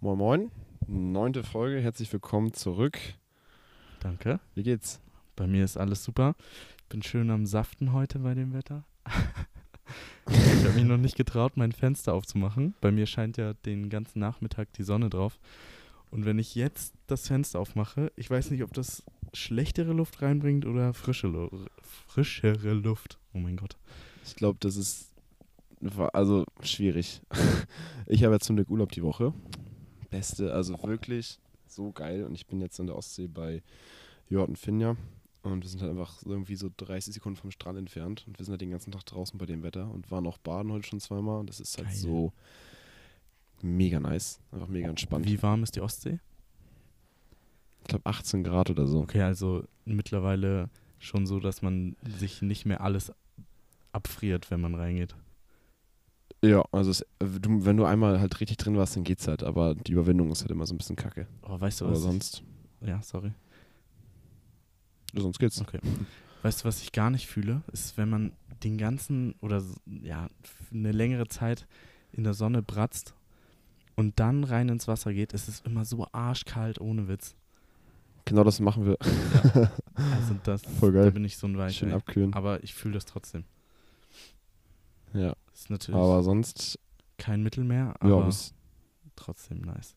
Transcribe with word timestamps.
Moin 0.00 0.18
Moin, 0.18 0.50
neunte 0.86 1.42
Folge, 1.42 1.80
herzlich 1.80 2.12
willkommen 2.12 2.52
zurück. 2.52 2.98
Danke. 4.00 4.40
Wie 4.54 4.62
geht's? 4.62 5.00
Bei 5.36 5.46
mir 5.46 5.64
ist 5.64 5.78
alles 5.78 6.04
super. 6.04 6.36
Bin 6.90 7.02
schön 7.02 7.30
am 7.30 7.46
Saften 7.46 7.94
heute 7.94 8.18
bei 8.18 8.34
dem 8.34 8.52
Wetter. 8.52 8.84
ich 10.28 10.64
habe 10.66 10.74
mich 10.74 10.84
noch 10.84 10.98
nicht 10.98 11.16
getraut, 11.16 11.56
mein 11.56 11.72
Fenster 11.72 12.12
aufzumachen. 12.12 12.74
Bei 12.82 12.90
mir 12.90 13.06
scheint 13.06 13.38
ja 13.38 13.54
den 13.54 13.88
ganzen 13.88 14.18
Nachmittag 14.18 14.70
die 14.74 14.82
Sonne 14.82 15.08
drauf. 15.08 15.38
Und 16.10 16.26
wenn 16.26 16.38
ich 16.38 16.54
jetzt 16.54 16.92
das 17.06 17.26
Fenster 17.26 17.58
aufmache, 17.58 18.12
ich 18.16 18.28
weiß 18.28 18.50
nicht, 18.50 18.64
ob 18.64 18.74
das 18.74 19.02
schlechtere 19.32 19.94
Luft 19.94 20.20
reinbringt 20.20 20.66
oder 20.66 20.92
frische 20.92 21.26
Lu 21.26 21.48
frischere 21.80 22.74
Luft. 22.74 23.18
Oh 23.32 23.38
mein 23.38 23.56
Gott. 23.56 23.78
Ich 24.26 24.36
glaube, 24.36 24.58
das 24.60 24.76
ist 24.76 25.10
also 26.12 26.44
schwierig. 26.62 27.22
Ich 28.08 28.22
habe 28.22 28.34
jetzt 28.34 28.44
zum 28.44 28.54
Glück 28.54 28.70
Urlaub 28.70 28.92
die 28.92 29.02
Woche. 29.02 29.32
Beste, 30.10 30.52
also 30.52 30.80
wirklich 30.82 31.38
so 31.66 31.92
geil. 31.92 32.24
Und 32.24 32.34
ich 32.34 32.46
bin 32.46 32.60
jetzt 32.60 32.78
an 32.80 32.86
der 32.86 32.96
Ostsee 32.96 33.26
bei 33.26 33.62
Jordan 34.28 34.56
Finja. 34.56 34.96
Und 35.42 35.62
wir 35.62 35.70
sind 35.70 35.80
halt 35.80 35.92
einfach 35.92 36.22
irgendwie 36.24 36.56
so 36.56 36.70
30 36.76 37.14
Sekunden 37.14 37.36
vom 37.36 37.50
Strand 37.52 37.78
entfernt. 37.78 38.24
Und 38.26 38.38
wir 38.38 38.44
sind 38.44 38.52
halt 38.52 38.60
den 38.60 38.70
ganzen 38.70 38.90
Tag 38.90 39.04
draußen 39.06 39.38
bei 39.38 39.46
dem 39.46 39.62
Wetter 39.62 39.90
und 39.90 40.10
waren 40.10 40.26
auch 40.26 40.38
baden 40.38 40.72
heute 40.72 40.86
schon 40.86 41.00
zweimal. 41.00 41.38
Und 41.38 41.48
das 41.48 41.60
ist 41.60 41.76
halt 41.78 41.88
Geil. 41.88 41.96
so 41.96 42.32
mega 43.62 44.00
nice. 44.00 44.40
Einfach 44.50 44.68
mega 44.68 44.88
entspannt. 44.88 45.26
Wie 45.26 45.40
warm 45.42 45.62
ist 45.62 45.76
die 45.76 45.80
Ostsee? 45.80 46.18
Ich 47.82 47.88
glaube 47.88 48.06
18 48.06 48.42
Grad 48.42 48.70
oder 48.70 48.86
so. 48.86 49.00
Okay, 49.00 49.22
also 49.22 49.64
mittlerweile 49.84 50.68
schon 50.98 51.26
so, 51.26 51.38
dass 51.38 51.62
man 51.62 51.94
sich 52.18 52.42
nicht 52.42 52.66
mehr 52.66 52.80
alles 52.80 53.12
abfriert, 53.92 54.50
wenn 54.50 54.60
man 54.60 54.74
reingeht. 54.74 55.14
Ja, 56.44 56.64
also 56.70 56.90
es, 56.90 57.04
du, 57.18 57.64
wenn 57.64 57.76
du 57.76 57.84
einmal 57.84 58.20
halt 58.20 58.38
richtig 58.40 58.56
drin 58.58 58.76
warst, 58.76 58.94
dann 58.96 59.04
geht's 59.04 59.26
halt. 59.26 59.42
Aber 59.42 59.74
die 59.74 59.92
Überwindung 59.92 60.30
ist 60.30 60.42
halt 60.42 60.50
immer 60.50 60.66
so 60.66 60.74
ein 60.74 60.78
bisschen 60.78 60.96
kacke. 60.96 61.26
Oh, 61.42 61.58
weißt 61.60 61.80
du 61.80 61.84
Aber 61.86 61.92
was? 61.94 62.00
ich- 62.00 62.04
sonst, 62.04 62.42
Ja, 62.82 63.02
sorry. 63.02 63.32
sonst 65.14 65.38
geht's. 65.38 65.60
Okay. 65.60 65.80
Weißt 66.42 66.60
du, 66.60 66.64
was 66.68 66.82
ich 66.82 66.92
gar 66.92 67.10
nicht 67.10 67.26
fühle? 67.26 67.62
Ist, 67.72 67.96
wenn 67.96 68.08
man 68.10 68.32
den 68.62 68.78
ganzen 68.78 69.34
oder 69.40 69.62
ja, 70.02 70.28
eine 70.72 70.92
längere 70.92 71.26
Zeit 71.28 71.66
in 72.12 72.24
der 72.24 72.34
Sonne 72.34 72.62
bratzt 72.62 73.14
und 73.96 74.20
dann 74.20 74.44
rein 74.44 74.68
ins 74.68 74.86
Wasser 74.88 75.12
geht, 75.12 75.32
ist 75.32 75.48
es 75.48 75.60
immer 75.60 75.84
so 75.84 76.06
arschkalt 76.12 76.80
ohne 76.80 77.08
Witz. 77.08 77.34
Genau 78.26 78.44
das 78.44 78.60
machen 78.60 78.86
wir. 78.86 78.96
Also 79.96 80.34
das, 80.44 80.62
Voll 80.80 80.92
geil. 80.92 81.04
da 81.06 81.10
bin 81.10 81.24
ich 81.24 81.36
so 81.36 81.46
ein 81.46 81.56
Weicher. 81.58 81.72
Schön 81.74 81.92
abkühlen. 81.92 82.32
Aber 82.34 82.62
ich 82.62 82.74
fühle 82.74 82.94
das 82.94 83.04
trotzdem. 83.06 83.44
Ja, 85.14 85.34
Ist 85.56 85.70
natürlich 85.70 85.98
aber 85.98 86.22
sonst, 86.22 86.78
kein 87.16 87.42
Mittelmeer, 87.42 87.94
ja, 88.02 88.08
aber 88.12 88.26
bis, 88.26 88.52
trotzdem 89.16 89.62
nice. 89.62 89.96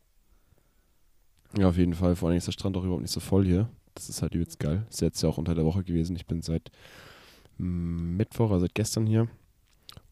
ja, 1.57 1.67
auf 1.67 1.75
jeden 1.75 1.93
Fall. 1.93 2.15
Vor 2.15 2.29
allem 2.29 2.37
ist 2.37 2.47
der 2.47 2.53
Strand 2.53 2.77
auch 2.77 2.83
überhaupt 2.83 3.01
nicht 3.01 3.11
so 3.11 3.19
voll 3.19 3.45
hier. 3.45 3.69
Das 3.93 4.07
ist 4.07 4.21
halt 4.21 4.33
übelst 4.33 4.59
geil. 4.59 4.85
Ist 4.89 5.01
jetzt 5.01 5.21
ja 5.21 5.27
auch 5.27 5.37
unter 5.37 5.55
der 5.55 5.65
Woche 5.65 5.83
gewesen. 5.83 6.15
Ich 6.15 6.25
bin 6.25 6.41
seit 6.41 6.71
mm, 7.57 8.15
Mittwoch, 8.15 8.51
also 8.51 8.61
seit 8.61 8.73
gestern 8.73 9.05
hier. 9.05 9.27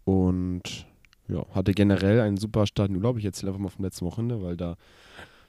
Und 0.04 0.86
ja, 1.30 1.46
hatte 1.56 1.72
generell 1.72 2.20
einen 2.20 2.36
super 2.36 2.68
Start 2.68 2.90
in 2.90 2.98
Urlaub. 2.98 3.18
Ich 3.18 3.24
erzähle 3.24 3.52
einfach 3.52 3.62
mal 3.62 3.70
vom 3.70 3.86
letzten 3.86 4.06
Wochenende, 4.06 4.42
weil 4.42 4.58
da 4.58 4.76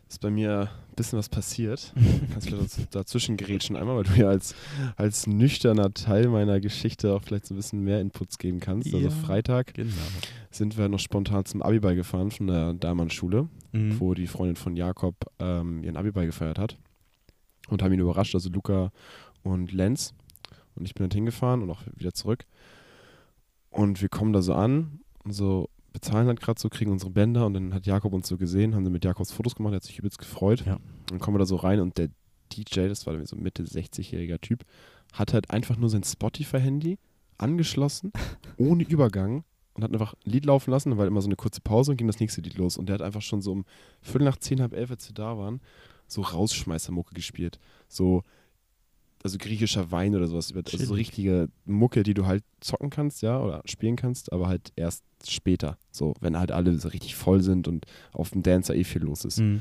ist 0.08 0.20
bei 0.20 0.30
mir 0.30 0.70
ein 0.88 0.94
bisschen 0.96 1.18
was 1.18 1.28
passiert. 1.28 1.92
Kannst 2.32 2.50
du 2.50 2.56
vielleicht 2.56 2.94
dazwischen 2.94 3.36
gerätschen 3.36 3.76
einmal, 3.76 3.96
weil 3.96 4.04
du 4.04 4.14
ja 4.20 4.28
als, 4.28 4.54
als 4.96 5.26
nüchterner 5.26 5.92
Teil 5.92 6.28
meiner 6.28 6.60
Geschichte 6.60 7.12
auch 7.14 7.22
vielleicht 7.22 7.46
so 7.46 7.54
ein 7.54 7.58
bisschen 7.58 7.84
mehr 7.84 8.00
Inputs 8.00 8.38
geben 8.38 8.58
kannst. 8.60 8.86
Also 8.94 9.06
Ja. 9.06 9.10
Freitag 9.10 9.74
Genau. 9.74 9.92
sind 10.50 10.78
wir 10.78 10.88
noch 10.88 10.98
spontan 10.98 11.44
zum 11.44 11.62
Abiball 11.62 11.94
gefahren 11.94 12.30
von 12.30 12.46
der 12.46 12.72
Dahlmann-Schule, 12.74 13.48
Mhm. 13.72 14.00
wo 14.00 14.14
die 14.14 14.26
Freundin 14.26 14.56
von 14.56 14.76
Jakob 14.76 15.14
ähm, 15.38 15.84
ihren 15.84 15.96
Abiball 15.96 16.24
gefeiert 16.26 16.58
hat. 16.58 16.78
Und 17.68 17.82
haben 17.82 17.92
ihn 17.92 18.00
überrascht, 18.00 18.34
also 18.34 18.48
Luca 18.48 18.90
und 19.42 19.72
Lenz. 19.72 20.14
Und 20.74 20.86
ich 20.86 20.94
bin 20.94 21.06
dann 21.06 21.14
hingefahren 21.14 21.60
und 21.62 21.70
auch 21.70 21.82
wieder 21.96 22.14
zurück. 22.14 22.44
Und 23.68 24.00
wir 24.00 24.08
kommen 24.08 24.32
da 24.32 24.40
so 24.40 24.54
an 24.54 25.00
und 25.24 25.32
so 25.32 25.68
bezahlen 26.00 26.28
halt 26.28 26.40
gerade 26.40 26.60
so, 26.60 26.68
kriegen 26.68 26.92
unsere 26.92 27.10
Bänder 27.10 27.44
und 27.44 27.54
dann 27.54 27.74
hat 27.74 27.86
Jakob 27.86 28.12
uns 28.12 28.28
so 28.28 28.36
gesehen, 28.36 28.74
haben 28.74 28.84
sie 28.84 28.90
mit 28.90 29.04
Jakobs 29.04 29.32
Fotos 29.32 29.56
gemacht, 29.56 29.72
der 29.72 29.76
hat 29.76 29.84
sich 29.84 29.98
übelst 29.98 30.18
gefreut. 30.18 30.64
Ja. 30.64 30.78
Dann 31.06 31.18
kommen 31.18 31.34
wir 31.34 31.40
da 31.40 31.46
so 31.46 31.56
rein 31.56 31.80
und 31.80 31.98
der 31.98 32.08
DJ, 32.52 32.88
das 32.88 33.04
war 33.04 33.14
irgendwie 33.14 33.28
so 33.28 33.36
ein 33.36 33.42
Mitte 33.42 33.64
60-jähriger 33.64 34.40
Typ, 34.40 34.64
hat 35.12 35.32
halt 35.34 35.50
einfach 35.50 35.76
nur 35.76 35.90
sein 35.90 36.04
Spotify-Handy 36.04 36.98
angeschlossen, 37.36 38.12
ohne 38.56 38.84
Übergang 38.84 39.42
und 39.74 39.82
hat 39.82 39.92
einfach 39.92 40.14
ein 40.14 40.30
Lied 40.30 40.46
laufen 40.46 40.70
lassen, 40.70 40.90
dann 40.90 40.98
war 40.98 41.06
immer 41.06 41.20
so 41.20 41.28
eine 41.28 41.36
kurze 41.36 41.60
Pause 41.60 41.90
und 41.90 41.96
ging 41.96 42.06
das 42.06 42.20
nächste 42.20 42.42
Lied 42.42 42.56
los. 42.56 42.76
Und 42.76 42.88
der 42.88 42.94
hat 42.94 43.02
einfach 43.02 43.22
schon 43.22 43.42
so 43.42 43.52
um 43.52 43.64
Viertel 44.00 44.24
nach 44.24 44.36
zehn, 44.36 44.60
halb 44.60 44.74
elf, 44.74 44.90
als 44.90 45.08
wir 45.08 45.14
da 45.14 45.36
waren, 45.36 45.60
so 46.06 46.22
Rausschmeißermucke 46.22 47.14
gespielt. 47.14 47.58
So, 47.88 48.22
also 49.22 49.36
griechischer 49.38 49.90
Wein 49.90 50.14
oder 50.14 50.26
sowas. 50.28 50.52
Also 50.54 50.84
so 50.84 50.94
richtige 50.94 51.48
Mucke, 51.64 52.02
die 52.02 52.14
du 52.14 52.26
halt 52.26 52.44
zocken 52.60 52.90
kannst, 52.90 53.22
ja, 53.22 53.40
oder 53.40 53.62
spielen 53.64 53.96
kannst, 53.96 54.32
aber 54.32 54.48
halt 54.48 54.72
erst 54.76 55.02
später. 55.26 55.76
So, 55.90 56.14
wenn 56.20 56.38
halt 56.38 56.52
alle 56.52 56.78
so 56.78 56.88
richtig 56.88 57.16
voll 57.16 57.42
sind 57.42 57.66
und 57.68 57.86
auf 58.12 58.30
dem 58.30 58.42
Dancer 58.42 58.74
eh 58.74 58.84
viel 58.84 59.02
los 59.02 59.24
ist. 59.24 59.38
Mhm. 59.40 59.60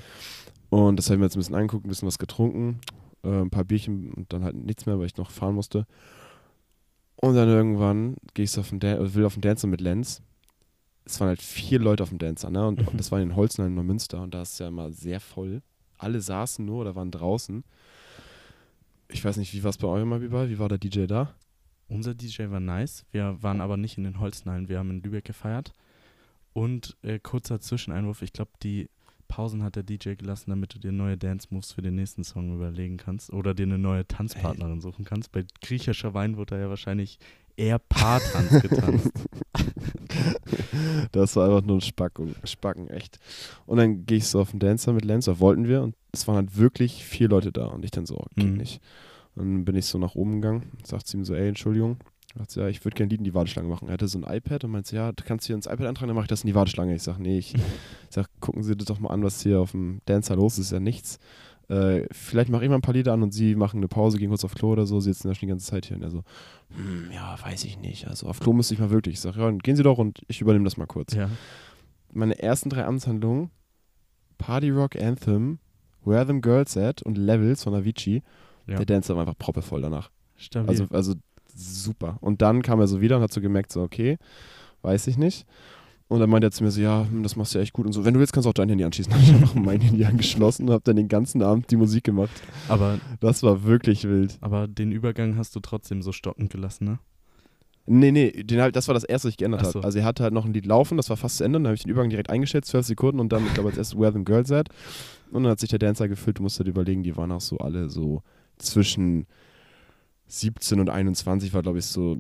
Und 0.70 0.98
das 0.98 1.10
haben 1.10 1.20
wir 1.20 1.26
jetzt 1.26 1.36
ein 1.36 1.40
bisschen 1.40 1.56
angeguckt, 1.56 1.86
ein 1.86 1.90
bisschen 1.90 2.08
was 2.08 2.20
getrunken, 2.20 2.80
äh, 3.24 3.30
ein 3.42 3.50
paar 3.50 3.64
Bierchen 3.64 4.14
und 4.14 4.32
dann 4.34 4.44
halt 4.44 4.56
nichts 4.56 4.86
mehr, 4.86 5.00
weil 5.00 5.06
ich 5.08 5.18
noch 5.18 5.32
fahren 5.32 5.56
musste. 5.56 5.88
Und 7.16 7.34
dann 7.36 7.48
irgendwann 7.50 8.16
gehe 8.34 8.46
ich 8.46 8.58
auf 8.60 8.70
den 8.70 8.80
Dan 8.80 8.98
äh, 9.02 9.14
will 9.16 9.26
auf 9.26 9.34
den 9.34 9.42
Dancer 9.42 9.68
mit 9.68 9.82
Lenz. 9.82 10.22
Es 11.06 11.20
waren 11.20 11.30
halt 11.30 11.42
vier 11.42 11.80
Leute 11.80 12.04
auf 12.04 12.10
dem 12.10 12.20
Dancer, 12.20 12.50
ne? 12.50 12.68
Und 12.68 12.80
Mhm. 12.94 12.98
das 12.98 13.12
war 13.12 13.20
in 13.22 13.36
Holzenheim 13.36 13.72
in 13.72 13.76
Neumünster 13.76 14.22
und 14.22 14.34
da 14.34 14.42
ist 14.42 14.54
es 14.54 14.60
ja 14.60 14.68
immer 14.68 14.92
sehr 14.92 15.20
voll. 15.20 15.62
Alle 15.98 16.22
saßen 16.22 16.64
nur 16.64 16.82
oder 16.82 16.96
waren 16.96 17.10
draußen. 17.10 17.64
Ich 19.10 19.24
weiß 19.24 19.38
nicht, 19.38 19.54
wie 19.54 19.64
war 19.64 19.70
es 19.70 19.78
bei 19.78 19.88
eurem 19.88 20.14
Abiball? 20.14 20.50
Wie 20.50 20.60
war 20.60 20.70
der 20.70 20.78
DJ 20.78 21.06
da? 21.06 21.34
Unser 21.88 22.14
DJ 22.14 22.50
war 22.50 22.60
nice. 22.60 23.06
Wir 23.12 23.38
waren 23.42 23.62
aber 23.62 23.78
nicht 23.78 23.98
in 23.98 24.04
den 24.04 24.20
Holzenhallen. 24.20 24.68
Wir 24.68 24.80
haben 24.80 24.90
in 24.90 25.02
Lübeck 25.02 25.26
gefeiert. 25.26 25.74
Und 26.54 26.98
äh, 27.02 27.20
kurzer 27.20 27.62
Zwischeneinwurf. 27.62 28.22
Ich 28.22 28.34
glaube, 28.34 28.52
die 28.64 28.90
Pausen 29.28 29.64
hat 29.64 29.76
der 29.76 29.84
DJ 29.84 30.16
gelassen, 30.16 30.50
damit 30.50 30.74
du 30.74 30.80
dir 30.80 30.92
neue 30.92 31.18
Dance-Moves 31.18 31.74
für 31.74 31.82
den 31.82 31.96
nächsten 31.96 32.24
Song 32.24 32.56
überlegen 32.56 32.98
kannst. 32.98 33.32
Oder 33.32 33.54
dir 33.54 33.64
eine 33.64 33.78
neue 33.78 34.08
Tanzpartnerin 34.08 34.82
suchen 34.82 35.06
kannst. 35.06 35.32
Bei 35.32 35.46
griechischer 35.62 36.14
Wein 36.14 36.38
wurde 36.38 36.56
da 36.56 36.62
ja 36.62 36.70
wahrscheinlich 36.70 37.20
eher 37.56 37.80
Paartanz 37.80 38.62
getanzt. 38.62 39.12
Das 41.12 41.36
war 41.36 41.46
einfach 41.46 41.66
nur 41.66 41.78
ein 41.78 41.82
Spackung, 41.82 42.36
Spacken, 42.44 42.90
echt. 42.90 43.20
Und 43.66 43.78
dann 43.78 44.06
gehe 44.06 44.18
ich 44.18 44.28
so 44.28 44.40
auf 44.40 44.52
den 44.52 44.60
Dancer 44.60 44.94
mit 44.94 45.06
Lenz, 45.06 45.26
da 45.26 45.40
wollten 45.40 45.68
wir, 45.68 45.82
und 45.84 45.96
es 46.12 46.28
waren 46.28 46.36
halt 46.36 46.58
wirklich 46.58 47.04
vier 47.04 47.30
Leute 47.30 47.52
da. 47.52 47.66
Und 47.68 47.86
ich 47.86 47.92
dann 47.92 48.06
so, 48.06 48.18
oh, 48.18 48.26
geht 48.36 48.48
Mhm. 48.52 48.58
nicht. 48.58 48.82
Und 49.36 49.44
dann 49.46 49.66
bin 49.66 49.76
ich 49.76 49.86
so 49.86 49.98
nach 49.98 50.16
oben 50.16 50.42
gegangen, 50.42 50.72
sagt 50.84 51.08
sie 51.08 51.18
ihm 51.18 51.26
so, 51.26 51.34
ey, 51.36 51.48
Entschuldigung. 51.48 51.98
Sagt 52.38 52.52
sie, 52.52 52.60
ja, 52.60 52.68
ich 52.68 52.84
würde 52.86 52.96
gerne 52.96 53.10
Lied 53.10 53.20
in 53.20 53.24
die 53.24 53.34
Warteschlange 53.34 53.68
machen. 53.70 53.88
Er 53.88 53.94
hatte 53.94 54.08
so 54.08 54.20
ein 54.20 54.24
iPad 54.36 54.64
und 54.66 54.72
meinte, 54.72 54.96
ja, 54.96 55.12
du 55.12 55.24
kannst 55.24 55.48
hier 55.48 55.56
ins 55.56 55.66
iPad 55.66 55.88
eintragen, 55.88 56.08
dann 56.10 56.16
mache 56.16 56.26
ich 56.26 56.30
das 56.30 56.44
in 56.44 56.48
die 56.48 56.56
Warteschlange. 56.56 56.94
Ich 56.94 57.02
sage, 57.04 57.22
nee, 57.22 57.38
ich, 57.40 57.56
ich 57.56 57.62
sag, 58.10 58.28
gucken 58.42 58.64
Sie 58.64 58.76
das 58.76 58.86
doch 58.86 59.00
mal 59.00 59.10
an, 59.10 59.24
was 59.24 59.42
hier 59.42 59.60
auf 59.60 59.72
dem 59.72 60.02
Dancer 60.06 60.36
los 60.36 60.54
ist, 60.54 60.66
ist 60.68 60.72
ja 60.72 60.80
nichts. 60.80 61.20
Äh, 61.70 62.08
vielleicht 62.12 62.50
mache 62.50 62.64
ich 62.64 62.70
mal 62.70 62.76
ein 62.76 62.82
paar 62.82 62.94
Lieder 62.94 63.14
an 63.14 63.24
und 63.24 63.34
sie 63.34 63.56
machen 63.56 63.78
eine 63.78 63.90
Pause, 63.90 64.18
gehen 64.18 64.30
kurz 64.30 64.46
auf 64.46 64.56
Klo 64.56 64.72
oder 64.72 64.86
so, 64.86 65.00
sie 65.00 65.12
sitzen 65.12 65.28
ja 65.28 65.36
schon 65.36 65.48
die 65.48 65.52
ganze 65.52 65.66
Zeit 65.66 65.86
hier. 65.86 65.98
Und 65.98 66.04
er 66.04 66.12
so, 66.12 66.24
hm, 66.76 67.12
ja, 67.14 67.38
weiß 67.44 67.66
ich 67.66 67.78
nicht. 67.80 68.08
Also 68.08 68.28
auf 68.28 68.40
Klo 68.40 68.54
müsste 68.54 68.74
ich 68.74 68.80
mal 68.80 68.90
wirklich. 68.90 69.16
Ich 69.16 69.22
sage, 69.22 69.40
ja, 69.40 69.46
dann 69.46 69.60
gehen 69.60 69.76
Sie 69.76 69.84
doch 69.84 69.98
und 69.98 70.22
ich 70.28 70.40
übernehme 70.40 70.64
das 70.64 70.78
mal 70.78 70.86
kurz 70.86 71.14
ja. 71.14 71.30
meine 72.14 72.40
ersten 72.40 72.70
drei 72.70 72.86
Amtshandlungen 72.86 73.52
Party 74.38 74.70
Rock 74.70 74.96
Anthem, 74.96 75.60
Where 76.06 76.26
Them 76.26 76.42
Girls 76.42 76.78
At 76.78 77.02
und 77.02 77.18
Levels 77.18 77.64
von 77.64 77.74
Avicii. 77.74 78.24
ja. 78.68 78.78
Der 78.78 78.86
Dancer 78.86 79.16
war 79.16 79.22
einfach 79.22 79.38
proppevoll 79.38 79.82
danach. 79.82 80.10
Stabil. 80.36 80.70
Also, 80.70 80.86
also 80.92 81.16
super. 81.54 82.18
Und 82.22 82.42
dann 82.42 82.62
kam 82.62 82.80
er 82.80 82.88
so 82.88 83.02
wieder 83.02 83.18
und 83.18 83.24
hat 83.24 83.34
so 83.34 83.42
gemerkt, 83.42 83.72
so 83.72 83.82
okay, 83.82 84.18
weiß 84.84 85.08
ich 85.08 85.18
nicht. 85.18 85.46
Und 86.10 86.20
dann 86.22 86.30
meinte 86.30 86.48
er 86.48 86.52
zu 86.52 86.64
mir 86.64 86.72
so, 86.72 86.80
ja, 86.80 87.06
hm, 87.10 87.22
das 87.24 87.36
machst 87.36 87.54
du 87.54 87.58
ja 87.60 87.64
echt 87.64 87.74
gut 87.74 87.86
und 87.86 87.92
so. 87.92 88.06
Wenn 88.06 88.14
du 88.14 88.20
willst, 88.22 88.32
kannst 88.32 88.46
du 88.46 88.50
auch 88.50 88.54
dein 88.54 88.70
Handy 88.70 88.84
anschließen. 88.86 89.12
Dann 89.14 89.22
habe 89.22 89.36
ich 89.36 89.42
einfach 89.42 89.56
mein 89.56 89.82
Handy 89.82 90.06
angeschlossen 90.06 90.68
und 90.68 90.74
habe 90.74 90.84
dann 90.86 90.96
den 90.96 91.10
ganzen 91.10 91.42
Abend 91.42 91.70
die 91.70 91.76
Musik 91.76 92.06
gemacht. 92.06 92.32
aber, 92.70 93.00
Das 93.20 93.44
war 93.44 93.64
wirklich 93.64 94.06
wild. 94.06 94.38
aber 94.40 94.68
den 94.70 94.92
Übergang 94.94 95.36
hast 95.36 95.56
du 95.56 95.60
trotzdem 95.60 96.02
so 96.02 96.14
stockend 96.14 96.50
gelassen, 96.50 96.86
ne? 96.86 97.00
Nee, 97.90 98.12
nee, 98.12 98.32
den 98.44 98.60
halt, 98.62 98.76
das 98.76 98.88
war 98.90 98.94
das 98.94 99.06
erste, 99.06 99.28
was 99.28 99.32
ich 99.32 99.38
geändert 99.38 99.62
habe. 99.62 99.72
so. 99.72 99.80
Also 99.82 100.00
er 100.00 100.06
hatte 100.06 100.24
halt 100.24 100.34
noch 100.34 100.44
ein 100.46 100.54
Lied 100.54 100.66
laufen, 100.66 100.98
das 100.98 101.10
war 101.10 101.16
fast 101.16 101.38
zu 101.38 101.44
Ende, 101.46 101.58
dann 101.60 101.68
habe 101.68 101.76
ich 101.76 101.84
den 101.84 101.92
Übergang 101.92 102.10
direkt 102.10 102.30
eingestellt, 102.30 102.66
12 102.66 102.86
Sekunden 102.86 103.20
und 103.22 103.32
dann, 103.32 103.46
ich 103.46 103.54
glaube, 103.54 103.70
als 103.70 103.78
erstes 103.78 103.98
Where 103.98 104.12
Them 104.12 104.26
Girls 104.26 104.52
At. 104.52 104.68
Und 105.32 105.44
dann 105.44 105.52
hat 105.52 105.60
sich 105.62 105.70
der 105.70 105.80
Dancer 105.80 106.08
gefüllt, 106.10 106.40
du 106.40 106.44
musst 106.44 106.60
dir 106.60 106.66
überlegen, 106.66 107.04
die 107.04 107.16
waren 107.16 107.32
auch 107.32 107.42
so 107.42 107.58
alle 107.60 107.90
so 107.90 108.24
zwischen 108.58 109.26
17 110.28 110.80
und 110.82 110.90
21 110.90 111.54
war, 111.54 111.62
glaube 111.62 111.80
ich, 111.80 111.86
so 111.86 112.18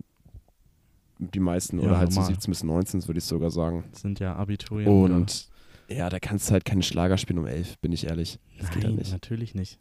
die 1.19 1.39
meisten, 1.39 1.79
Ja, 1.79 1.85
oder 1.87 1.97
halt 1.97 2.11
so 2.13 2.19
normal. 2.19 2.33
17 2.35 2.51
bis 2.51 2.63
19, 2.63 3.07
würde 3.07 3.17
ich 3.19 3.23
sogar 3.25 3.49
sagen. 3.51 3.83
Das 3.91 4.01
sind 4.01 4.19
ja 4.19 4.35
Abiturienten. 4.35 5.11
Und 5.13 5.49
ja, 5.89 6.09
da 6.09 6.19
kannst 6.19 6.49
du 6.49 6.53
halt 6.53 6.65
keine 6.65 6.83
Schlager 6.83 7.17
spielen 7.17 7.39
um 7.39 7.47
11, 7.47 7.79
bin 7.79 7.91
ich 7.91 8.05
ehrlich. 8.07 8.39
Das 8.59 8.69
geht 8.71 8.83
ja 8.83 8.89
Nein, 8.89 8.99
nicht. 8.99 9.11
natürlich 9.11 9.55
nicht. 9.55 9.79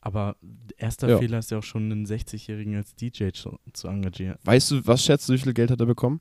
Aber 0.00 0.36
erster 0.76 1.08
Ja. 1.08 1.18
Fehler 1.18 1.38
ist 1.38 1.50
ja 1.50 1.58
auch 1.58 1.62
schon, 1.62 1.90
einen 1.90 2.04
60-Jährigen 2.06 2.76
als 2.76 2.94
DJ 2.94 3.30
zu, 3.30 3.58
zu 3.72 3.88
engagieren. 3.88 4.36
Weißt 4.44 4.70
du, 4.70 4.86
was 4.86 5.02
schätzt 5.04 5.28
du, 5.28 5.32
wie 5.32 5.38
viel 5.38 5.54
Geld 5.54 5.70
hat 5.70 5.80
er 5.80 5.86
bekommen? 5.86 6.20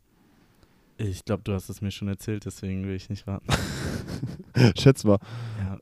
Ich 0.97 1.25
glaube, 1.25 1.43
du 1.43 1.53
hast 1.53 1.69
es 1.69 1.81
mir 1.81 1.91
schon 1.91 2.07
erzählt, 2.07 2.45
deswegen 2.45 2.85
will 2.85 2.95
ich 2.95 3.09
nicht 3.09 3.27
raten. 3.27 3.47
Schätz 4.79 5.03
mal. 5.03 5.17
Ja, 5.59 5.77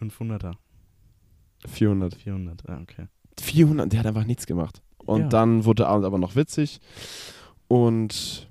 500er, 0.00 0.52
400. 1.66 2.14
400, 2.14 2.68
ah, 2.68 2.80
okay. 2.80 3.08
400, 3.40 3.92
der 3.92 4.00
hat 4.00 4.06
einfach 4.06 4.24
nichts 4.24 4.46
gemacht. 4.46 4.80
Und 4.98 5.22
Ja. 5.22 5.28
dann 5.28 5.64
wurde 5.64 5.82
der 5.82 5.88
Abend 5.88 6.06
aber 6.06 6.18
noch 6.18 6.36
witzig. 6.36 6.80
Und 7.74 8.48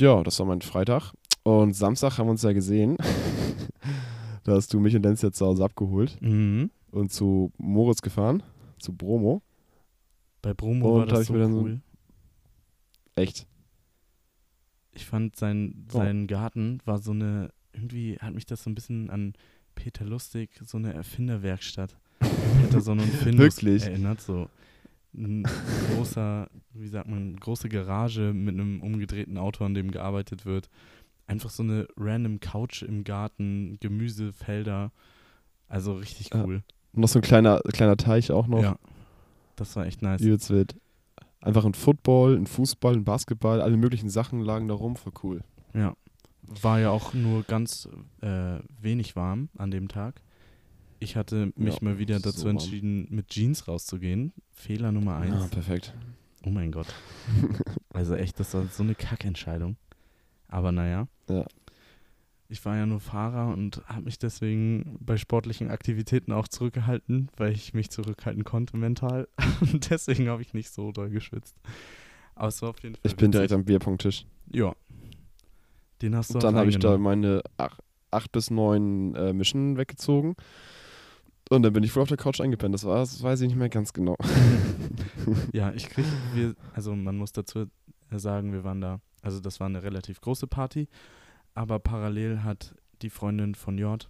ja, 0.00 0.22
das 0.22 0.38
war 0.38 0.46
mein 0.46 0.62
Freitag. 0.62 1.12
Und 1.42 1.74
Samstag 1.74 2.16
haben 2.16 2.26
wir 2.28 2.30
uns 2.30 2.42
ja 2.42 2.52
gesehen. 2.52 2.96
da 4.44 4.52
hast 4.52 4.72
du 4.72 4.80
mich 4.80 4.96
und 4.96 5.02
Lenz 5.02 5.20
jetzt 5.20 5.36
zu 5.36 5.44
Hause 5.46 5.64
abgeholt 5.64 6.16
Mhm. 6.22 6.70
und 6.90 7.12
zu 7.12 7.52
Moritz 7.58 8.00
gefahren, 8.00 8.42
zu 8.78 8.94
Bromo. 8.94 9.42
Bei 10.40 10.54
Bromo 10.54 10.86
war 10.86 10.92
Und 10.94 11.00
hab 11.02 11.08
das 11.18 11.26
so 11.26 11.34
dann 11.36 11.52
so- 11.52 11.60
cool. 11.60 11.80
Echt. 13.16 13.46
Ich 14.94 15.04
fand 15.04 15.36
sein, 15.36 15.86
Oh. 15.92 15.98
sein 15.98 16.26
Garten 16.26 16.78
war 16.86 16.98
so 16.98 17.10
eine, 17.10 17.50
irgendwie 17.74 18.16
hat 18.18 18.32
mich 18.34 18.46
das 18.46 18.62
so 18.62 18.70
ein 18.70 18.74
bisschen 18.74 19.10
an 19.10 19.34
Peter 19.74 20.04
Lustig, 20.06 20.50
so 20.64 20.78
eine 20.78 20.94
Erfinderwerkstatt. 20.94 21.96
Hätte 22.62 22.80
so 22.80 22.92
einen 22.92 23.00
Findus 23.00 23.38
Wirklich? 23.62 23.82
erinnert, 23.84 24.20
so 24.22 24.48
ein 25.14 25.42
großer, 25.96 26.48
wie 26.74 26.88
sagt 26.88 27.08
man, 27.08 27.36
große 27.36 27.68
Garage 27.68 28.32
mit 28.32 28.54
einem 28.54 28.80
umgedrehten 28.80 29.38
Auto, 29.38 29.64
an 29.64 29.74
dem 29.74 29.90
gearbeitet 29.90 30.44
wird. 30.46 30.68
Einfach 31.26 31.50
so 31.50 31.62
eine 31.62 31.86
random 31.96 32.40
Couch 32.40 32.82
im 32.82 33.04
Garten, 33.04 33.78
Gemüsefelder. 33.80 34.92
Also 35.68 35.94
richtig 35.94 36.30
Ja. 36.32 36.44
cool. 36.44 36.62
Und 36.92 37.00
noch 37.00 37.08
so 37.08 37.18
ein 37.18 37.22
kleiner, 37.22 37.60
kleiner 37.72 37.96
Teich 37.96 38.30
auch 38.30 38.46
noch. 38.46 38.62
Ja. 38.62 38.78
Das 39.56 39.74
war 39.76 39.86
echt 39.86 40.02
nice. 40.02 40.20
Übelst 40.20 40.50
wild. 40.50 40.76
Einfach 41.40 41.64
ein 41.64 41.74
Football, 41.74 42.36
ein 42.36 42.46
Fußball, 42.46 42.94
ein 42.94 43.04
Basketball, 43.04 43.60
alle 43.60 43.76
möglichen 43.76 44.08
Sachen 44.08 44.40
lagen 44.40 44.68
da 44.68 44.74
rum, 44.74 44.96
voll 44.96 45.12
cool. 45.22 45.40
Ja. 45.74 45.94
War 46.62 46.80
ja 46.80 46.90
auch 46.90 47.14
nur 47.14 47.42
ganz 47.44 47.88
äh, 48.20 48.58
wenig 48.80 49.16
warm 49.16 49.48
an 49.56 49.70
dem 49.70 49.88
Tag. 49.88 50.20
Ich 51.00 51.16
hatte 51.16 51.52
mich 51.56 51.74
Ja, 51.74 51.80
mal 51.82 51.98
wieder 51.98 52.18
so 52.20 52.30
dazu 52.30 52.44
warm. 52.44 52.56
entschieden, 52.56 53.06
mit 53.10 53.28
Jeans 53.28 53.66
rauszugehen. 53.68 54.32
Fehler 54.52 54.92
Nummer 54.92 55.16
eins. 55.16 55.34
Ah, 55.34 55.48
perfekt. 55.50 55.94
Oh 56.44 56.50
mein 56.50 56.72
Gott. 56.72 56.86
Also 57.94 58.16
echt, 58.16 58.40
das 58.40 58.52
war 58.54 58.66
so 58.66 58.82
eine 58.82 58.96
Kackentscheidung. 58.96 59.76
Aber 60.48 60.72
naja. 60.72 61.06
Ja. 61.28 61.46
Ich 62.48 62.64
war 62.64 62.76
ja 62.76 62.86
nur 62.86 62.98
Fahrer 62.98 63.52
und 63.52 63.82
habe 63.86 64.02
mich 64.02 64.18
deswegen 64.18 64.96
bei 64.98 65.16
sportlichen 65.16 65.70
Aktivitäten 65.70 66.32
auch 66.32 66.48
zurückgehalten, 66.48 67.28
weil 67.36 67.52
ich 67.52 67.72
mich 67.72 67.90
zurückhalten 67.90 68.42
konnte 68.42 68.76
mental. 68.76 69.28
Und 69.60 69.90
deswegen 69.90 70.28
habe 70.28 70.42
ich 70.42 70.54
nicht 70.54 70.70
so 70.70 70.90
doll 70.90 71.08
geschwitzt. 71.08 71.56
Aber 72.34 72.48
es 72.48 72.60
war 72.62 72.70
auf 72.70 72.82
jeden 72.82 72.96
Fall. 72.96 73.02
Ich 73.04 73.14
bin 73.14 73.30
direkt 73.30 73.52
am 73.52 73.64
Bierpunkttisch. 73.64 74.26
Ja. 74.50 74.74
Den 76.02 76.16
hast 76.16 76.30
du 76.30 76.34
Und 76.34 76.42
dann 76.42 76.56
habe 76.56 76.68
ich 76.68 76.78
da 76.80 76.98
meine 76.98 77.42
ach, 77.56 77.78
acht 78.10 78.32
bis 78.32 78.50
neun 78.50 79.14
äh, 79.14 79.32
Mischen 79.32 79.76
weggezogen. 79.76 80.34
Und 81.50 81.62
dann 81.62 81.72
bin 81.72 81.84
ich 81.84 81.92
voll 81.92 82.02
auf 82.02 82.08
der 82.08 82.16
Couch 82.16 82.40
eingepennt. 82.40 82.74
Das 82.74 82.84
war, 82.84 82.98
das 82.98 83.22
weiß 83.22 83.42
ich 83.42 83.48
nicht 83.48 83.58
mehr 83.58 83.68
ganz 83.68 83.92
genau. 83.92 84.16
Ja, 85.52 85.72
ich 85.72 85.88
kriege, 85.88 86.54
also 86.74 86.94
man 86.94 87.16
muss 87.16 87.32
dazu 87.32 87.66
sagen, 88.10 88.52
wir 88.52 88.62
waren 88.62 88.82
da, 88.82 89.00
also 89.22 89.40
das 89.40 89.58
war 89.58 89.68
eine 89.68 89.82
relativ 89.82 90.20
große 90.20 90.46
Party, 90.46 90.86
aber 91.54 91.78
parallel 91.78 92.42
hat 92.42 92.74
die 93.00 93.08
Freundin 93.08 93.54
von 93.54 93.78
J 93.78 94.06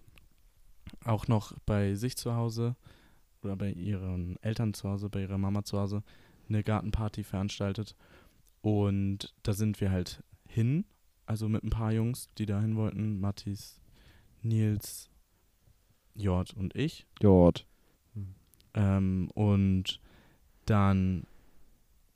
auch 1.05 1.29
noch 1.29 1.53
bei 1.65 1.95
sich 1.95 2.17
zu 2.17 2.35
Hause 2.35 2.75
oder 3.43 3.55
bei 3.55 3.71
ihren 3.71 4.35
Eltern 4.41 4.73
zu 4.73 4.89
Hause, 4.89 5.09
bei 5.09 5.21
ihrer 5.21 5.37
Mama 5.37 5.63
zu 5.63 5.79
Hause, 5.79 6.03
eine 6.49 6.63
Gartenparty 6.63 7.23
veranstaltet. 7.23 7.95
Und 8.61 9.33
da 9.43 9.53
sind 9.53 9.79
wir 9.79 9.91
halt 9.91 10.23
hin, 10.47 10.85
also 11.25 11.47
mit 11.47 11.63
ein 11.63 11.69
paar 11.69 11.91
Jungs, 11.91 12.29
die 12.37 12.45
da 12.45 12.59
hin 12.59 12.75
wollten, 12.75 13.19
Mathis, 13.19 13.79
Nils, 14.41 15.09
J 16.15 16.53
und 16.53 16.75
ich. 16.75 17.05
Jord. 17.21 17.65
Ähm, 18.73 19.29
und 19.33 19.99
dann, 20.65 21.25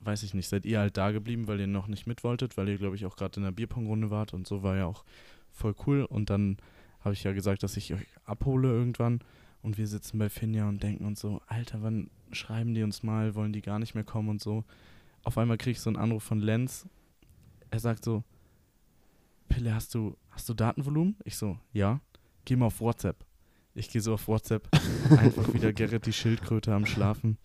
weiß 0.02 0.24
ich 0.24 0.34
nicht, 0.34 0.48
seid 0.48 0.66
ihr 0.66 0.80
halt 0.80 0.98
da 0.98 1.12
geblieben, 1.12 1.48
weil 1.48 1.60
ihr 1.60 1.68
noch 1.68 1.88
nicht 1.88 2.08
mit 2.08 2.24
wolltet, 2.24 2.58
weil 2.58 2.68
ihr, 2.70 2.78
glaube 2.78 2.96
ich, 2.96 3.06
auch 3.06 3.16
gerade 3.16 3.38
in 3.38 3.44
der 3.44 3.52
Bierpongrunde 3.52 4.10
wart 4.10 4.34
und 4.34 4.48
so 4.48 4.62
war 4.64 4.76
ja 4.76 4.86
auch 4.86 5.06
voll 5.52 5.76
cool. 5.86 6.04
Und 6.04 6.30
dann 6.30 6.58
habe 7.02 7.14
ich 7.14 7.24
ja 7.24 7.32
gesagt, 7.32 7.64
dass 7.64 7.78
ich 7.78 7.94
euch 7.94 8.06
abhole 8.26 8.70
irgendwann. 8.70 9.20
Und 9.62 9.78
wir 9.78 9.88
sitzen 9.88 10.20
bei 10.20 10.30
Finja 10.30 10.68
und 10.70 10.84
denken 10.84 11.06
uns 11.06 11.20
so, 11.20 11.42
Alter, 11.48 11.82
wann 11.82 12.10
schreiben 12.32 12.74
die 12.74 12.84
uns 12.84 13.04
mal, 13.04 13.36
wollen 13.36 13.54
die 13.54 13.62
gar 13.62 13.80
nicht 13.80 13.94
mehr 13.94 14.04
kommen 14.06 14.30
und 14.30 14.42
so. 14.42 14.64
Auf 15.24 15.38
einmal 15.38 15.58
kriege 15.58 15.72
ich 15.72 15.82
so 15.82 15.90
einen 15.90 15.98
Anruf 15.98 16.24
von 16.24 16.40
Lenz. 16.40 16.88
Er 17.70 17.80
sagt 17.80 18.06
so, 18.06 18.24
Pille, 19.50 19.74
hast 19.74 19.94
du, 19.96 20.16
hast 20.30 20.48
du 20.48 20.54
Datenvolumen? 20.54 21.18
Ich 21.26 21.36
so, 21.36 21.58
ja. 21.74 22.00
Geh 22.46 22.56
mal 22.56 22.68
auf 22.68 22.80
WhatsApp. 22.80 23.26
Ich 23.76 23.90
gehe 23.90 24.02
so 24.02 24.14
auf 24.14 24.28
WhatsApp, 24.28 24.68
einfach 25.12 25.54
wieder 25.54 25.74
Gerrit 25.74 26.06
die 26.06 26.14
Schildkröte 26.14 26.74
am 26.74 26.86
Schlafen. 26.86 27.38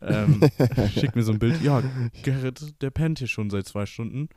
Ähm, 0.00 0.40
schick 0.90 1.16
mir 1.16 1.22
so 1.22 1.32
ein 1.32 1.38
Bild. 1.38 1.62
Ja, 1.62 1.82
Gerrit, 2.22 2.80
der 2.82 2.90
pennt 2.90 3.18
hier 3.18 3.28
schon 3.28 3.50
seit 3.50 3.66
zwei 3.66 3.86
Stunden. 3.86 4.28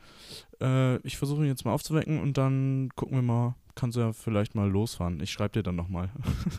Äh, 0.62 0.98
ich 1.06 1.18
versuche 1.18 1.42
ihn 1.42 1.48
jetzt 1.48 1.66
mal 1.66 1.74
aufzuwecken 1.74 2.20
und 2.20 2.38
dann 2.38 2.90
gucken 2.96 3.18
wir 3.18 3.22
mal, 3.22 3.56
kannst 3.76 3.98
du 3.98 4.02
ja 4.02 4.14
vielleicht 4.14 4.56
mal 4.56 4.70
losfahren. 4.70 5.20
Ich 5.22 5.32
schreibe 5.32 5.54
dir 5.54 5.64
dann 5.64 5.76
nochmal. 5.76 6.12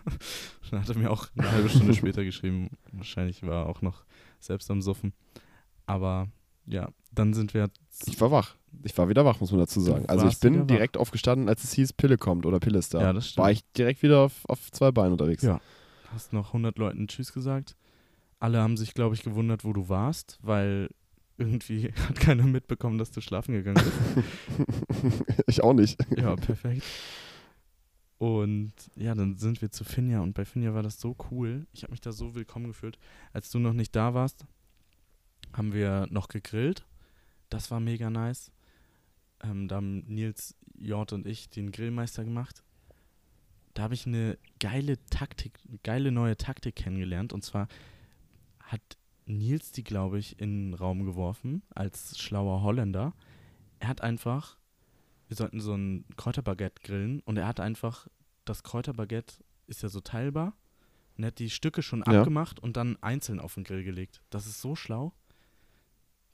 dann 0.71 0.81
hat 0.81 0.89
er 0.89 0.99
mir 0.99 1.11
auch 1.11 1.27
eine 1.37 1.51
halbe 1.51 1.69
Stunde 1.69 1.95
später 1.95 2.25
geschrieben. 2.25 2.71
Wahrscheinlich 2.93 3.43
war 3.43 3.65
er 3.65 3.67
auch 3.67 3.83
noch 3.83 4.05
selbst 4.41 4.71
am 4.71 4.83
Suffen. 4.83 5.13
Aber 5.87 6.29
ja, 6.67 6.91
dann 7.19 7.35
sind 7.35 7.55
wir. 7.55 7.71
Ich 8.07 8.21
war 8.21 8.31
wach. 8.31 8.55
Ich 8.83 8.97
war 8.97 9.09
wieder 9.09 9.25
wach, 9.25 9.41
muss 9.41 9.51
man 9.51 9.61
dazu 9.61 9.81
sagen. 9.81 10.07
Also 10.09 10.27
ich 10.29 10.39
bin 10.41 10.61
wach. 10.61 10.67
direkt 10.67 10.97
aufgestanden, 10.97 11.49
als 11.49 11.65
es 11.65 11.73
hieß, 11.73 11.95
Pille 11.95 12.17
kommt 12.17 12.47
oder 12.47 12.61
Pille 12.61 12.79
ist 12.79 12.95
da. 12.95 13.01
Ja, 13.01 13.13
das 13.13 13.29
stimmt. 13.29 13.43
war 13.43 13.51
ich 13.51 13.65
direkt 13.73 14.03
wieder 14.03 14.21
auf, 14.21 14.45
auf 14.49 14.71
zwei 14.71 14.93
Beinen 14.93 15.13
unterwegs. 15.13 15.43
Ja. 15.43 15.61
Hast 16.13 16.33
noch 16.33 16.49
100 16.49 16.79
Leuten 16.79 17.09
Tschüss 17.09 17.33
gesagt. 17.33 17.77
Alle 18.39 18.61
haben 18.61 18.77
sich, 18.77 18.95
glaube 18.95 19.15
ich, 19.15 19.23
gewundert, 19.23 19.65
wo 19.65 19.73
du 19.73 19.89
warst, 19.89 20.39
weil 20.43 20.91
irgendwie 21.39 21.93
hat 22.09 22.21
keiner 22.21 22.45
mitbekommen, 22.45 22.99
dass 22.99 23.11
du 23.11 23.21
schlafen 23.21 23.53
gegangen 23.55 23.83
bist. 23.83 25.25
ich 25.47 25.63
auch 25.63 25.75
nicht. 25.75 25.99
Ja, 26.17 26.37
perfekt. 26.37 26.83
Und 28.19 28.73
ja, 28.97 29.15
dann 29.15 29.37
sind 29.39 29.63
wir 29.63 29.71
zu 29.71 29.85
Finja 29.85 30.21
und 30.21 30.35
bei 30.35 30.45
Finja 30.45 30.75
war 30.75 30.83
das 30.83 31.01
so 31.01 31.17
cool. 31.31 31.67
Ich 31.73 31.85
habe 31.85 31.93
mich 31.93 32.01
da 32.01 32.11
so 32.11 32.35
willkommen 32.35 32.67
gefühlt. 32.67 32.99
Als 33.33 33.51
du 33.51 33.61
noch 33.61 33.73
nicht 33.73 33.95
da 33.95 34.13
warst, 34.13 34.45
haben 35.53 35.73
wir 35.73 36.07
noch 36.11 36.29
gegrillt. 36.29 36.85
Das 37.49 37.71
war 37.71 37.81
mega 37.81 38.11
nice. 38.11 38.51
Ähm, 39.43 39.69
da 39.69 39.77
haben 39.77 40.01
Nils, 40.07 40.57
Jort 40.79 41.13
und 41.13 41.27
ich 41.27 41.49
den 41.49 41.71
Grillmeister 41.73 42.25
gemacht. 42.25 42.63
Da 43.75 43.85
habe 43.85 43.95
ich 43.95 44.07
eine 44.07 44.39
geile 44.61 44.99
Taktik, 45.07 45.59
geile 45.83 46.11
neue 46.13 46.37
Taktik 46.37 46.77
kennengelernt. 46.77 47.33
Und 47.33 47.45
zwar 47.45 47.69
hat 48.61 48.81
Nils 49.27 49.73
die, 49.73 49.85
glaube 49.85 50.19
ich, 50.19 50.41
in 50.41 50.71
den 50.71 50.75
Raum 50.75 51.05
geworfen 51.05 51.63
als 51.71 52.19
schlauer 52.19 52.63
Holländer. 52.63 53.15
Er 53.79 53.89
hat 53.89 54.01
einfach 54.01 54.59
wir 55.29 55.37
sollten 55.37 55.61
so 55.61 55.75
ein 55.75 56.05
Kräuterbaguette 56.17 56.83
grillen 56.83 57.21
und 57.21 57.37
er 57.37 57.47
hat 57.47 57.61
einfach, 57.61 58.09
das 58.47 58.63
Kräuterbaguette 58.63 59.35
ist 59.67 59.83
ja 59.83 59.91
so 59.91 60.01
teilbar 60.01 60.57
und 61.17 61.25
er 61.25 61.29
hat 61.29 61.39
die 61.39 61.51
Stücke 61.51 61.83
schon 61.83 62.03
Ja. 62.07 62.21
abgemacht 62.21 62.59
und 62.61 62.77
dann 62.79 62.97
einzeln 63.03 63.39
auf 63.39 63.55
den 63.55 63.65
Grill 63.65 63.85
gelegt. 63.85 64.23
Das 64.31 64.47
ist 64.47 64.61
so 64.63 64.75
schlau, 64.75 65.13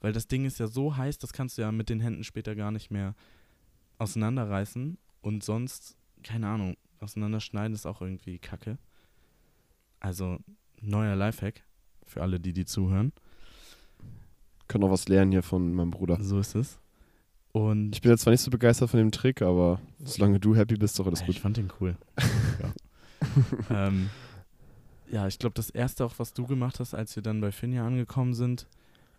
weil 0.05 0.13
das 0.13 0.27
Ding 0.27 0.45
ist 0.45 0.59
ja 0.59 0.67
so 0.67 0.95
heiß, 0.95 1.17
das 1.17 1.33
kannst 1.33 1.57
du 1.57 1.63
ja 1.63 1.71
mit 1.71 1.89
den 1.89 1.99
Händen 1.99 2.23
später 2.23 2.55
gar 2.55 2.69
nicht 2.69 2.91
mehr 2.91 3.15
auseinanderreißen 3.97 4.99
und 5.23 5.43
sonst, 5.43 5.97
keine 6.21 6.47
Ahnung, 6.47 6.77
auseinanderschneiden 6.99 7.73
ist 7.73 7.87
auch 7.87 8.03
irgendwie 8.03 8.37
kacke. 8.37 8.77
Also, 9.99 10.37
neuer 10.79 11.15
Lifehack 11.15 11.63
für 12.03 12.21
alle, 12.21 12.39
die 12.39 12.53
die 12.53 12.65
zuhören. 12.65 13.13
Können 14.67 14.83
auch 14.83 14.91
was 14.91 15.07
lernen 15.07 15.31
hier 15.31 15.41
von 15.41 15.73
meinem 15.73 15.89
Bruder. 15.89 16.21
So 16.21 16.37
ist 16.37 16.53
es. 16.53 16.77
Und 17.51 17.95
Ich 17.95 18.01
bin 18.03 18.11
jetzt 18.11 18.21
zwar 18.21 18.31
nicht 18.31 18.41
so 18.41 18.51
begeistert 18.51 18.91
von 18.91 18.99
dem 18.99 19.11
Trick, 19.11 19.41
aber 19.41 19.81
solange 20.03 20.39
du 20.39 20.55
happy 20.55 20.75
bist, 20.75 20.99
doch 20.99 21.07
alles 21.07 21.21
Ja, 21.21 21.25
gut. 21.25 21.35
Ich 21.37 21.41
fand 21.41 21.57
den 21.57 21.73
cool. 21.81 21.97
ja. 22.61 22.73
ähm, 23.87 24.11
ja, 25.09 25.25
ich 25.25 25.39
glaube, 25.39 25.55
das 25.55 25.71
erste 25.71 26.05
auch, 26.05 26.13
was 26.19 26.31
du 26.31 26.45
gemacht 26.45 26.79
hast, 26.79 26.93
als 26.93 27.15
wir 27.15 27.23
dann 27.23 27.41
bei 27.41 27.51
Finja 27.51 27.87
angekommen 27.87 28.35
sind, 28.35 28.67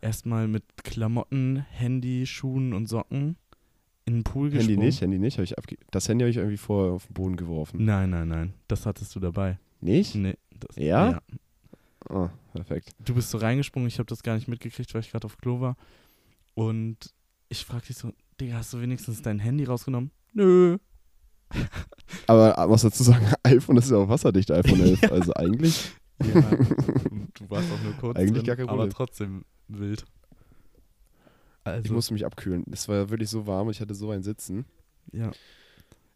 erstmal 0.01 0.49
mit 0.49 0.63
Klamotten, 0.85 1.65
Handy, 1.71 2.27
Schuhen 2.27 2.73
und 2.73 2.87
Socken 2.89 3.37
in 4.05 4.15
den 4.15 4.25
Pool 4.25 4.47
Handy 4.51 4.59
gesprungen. 4.59 4.79
nicht, 4.87 5.01
Handy 5.01 5.19
nicht. 5.19 5.39
Hab 5.39 5.45
ich 5.45 5.59
abge 5.59 5.77
das 5.91 6.09
Handy 6.09 6.23
habe 6.23 6.31
ich 6.31 6.37
irgendwie 6.37 6.57
vorher 6.57 6.93
auf 6.95 7.07
den 7.07 7.15
Boden 7.15 7.37
geworfen. 7.37 7.85
Nein, 7.85 8.11
nein, 8.11 8.29
nein. 8.29 8.55
Das 8.69 8.87
hattest 8.87 9.15
du 9.17 9.21
dabei. 9.21 9.59
Nicht? 9.81 10.15
Nee, 10.15 10.35
das, 10.59 10.77
Ja? 10.77 11.21
Ah, 12.09 12.31
perfekt. 12.53 12.95
Du 13.05 13.15
bist 13.15 13.31
so 13.31 13.39
reingesprungen, 13.39 13.89
ich 13.89 13.99
habe 13.99 14.07
das 14.07 14.23
gar 14.23 14.37
nicht 14.37 14.47
mitgekriegt, 14.49 14.95
weil 14.95 15.01
ich 15.01 15.11
gerade 15.11 15.25
auf 15.27 15.37
Klo 15.39 15.61
war. 15.61 15.77
Und 16.55 17.13
ich 17.49 17.65
frag 17.65 17.85
dich 17.85 17.97
so, 17.97 18.13
Digga, 18.41 18.55
hast 18.57 18.73
du 18.73 18.81
wenigstens 18.81 19.23
dein 19.23 19.39
Handy 19.41 19.65
rausgenommen? 19.65 20.11
Nö. 20.33 20.79
Aber 22.27 22.59
äh, 22.59 22.69
was 22.71 22.83
dazu 22.83 23.03
sagen, 23.03 23.27
iPhone 23.43 23.77
ist 23.77 23.91
ja 23.91 23.97
auch 23.99 24.09
wasserdicht, 24.09 24.51
iPhone 24.51 24.81
11. 24.81 25.01
Ja. 25.03 25.11
Also 25.11 25.35
eigentlich, 25.35 25.91
Ja, 26.23 26.41
du 26.43 27.51
warst 27.51 27.71
auch 27.73 27.83
nur 27.83 27.93
kurz 28.01 28.17
Eigentlich 28.19 28.33
drin, 28.39 28.45
gar 28.47 28.57
kein 28.57 28.69
aber 28.69 28.77
Problem. 28.79 28.93
trotzdem 28.95 29.45
wild. 29.69 30.05
Also, 31.65 31.85
ich 31.85 31.91
musste 31.91 32.15
mich 32.15 32.25
abkühlen. 32.25 32.65
Es 32.71 32.89
war 32.89 32.97
ja 32.97 33.11
wirklich 33.11 33.29
so 33.31 33.47
warm 33.47 33.67
und 33.69 33.73
ich 33.75 33.81
hatte 33.81 33.95
so 33.95 34.11
ein 34.11 34.23
Sitzen. 34.23 34.65
ja. 35.13 35.31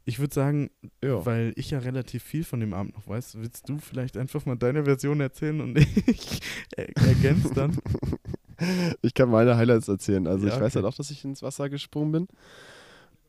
Ich 0.07 0.19
würde 0.19 0.35
sagen, 0.35 0.71
Ja. 1.05 1.25
weil 1.25 1.53
ich 1.57 1.71
ja 1.71 1.79
relativ 1.79 2.23
viel 2.25 2.43
von 2.43 2.59
dem 2.59 2.73
Abend 2.73 2.97
noch 2.97 3.07
weiß, 3.07 3.37
willst 3.39 3.69
du 3.69 3.79
vielleicht 3.79 4.17
einfach 4.17 4.45
mal 4.47 4.57
deine 4.57 4.85
Version 4.85 5.21
erzählen 5.21 5.61
und 5.61 5.77
ich 6.07 6.41
er 6.77 6.89
ergänze 6.97 7.53
dann? 7.55 7.77
Ich 9.03 9.15
kann 9.15 9.31
meine 9.31 9.57
Highlights 9.57 9.89
erzählen. 9.89 10.27
Also 10.27 10.47
Ja, 10.49 10.55
ich 10.55 10.61
weiß 10.61 10.73
okay. 10.75 10.83
halt 10.83 10.93
auch, 10.93 10.97
dass 10.97 11.11
ich 11.11 11.25
ins 11.25 11.43
Wasser 11.43 11.69
gesprungen 11.71 12.13
bin. 12.13 12.29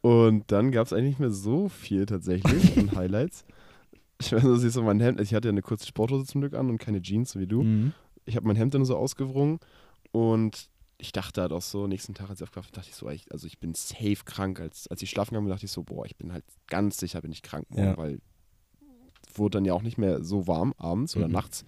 Und 0.01 0.51
dann 0.51 0.71
gab 0.71 0.87
es 0.87 0.93
eigentlich 0.93 1.09
nicht 1.11 1.19
mehr 1.19 1.29
so 1.29 1.69
viel 1.69 2.05
tatsächlich 2.05 2.77
an 2.77 2.91
Highlights. 2.95 3.45
Ich 4.19 4.31
weiß, 4.33 4.41
dass 4.43 4.63
ich 4.63 4.73
so 4.73 4.81
mein 4.81 4.99
Hemd, 4.99 5.21
ich 5.21 5.33
hatte 5.33 5.47
ja 5.49 5.51
eine 5.51 5.61
kurze 5.61 5.85
Sporthose 5.87 6.25
zum 6.25 6.41
Glück 6.41 6.53
an 6.53 6.69
und 6.69 6.79
keine 6.79 7.01
Jeans, 7.01 7.31
so 7.31 7.39
wie 7.39 7.47
du. 7.47 7.63
Mhm. 7.63 7.93
Ich 8.25 8.35
habe 8.35 8.45
mein 8.47 8.55
Hemd 8.57 8.73
dann 8.73 8.83
so 8.85 8.97
ausgewrungen 8.97 9.59
und 10.11 10.69
ich 10.97 11.11
dachte 11.11 11.41
halt 11.41 11.51
auch 11.51 11.61
so, 11.61 11.87
nächsten 11.87 12.13
Tag, 12.13 12.29
als 12.29 12.39
ich 12.41 12.43
aufgewacht 12.43 12.71
bin, 12.71 12.75
dachte 12.75 12.89
ich 12.89 12.95
so, 12.95 13.09
echt, 13.09 13.31
also 13.31 13.47
ich 13.47 13.59
bin 13.59 13.73
safe 13.73 14.17
krank. 14.23 14.59
Als, 14.59 14.87
als 14.87 15.01
ich 15.01 15.09
schlafen 15.09 15.31
gegangen 15.31 15.45
bin, 15.47 15.51
dachte 15.53 15.65
ich 15.65 15.71
so, 15.71 15.81
boah, 15.83 16.05
ich 16.05 16.15
bin 16.15 16.31
halt 16.31 16.43
ganz 16.67 16.97
sicher, 16.97 17.21
bin 17.21 17.31
ich 17.31 17.41
krank 17.41 17.65
morgen, 17.69 17.83
Ja. 17.87 17.97
weil 17.97 18.19
es 19.27 19.37
wurde 19.39 19.57
dann 19.57 19.65
ja 19.65 19.73
auch 19.73 19.81
nicht 19.81 19.97
mehr 19.97 20.23
so 20.23 20.45
warm 20.47 20.73
abends 20.77 21.15
oder 21.15 21.27
Mhm. 21.27 21.33
nachts. 21.33 21.65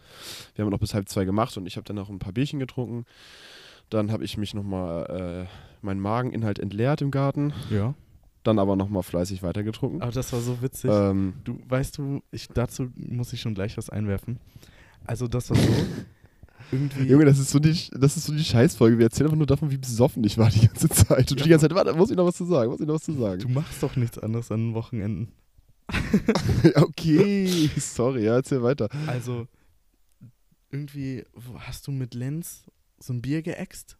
Wir 0.55 0.63
haben 0.65 0.69
noch 0.71 0.79
bis 0.79 0.93
halb 0.93 1.09
zwei 1.09 1.25
gemacht 1.25 1.55
und 1.57 1.65
ich 1.65 1.77
habe 1.77 1.85
dann 1.85 1.95
noch 1.95 2.09
ein 2.09 2.19
paar 2.19 2.33
Bierchen 2.33 2.59
getrunken. 2.59 3.05
Dann 3.89 4.11
habe 4.11 4.23
ich 4.23 4.37
mich 4.37 4.53
nochmal, 4.53 5.47
äh, 5.49 5.85
meinen 5.85 5.99
Mageninhalt 5.99 6.59
entleert 6.59 7.01
im 7.01 7.09
Garten, 7.09 7.53
Ja. 7.71 7.95
dann 8.43 8.59
aber 8.59 8.75
nochmal 8.75 9.03
fleißig 9.03 9.41
weitergetrunken. 9.43 10.01
Aber 10.01 10.11
das 10.11 10.31
war 10.33 10.41
so 10.41 10.61
witzig. 10.61 10.91
Ähm, 10.93 11.33
Du, 11.43 11.59
weißt 11.67 11.97
du, 11.97 12.21
ich, 12.31 12.49
dazu 12.49 12.91
muss 12.95 13.33
ich 13.33 13.41
schon 13.41 13.55
gleich 13.55 13.77
was 13.77 13.89
einwerfen. 13.89 14.39
Also 15.05 15.27
das 15.27 15.49
war 15.49 15.57
so, 15.57 15.63
irgendwie, 16.73 17.03
Junge, 17.03 17.25
das 17.25 17.39
ist 17.39 17.51
so 17.51 17.59
die, 17.59 17.77
das 17.91 18.17
ist 18.17 18.25
so 18.25 18.33
die 18.33 18.43
Scheißfolge. 18.43 18.97
Wir 18.97 19.05
erzählen 19.05 19.27
einfach 19.27 19.37
nur 19.37 19.47
davon, 19.47 19.71
wie 19.71 19.77
besoffen 19.77 20.23
ich 20.23 20.37
war 20.37 20.49
die 20.49 20.67
ganze 20.67 20.89
Zeit. 20.89 21.31
Und 21.31 21.39
du 21.39 21.43
die 21.43 21.49
ganze 21.49 21.67
Zeit, 21.67 21.75
warte, 21.75 21.93
muss 21.93 22.11
ich 22.11 22.17
noch 22.17 22.25
was 22.25 22.35
zu 22.35 22.45
sagen? 22.45 22.71
Muss 22.71 22.81
ich 22.81 22.87
noch 22.87 22.95
was 22.95 23.03
zu 23.03 23.13
sagen? 23.13 23.41
du 23.41 23.49
machst 23.49 23.81
doch 23.81 23.95
nichts 23.95 24.17
anderes 24.17 24.51
an 24.51 24.69
den 24.69 24.73
Wochenenden. 24.73 25.31
okay, 26.75 27.69
sorry, 27.77 28.25
ja, 28.25 28.35
erzähl 28.35 28.63
weiter. 28.63 28.89
Also, 29.07 29.47
irgendwie 30.71 31.23
hast 31.59 31.87
du 31.87 31.91
mit 31.91 32.13
Lenz 32.13 32.65
so 32.99 33.13
ein 33.13 33.21
Bier 33.21 33.41
geäxt. 33.41 33.97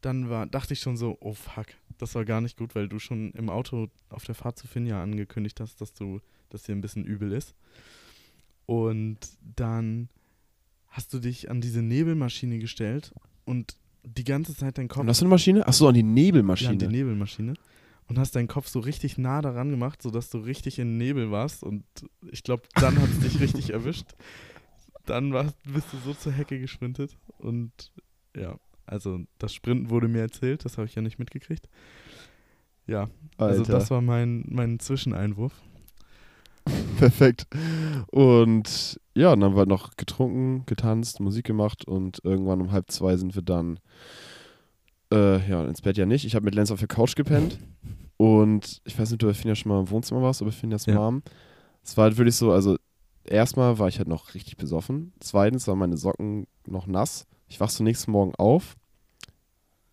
Dann 0.00 0.30
war, 0.30 0.46
dachte 0.46 0.72
ich 0.74 0.80
schon 0.80 0.96
so, 0.96 1.16
oh 1.20 1.34
fuck, 1.34 1.66
das 1.98 2.14
war 2.14 2.24
gar 2.24 2.40
nicht 2.40 2.56
gut, 2.56 2.74
weil 2.74 2.88
du 2.88 2.98
schon 2.98 3.32
im 3.32 3.50
Auto 3.50 3.88
auf 4.08 4.24
der 4.24 4.34
Fahrt 4.34 4.58
zu 4.58 4.66
Finja 4.66 5.02
angekündigt 5.02 5.60
hast, 5.60 5.80
dass 5.80 5.92
du, 5.92 6.20
dass 6.48 6.62
dir 6.62 6.72
ein 6.72 6.80
bisschen 6.80 7.04
übel 7.04 7.32
ist. 7.32 7.54
Und 8.66 9.18
dann 9.56 10.08
hast 10.88 11.12
du 11.12 11.18
dich 11.18 11.50
an 11.50 11.60
diese 11.60 11.82
Nebelmaschine 11.82 12.58
gestellt 12.58 13.12
und 13.44 13.76
die 14.04 14.24
ganze 14.24 14.54
Zeit 14.54 14.78
dein 14.78 14.88
Kopf 14.88 15.00
Und 15.00 15.08
was 15.08 15.18
für 15.18 15.24
eine 15.24 15.30
Maschine? 15.30 15.66
Achso, 15.66 15.88
an 15.88 15.94
die 15.94 16.00
ja, 16.00 16.06
Nebelmaschine. 16.06 16.70
an 16.70 16.78
die 16.78 16.86
Nebelmaschine 16.86 17.54
und 18.08 18.18
hast 18.18 18.36
deinen 18.36 18.48
Kopf 18.48 18.68
so 18.68 18.78
richtig 18.80 19.18
nah 19.18 19.42
daran 19.42 19.70
gemacht, 19.70 20.02
sodass 20.02 20.30
du 20.30 20.38
richtig 20.38 20.78
in 20.78 20.96
Nebel 20.96 21.30
warst 21.30 21.62
und 21.62 21.84
ich 22.30 22.42
glaube, 22.42 22.62
dann 22.74 23.00
hat 23.00 23.08
es 23.10 23.20
dich 23.20 23.40
richtig 23.40 23.70
erwischt. 23.70 24.14
Dann 25.06 25.32
warst, 25.32 25.56
bist 25.64 25.88
du 25.92 25.98
so 26.04 26.14
zur 26.14 26.32
Hecke 26.32 26.58
gesprintet 26.60 27.16
und 27.38 27.92
ja, 28.36 28.58
also 28.86 29.20
das 29.38 29.54
Sprinten 29.54 29.90
wurde 29.90 30.08
mir 30.08 30.20
erzählt, 30.20 30.64
das 30.64 30.78
habe 30.78 30.86
ich 30.86 30.94
ja 30.94 31.02
nicht 31.02 31.18
mitgekriegt. 31.18 31.68
Ja, 32.86 33.08
also 33.36 33.62
Alter, 33.62 33.72
das 33.72 33.90
war 33.90 34.00
mein, 34.00 34.44
mein 34.48 34.78
Zwischeneinwurf. 34.78 35.52
perfekt. 36.98 37.46
Und 38.10 39.00
ja, 39.14 39.30
dann 39.30 39.44
haben 39.44 39.54
wir 39.54 39.60
halt 39.60 39.68
noch 39.68 39.96
getrunken, 39.96 40.64
getanzt, 40.66 41.20
Musik 41.20 41.46
gemacht 41.46 41.86
und 41.86 42.20
irgendwann 42.24 42.60
um 42.60 42.72
halb 42.72 42.90
zwei 42.90 43.16
sind 43.16 43.34
wir 43.34 43.42
dann, 43.42 43.78
äh, 45.12 45.48
ja, 45.48 45.64
ins 45.64 45.82
Bett 45.82 45.96
ja 45.96 46.06
nicht. 46.06 46.24
Ich 46.24 46.34
habe 46.34 46.44
mit 46.44 46.54
Lenz 46.54 46.70
auf 46.70 46.78
der 46.78 46.88
Couch 46.88 47.16
gepennt 47.16 47.58
und 48.16 48.80
ich 48.84 48.98
weiß 48.98 49.10
nicht, 49.10 49.22
ob 49.22 49.30
du 49.30 49.34
Finja 49.34 49.54
schon 49.54 49.70
mal 49.72 49.80
im 49.80 49.90
Wohnzimmer 49.90 50.22
warst, 50.22 50.42
aber 50.42 50.52
Finjas 50.52 50.86
Ja. 50.86 50.94
Mom. 50.94 51.22
Es 51.82 51.96
war 51.96 52.04
halt 52.04 52.16
wirklich 52.16 52.36
so, 52.36 52.52
also 52.52 52.76
erstmal 53.24 53.78
war 53.78 53.88
ich 53.88 53.98
halt 53.98 54.08
noch 54.08 54.34
richtig 54.34 54.56
besoffen. 54.56 55.12
Zweitens 55.20 55.66
waren 55.68 55.78
meine 55.78 55.96
Socken 55.96 56.46
noch 56.66 56.86
nass. 56.86 57.26
Ich 57.48 57.60
wach 57.60 57.70
so 57.70 57.84
nächsten 57.84 58.10
Morgen 58.10 58.34
auf, 58.36 58.76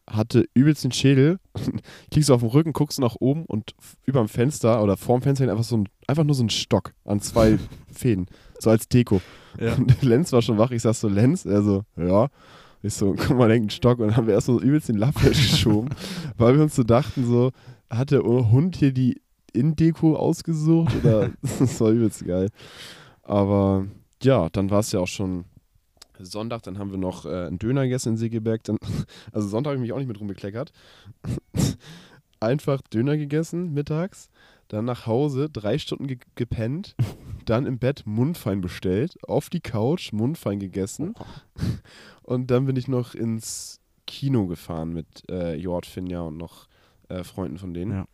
hatte 0.10 0.46
übelst 0.54 0.84
den 0.84 0.92
Schädel, 0.92 1.40
liegst 2.14 2.28
so 2.28 2.36
auf 2.36 2.42
dem 2.42 2.50
Rücken, 2.50 2.74
guckst 2.74 3.00
nach 3.00 3.16
oben 3.20 3.46
und 3.46 3.74
f- 3.80 3.96
überm 4.06 4.28
Fenster 4.28 4.84
oder 4.84 4.98
vorm 4.98 5.22
Fenster 5.22 5.50
einfach 5.50 5.64
so 5.64 5.78
ein, 5.78 5.90
einfach 6.08 6.24
nur 6.24 6.36
so 6.36 6.44
ein 6.44 6.50
Stock 6.50 6.94
an 7.06 7.22
zwei 7.22 7.58
Fäden, 7.92 8.28
so 8.60 8.70
als 8.70 8.88
Deko. 8.90 9.22
Ja. 9.60 9.76
Und 9.76 10.02
Lenz 10.02 10.32
war 10.34 10.42
schon 10.42 10.58
wach, 10.58 10.72
ich 10.72 10.82
sag 10.82 10.96
so, 10.96 11.08
Lenz, 11.08 11.46
er 11.46 11.62
so, 11.62 11.84
ja. 11.98 12.28
Ich 12.86 12.96
so, 12.96 13.14
guck 13.18 13.38
mal, 13.38 13.48
da 13.48 13.54
hängt 13.54 13.68
ein 13.68 13.70
Stock 13.70 14.00
und 14.00 14.08
dann 14.08 14.18
haben 14.18 14.28
wir 14.28 14.34
erst 14.34 14.48
so 14.48 14.60
übelst 14.60 14.90
den 14.90 14.98
Lappfisch 14.98 15.52
geschoben, 15.52 15.90
weil 16.38 16.56
wir 16.56 16.64
uns 16.64 16.76
so 16.76 16.84
dachten, 16.84 17.26
so, 17.26 17.52
hat 17.90 18.12
der 18.12 18.24
Hund 18.24 18.76
hier 18.76 18.92
die 18.92 19.22
Innendeko 19.54 20.18
ausgesucht 20.18 20.94
oder 21.02 21.30
das 21.42 21.80
war 21.80 21.92
übelst 21.92 22.26
geil. 22.26 22.50
Aber 23.22 23.86
ja, 24.22 24.50
dann 24.50 24.70
war 24.70 24.80
es 24.80 24.92
ja 24.92 25.00
auch 25.00 25.08
schon 25.08 25.46
Sonntag, 26.26 26.64
dann 26.64 26.78
haben 26.78 26.92
wir 26.92 26.98
noch 26.98 27.26
äh, 27.26 27.48
einen 27.48 27.60
Döner 27.60 27.84
gegessen 27.84 28.10
in 28.10 28.18
Segeberg. 28.18 28.64
Dann, 28.64 28.78
also 29.32 29.48
Sonntag 29.48 29.72
habe 29.72 29.78
ich 29.78 29.82
mich 29.82 29.94
auch 29.94 29.98
nicht 29.98 30.08
mit 30.08 30.20
rumbekleckert. 30.20 30.72
Einfach 32.40 32.82
Döner 32.82 33.16
gegessen 33.16 33.74
mittags, 33.74 34.30
dann 34.68 34.86
nach 34.86 35.08
Hause, 35.08 35.50
drei 35.50 35.78
Stunden 35.78 36.08
ge 36.08 36.18
gepennt, 36.36 36.96
dann 37.46 37.66
im 37.66 37.80
Bett 37.80 38.06
Mundfein 38.06 38.60
bestellt, 38.60 39.18
auf 39.24 39.50
die 39.50 39.62
Couch 39.62 40.12
Mundfein 40.12 40.60
gegessen 40.60 41.14
und 42.22 42.52
dann 42.52 42.66
bin 42.66 42.76
ich 42.76 42.90
noch 42.90 43.16
ins 43.16 43.80
Kino 44.08 44.48
gefahren 44.48 44.92
mit 44.92 45.08
äh, 45.30 45.56
Jord, 45.56 45.86
Finja 45.86 46.22
und 46.22 46.38
noch 46.38 46.68
äh, 47.08 47.24
Freunden 47.24 47.58
von 47.58 47.74
denen. 47.74 47.92
Ja. 47.92 48.08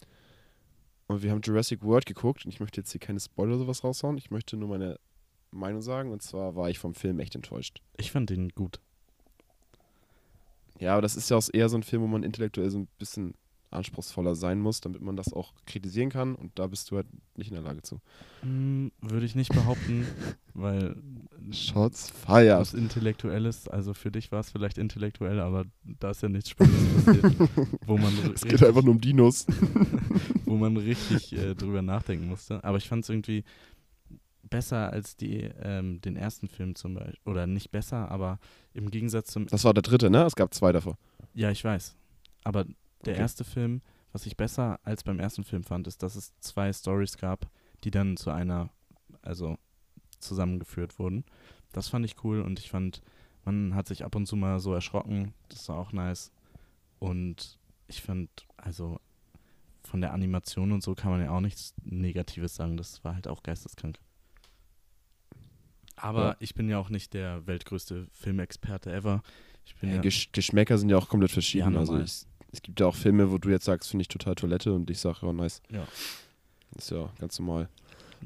Und 1.08 1.24
wir 1.24 1.32
haben 1.32 1.42
Jurassic 1.42 1.82
World 1.84 2.06
geguckt 2.06 2.46
und 2.46 2.52
ich 2.52 2.60
möchte 2.60 2.82
jetzt 2.82 2.92
hier 2.92 3.00
keine 3.00 3.20
Spoiler 3.20 3.56
oder 3.56 3.64
sowas 3.64 3.84
raushauen. 3.84 4.20
Ich 4.20 4.30
möchte 4.30 4.56
nur 4.58 4.70
meine 4.70 5.00
Meinung 5.52 5.82
sagen 5.82 6.12
und 6.12 6.22
zwar 6.22 6.56
war 6.56 6.70
ich 6.70 6.80
vom 6.80 6.94
Film 6.94 7.20
echt 7.20 7.36
enttäuscht. 7.36 7.82
Ich 7.98 8.12
fand 8.12 8.30
den 8.30 8.50
gut. 8.50 8.80
Ja, 10.80 10.94
aber 10.94 11.02
das 11.02 11.16
ist 11.16 11.30
ja 11.30 11.38
auch 11.38 11.44
eher 11.52 11.70
so 11.70 11.78
ein 11.78 11.84
Film, 11.84 12.02
wo 12.04 12.08
man 12.08 12.24
intellektuell 12.24 12.70
so 12.70 12.80
ein 12.80 12.88
bisschen 12.98 13.34
anspruchsvoller 13.72 14.34
sein 14.36 14.60
muss, 14.60 14.82
damit 14.82 15.02
man 15.02 15.16
das 15.16 15.32
auch 15.32 15.54
kritisieren 15.68 16.10
kann 16.10 16.34
und 16.34 16.58
da 16.58 16.66
bist 16.66 16.90
du 16.90 16.96
halt 16.96 17.06
nicht 17.36 17.50
in 17.50 17.54
der 17.54 17.64
Lage 17.64 17.84
zu. 17.84 18.00
Hm, 18.42 18.92
Würde 19.02 19.26
ich 19.26 19.36
nicht 19.36 19.54
behaupten, 19.54 20.08
weil 20.56 20.96
Shots 21.52 22.10
feiert. 22.10 22.60
was 22.60 22.74
Intellektuelles, 22.74 23.68
also 23.68 23.94
für 23.94 24.12
dich 24.12 24.32
war 24.32 24.40
es 24.40 24.50
vielleicht 24.50 24.78
intellektuell, 24.80 25.40
aber 25.40 25.66
da 25.84 26.12
ist 26.12 26.24
ja 26.24 26.30
nichts 26.30 26.50
Spannendes 26.50 27.06
passiert, 27.06 27.50
wo 27.86 27.98
man 27.98 28.12
Es 28.34 28.42
geht 28.42 28.64
einfach 28.64 28.82
nur 28.82 28.96
um 28.96 29.02
Dinos. 29.02 29.46
wo 30.46 30.58
man 30.58 30.76
richtig 30.78 31.34
äh, 31.34 31.54
drüber 31.54 31.82
nachdenken 31.82 32.28
musste. 32.28 32.64
Aber 32.64 32.78
ich 32.78 32.88
fand 32.88 33.04
es 33.04 33.10
irgendwie 33.10 33.44
besser 34.50 34.92
als 34.92 35.16
die, 35.16 35.42
ähm, 35.62 36.02
den 36.02 36.16
ersten 36.16 36.48
Film 36.48 36.76
zum 36.76 36.96
Beispiel. 36.96 37.20
Oder 37.26 37.48
nicht 37.48 37.72
besser, 37.72 38.10
aber 38.10 38.40
im 38.74 38.90
Gegensatz 38.92 39.32
zum. 39.32 39.48
Das 39.48 39.64
war 39.64 39.74
der 39.74 39.84
dritte, 39.84 40.10
ne? 40.10 40.24
Es 40.24 40.36
gab 40.36 40.54
zwei 40.54 40.72
davor. 40.72 40.98
Ja, 41.34 41.52
ich 41.52 41.64
weiß. 41.64 41.96
Aber 42.44 42.66
der 43.06 43.14
Okay. 43.14 43.20
erste 43.22 43.44
Film, 43.44 43.82
was 44.12 44.26
ich 44.26 44.36
besser 44.38 44.80
als 44.84 45.04
beim 45.04 45.20
ersten 45.20 45.44
Film 45.44 45.64
fand, 45.64 45.88
ist, 45.88 46.02
dass 46.04 46.16
es 46.16 46.38
zwei 46.40 46.72
Stories 46.74 47.18
gab, 47.18 47.50
die 47.84 47.92
dann 47.92 48.18
zu 48.18 48.32
einer, 48.32 48.70
also 49.22 49.58
zusammengeführt 50.20 51.00
wurden. 51.00 51.24
Das 51.72 51.88
fand 51.90 52.06
ich 52.06 52.24
cool 52.24 52.42
und 52.42 52.60
ich 52.60 52.70
fand, 52.70 53.02
man 53.46 53.76
hat 53.76 53.88
sich 53.88 54.04
ab 54.04 54.16
und 54.16 54.26
zu 54.26 54.36
mal 54.36 54.60
so 54.60 54.74
erschrocken. 54.74 55.34
Das 55.50 55.70
war 55.70 55.78
auch 55.78 55.92
nice. 55.94 56.32
Und 56.98 57.58
ich 57.88 58.02
fand, 58.02 58.30
also 58.58 59.00
von 59.84 60.02
der 60.02 60.14
Animation 60.14 60.72
und 60.72 60.84
so 60.84 60.94
kann 60.96 61.12
man 61.12 61.22
ja 61.22 61.32
auch 61.32 61.40
nichts 61.40 61.74
Negatives 61.84 62.56
sagen. 62.56 62.76
Das 62.78 63.04
war 63.04 63.14
halt 63.16 63.28
auch 63.28 63.44
geisteskrank. 63.44 64.00
Aber 66.02 66.24
Ja. 66.30 66.36
ich 66.40 66.54
bin 66.56 66.70
ja 66.70 66.78
auch 66.80 66.90
nicht 66.90 67.14
der 67.14 67.46
weltgrößte 67.48 68.08
Filmexperte 68.12 68.92
ever. 68.92 69.22
Ich 69.66 69.76
bin 69.76 69.90
Ja, 69.90 69.96
ja, 69.98 70.02
Gesch 70.02 70.32
Geschmäcker 70.32 70.78
sind 70.78 70.90
ja 70.90 70.98
auch 70.98 71.10
komplett 71.10 71.32
verschieden. 71.32 71.76
Also 71.78 72.00
ich, 72.00 72.24
es 72.52 72.62
gibt 72.62 72.80
ja 72.80 72.88
auch 72.88 72.96
Filme, 72.96 73.32
wo 73.32 73.38
du 73.38 73.50
jetzt 73.50 73.66
sagst, 73.66 73.90
finde 73.90 74.02
ich 74.02 74.08
total 74.08 74.36
Toilette 74.36 74.74
und 74.74 74.90
ich 74.90 75.00
sage, 75.00 75.20
ja, 75.24 75.34
nice. 75.34 75.62
Ja. 75.72 75.86
Ist 76.78 76.92
ja 76.92 77.10
ganz 77.20 77.38
normal. 77.40 77.70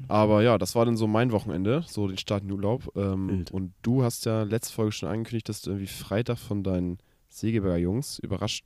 Aber 0.08 0.42
ja, 0.42 0.58
das 0.58 0.74
war 0.74 0.84
dann 0.84 0.96
so 0.96 1.06
mein 1.06 1.30
Wochenende, 1.32 1.84
so 1.86 2.08
den 2.08 2.18
Start 2.18 2.42
in 2.42 2.48
den 2.48 2.54
Urlaub. 2.56 2.90
Ähm, 2.96 3.44
und 3.52 3.72
du 3.82 4.02
hast 4.02 4.24
ja 4.26 4.42
letzte 4.42 4.72
Folge 4.74 4.92
schon 4.92 5.08
angekündigt, 5.08 5.48
dass 5.48 5.62
du 5.62 5.70
irgendwie 5.70 5.86
Freitag 5.86 6.38
von 6.38 6.62
deinen 6.64 6.98
Segeberger 7.28 7.76
Jungs 7.78 8.18
überrascht 8.18 8.64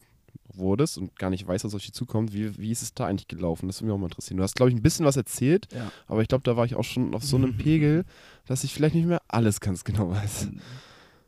wurdest 0.52 0.98
und 0.98 1.16
gar 1.18 1.30
nicht 1.30 1.46
weißt, 1.46 1.64
was 1.64 1.74
auf 1.74 1.80
dich 1.82 1.92
zukommt. 1.92 2.32
Wie, 2.32 2.56
wie 2.58 2.70
ist 2.70 2.82
es 2.82 2.94
da 2.94 3.06
eigentlich 3.06 3.28
gelaufen? 3.28 3.66
Das 3.68 3.80
würde 3.80 3.86
mich 3.88 3.94
auch 3.94 3.98
mal 4.00 4.06
interessieren. 4.06 4.36
Du 4.38 4.42
hast, 4.42 4.54
glaube 4.56 4.70
ich, 4.70 4.76
ein 4.76 4.82
bisschen 4.82 5.04
was 5.06 5.16
erzählt, 5.16 5.68
Ja. 5.72 5.90
aber 6.06 6.22
ich 6.22 6.28
glaube, 6.28 6.44
da 6.44 6.56
war 6.56 6.64
ich 6.64 6.74
auch 6.74 6.84
schon 6.84 7.14
auf 7.14 7.24
so 7.24 7.36
einem 7.36 7.56
Pegel, 7.58 8.04
dass 8.46 8.64
ich 8.64 8.72
vielleicht 8.72 8.94
nicht 8.94 9.06
mehr 9.06 9.22
alles 9.28 9.60
ganz 9.60 9.84
genau 9.84 10.10
weiß. 10.10 10.48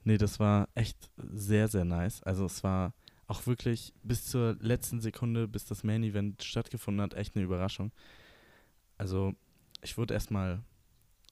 Nee, 0.05 0.17
das 0.19 0.41
war 0.41 0.69
echt 0.75 0.97
sehr, 1.17 1.69
sehr 1.69 1.85
nice. 1.85 2.23
Also 2.23 2.47
es 2.47 2.63
war 2.65 2.95
auch 3.27 3.47
wirklich 3.47 3.93
bis 4.03 4.25
zur 4.27 4.57
letzten 4.61 5.01
Sekunde, 5.01 5.47
bis 5.47 5.65
das 5.65 5.85
Main 5.85 6.03
Event 6.03 6.43
stattgefunden 6.43 7.03
hat, 7.03 7.15
echt 7.15 7.37
eine 7.37 7.45
Überraschung. 7.45 7.93
Also 8.99 9.35
ich 9.83 9.97
wurde 9.99 10.15
erstmal, 10.15 10.63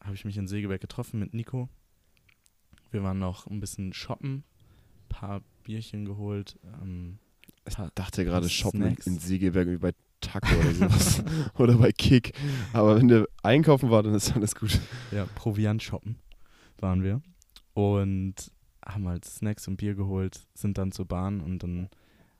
habe 0.05 0.15
ich 0.15 0.25
mich 0.25 0.37
in 0.37 0.47
Segeberg 0.47 0.81
getroffen 0.81 1.19
mit 1.19 1.35
Nico. 1.35 1.69
Wir 2.91 3.03
waren 3.03 3.19
noch 3.19 3.47
ein 3.47 3.61
bisschen 3.61 3.93
shoppen, 3.93 4.45
paar 5.09 5.43
Bierchen 5.65 6.05
geholt. 6.05 6.59
Ähm, 6.83 7.19
Ich 7.69 7.77
dachte 7.95 8.25
gerade, 8.25 8.49
shoppen 8.49 8.97
in, 9.05 9.19
Segeberg 9.19 9.67
irgendwie 9.67 9.81
bei 9.81 9.93
Taco 10.21 10.55
oder 10.55 10.75
sowas. 10.75 11.23
oder 11.59 11.75
bei 11.75 11.93
Kick. 11.93 12.33
Aber 12.73 12.97
wenn 12.97 13.09
der 13.09 13.29
einkaufen 13.43 13.91
war, 13.91 14.03
dann 14.03 14.15
ist 14.15 14.35
alles 14.35 14.55
gut. 14.55 14.81
Ja, 15.11 15.27
Proviant 15.35 15.83
shoppen 15.83 16.17
waren 16.79 17.03
wir. 17.03 17.21
Und 17.75 18.35
haben 18.85 19.07
halt 19.07 19.25
Snacks 19.25 19.69
und 19.69 19.77
Bier 19.77 19.95
geholt, 19.95 20.47
sind 20.55 20.79
dann 20.79 20.93
zur 20.93 21.07
Bahn 21.07 21.41
und 21.41 21.63
dann 21.63 21.89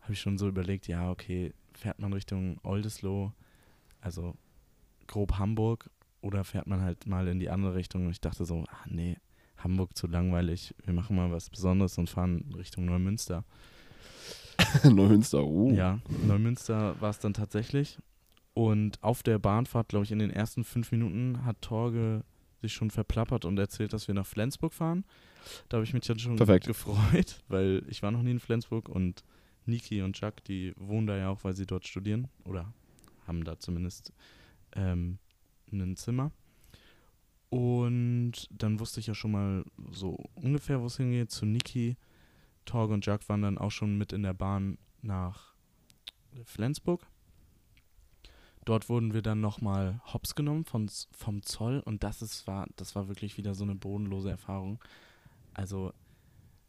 habe 0.01 0.15
ich 0.15 0.21
schon 0.21 0.39
so 0.39 0.49
überlegt, 0.49 0.89
ja, 0.89 1.11
okay, 1.11 1.53
fährt 1.75 1.99
man 1.99 2.13
Richtung 2.13 2.59
Oldesloe, 2.63 3.33
also 4.01 4.35
grob 5.07 5.39
Hamburg, 5.39 5.91
oder 6.21 6.45
fährt 6.45 6.67
man 6.67 6.81
halt 6.81 7.07
mal 7.07 7.29
in 7.29 7.39
die 7.39 7.51
andere 7.51 7.75
Richtung? 7.75 8.07
Und 8.07 8.13
ich 8.13 8.21
dachte 8.21 8.45
so, 8.45 8.65
ah 8.69 8.87
nee, 8.87 9.19
Hamburg 9.59 9.97
zu 9.97 10.07
langweilig, 10.07 10.75
wir 10.85 10.95
machen 10.95 11.17
mal 11.17 11.31
was 11.31 11.51
Besonderes 11.51 11.99
und 11.99 12.09
fahren 12.09 12.53
Richtung 12.57 12.87
Neumünster. 12.87 13.45
Neumünster, 14.85 15.45
oh. 15.45 15.71
Ja, 15.71 16.01
Neumünster 16.27 17.01
war 17.01 17.11
es 17.11 17.19
dann 17.19 17.35
tatsächlich. 17.35 17.99
Und 18.55 19.03
auf 19.03 19.23
der 19.23 19.39
Bahnfahrt, 19.39 19.89
glaube 19.89 20.05
ich, 20.05 20.13
in 20.13 20.19
den 20.19 20.31
ersten 20.31 20.65
fünf 20.65 20.91
Minuten 20.91 21.45
hat 21.45 21.63
Torge 21.63 22.25
sich 22.61 22.73
schon 22.73 22.91
verplappert 22.91 23.45
und 23.45 23.59
erzählt, 23.59 23.93
dass 23.93 24.09
wir 24.09 24.15
nach 24.15 24.27
Flensburg 24.27 24.75
fahren. 24.75 25.05
Da 25.69 25.77
habe 25.77 25.85
ich 25.85 25.95
mich 25.95 26.05
dann 26.07 26.19
schon 26.19 26.37
Perfekt. 26.37 26.67
gefreut, 26.67 27.43
weil 27.49 27.85
ich 27.89 28.03
war 28.03 28.11
noch 28.11 28.23
nie 28.23 28.33
in 28.33 28.41
Flensburg 28.41 28.89
und 28.89 29.23
Niki 29.65 30.03
und 30.03 30.19
Jack, 30.21 30.43
die 30.45 30.75
wohnen 30.77 31.07
da 31.07 31.17
ja 31.17 31.29
auch, 31.29 31.45
weil 31.45 31.55
sie 31.55 31.67
dort 31.67 31.87
studieren 31.87 32.29
oder 32.45 32.73
haben 33.27 33.45
da 33.45 33.59
zumindest 33.59 34.13
ähm, 34.75 35.19
ein 35.71 35.97
Zimmer. 35.97 36.33
Und 37.51 38.49
dann 38.51 38.81
wusste 38.81 39.01
ich 39.01 39.07
ja 39.07 39.15
schon 39.15 39.33
mal 39.33 39.65
so 39.91 40.19
ungefähr, 40.35 40.81
wo 40.81 40.87
es 40.87 40.97
hingeht. 40.97 41.31
Zu 41.31 41.47
Niki, 41.47 41.97
Torg 42.69 42.91
und 42.91 43.05
Jack 43.05 43.29
waren 43.29 43.43
dann 43.43 43.59
auch 43.59 43.71
schon 43.71 43.97
mit 43.97 44.13
in 44.13 44.23
der 44.23 44.35
Bahn 44.35 44.79
nach 45.03 45.55
Flensburg. 46.45 47.07
Dort 48.65 48.91
wurden 48.91 49.15
wir 49.15 49.23
dann 49.23 49.41
nochmal 49.41 50.01
hops 50.13 50.35
genommen 50.35 50.67
von, 50.67 50.91
vom 51.11 51.43
Zoll 51.43 51.81
und 51.81 52.05
das 52.05 52.21
ist, 52.21 52.47
war, 52.47 52.67
das 52.77 52.95
war 52.95 53.09
wirklich 53.09 53.39
wieder 53.39 53.55
so 53.55 53.65
eine 53.65 53.75
bodenlose 53.75 54.31
Erfahrung. 54.31 54.79
Also, 55.55 55.95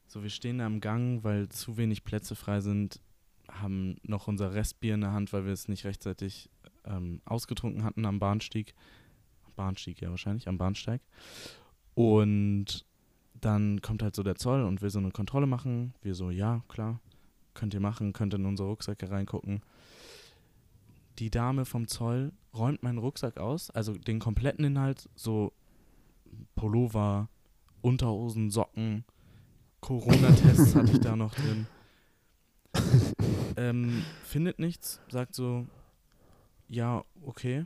so 0.08 0.24
wir 0.24 0.30
stehen 0.30 0.60
da 0.60 0.68
im 0.68 0.80
Gang, 0.80 1.24
weil 1.26 1.50
zu 1.50 1.76
wenig 1.76 2.06
Plätze 2.06 2.36
frei 2.36 2.62
sind, 2.62 3.02
haben 3.50 3.98
noch 4.04 4.30
unser 4.30 4.54
Restbier 4.54 4.94
in 4.94 5.02
der 5.02 5.12
Hand, 5.12 5.34
weil 5.34 5.44
wir 5.46 5.52
es 5.52 5.68
nicht 5.68 5.84
rechtzeitig 5.84 6.50
ähm, 6.86 7.22
ausgetrunken 7.26 7.84
hatten 7.84 8.06
am 8.06 8.20
Bahnstieg. 8.20 8.74
Bahnstieg, 9.58 10.00
ja 10.00 10.10
wahrscheinlich, 10.10 10.48
am 10.48 10.58
Bahnsteig. 10.58 11.02
Und 11.96 12.86
dann 13.42 13.82
kommt 13.82 14.04
halt 14.04 14.16
so 14.16 14.24
der 14.24 14.36
Zoll 14.36 14.64
und 14.64 14.82
will 14.82 14.90
so 14.90 15.00
eine 15.00 15.12
Kontrolle 15.12 15.48
machen. 15.48 15.94
Wir 16.02 16.16
so, 16.16 16.30
ja, 16.30 16.64
klar, 16.68 17.00
könnt 17.54 17.74
ihr 17.74 17.80
machen, 17.80 18.14
könnt 18.14 18.34
in 18.34 18.46
unsere 18.46 18.70
Rucksäcke 18.70 19.10
reingucken. 19.10 19.62
Die 21.20 21.30
Dame 21.30 21.66
vom 21.66 21.88
Zoll 21.88 22.32
räumt 22.54 22.84
meinen 22.84 22.98
Rucksack 22.98 23.38
aus, 23.38 23.70
also 23.72 23.94
den 23.94 24.20
kompletten 24.20 24.66
Inhalt, 24.66 25.10
so 25.16 25.52
Pullover, 26.56 27.30
Unterhosen, 27.82 28.50
Socken, 28.50 29.04
Corona-Tests 29.82 30.76
hatte 30.76 30.92
ich 30.92 31.00
da 31.00 31.16
noch 31.16 31.34
drin. 31.34 31.68
Ähm, 33.58 34.04
findet 34.24 34.60
nichts, 34.60 35.02
sagt 35.10 35.36
so, 35.36 35.68
ja, 36.70 37.04
okay. 37.24 37.66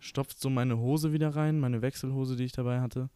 Stopft 0.00 0.40
so 0.40 0.50
meine 0.50 0.78
Hose 0.78 1.12
wieder 1.12 1.34
rein, 1.34 1.60
meine 1.60 1.82
Wechselhose, 1.82 2.36
die 2.36 2.44
ich 2.44 2.52
dabei 2.52 2.80
hatte. 2.80 3.10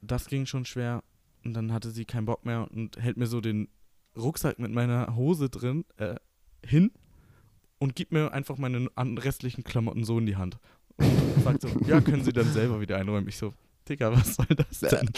Das 0.00 0.26
ging 0.26 0.46
schon 0.46 0.64
schwer. 0.64 1.02
Und 1.44 1.54
dann 1.54 1.72
hatte 1.72 1.90
sie 1.90 2.04
keinen 2.04 2.26
Bock 2.26 2.44
mehr 2.44 2.68
und 2.70 2.96
hält 3.00 3.16
mir 3.16 3.26
so 3.26 3.40
den 3.40 3.68
Rucksack 4.16 4.58
mit 4.58 4.72
meiner 4.72 5.14
Hose 5.16 5.48
drin 5.48 5.84
äh, 5.96 6.16
hin 6.64 6.90
und 7.78 7.94
gibt 7.94 8.12
mir 8.12 8.32
einfach 8.32 8.58
meine 8.58 8.88
restlichen 8.96 9.64
Klamotten 9.64 10.04
so 10.04 10.18
in 10.18 10.26
die 10.26 10.36
Hand. 10.36 10.58
Und 10.96 11.42
fragt 11.42 11.62
so, 11.62 11.68
ja, 11.86 12.00
können 12.00 12.24
Sie 12.24 12.32
dann 12.32 12.52
selber 12.52 12.80
wieder 12.80 12.96
einräumen? 12.96 13.28
Ich 13.28 13.36
so, 13.36 13.54
Digga, 13.88 14.12
was 14.12 14.34
soll 14.34 14.46
das 14.48 14.80
denn? 14.80 15.10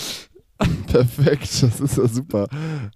Perfekt, 0.86 1.62
das 1.62 1.80
ist 1.80 1.96
ja 1.96 2.06
super. 2.06 2.48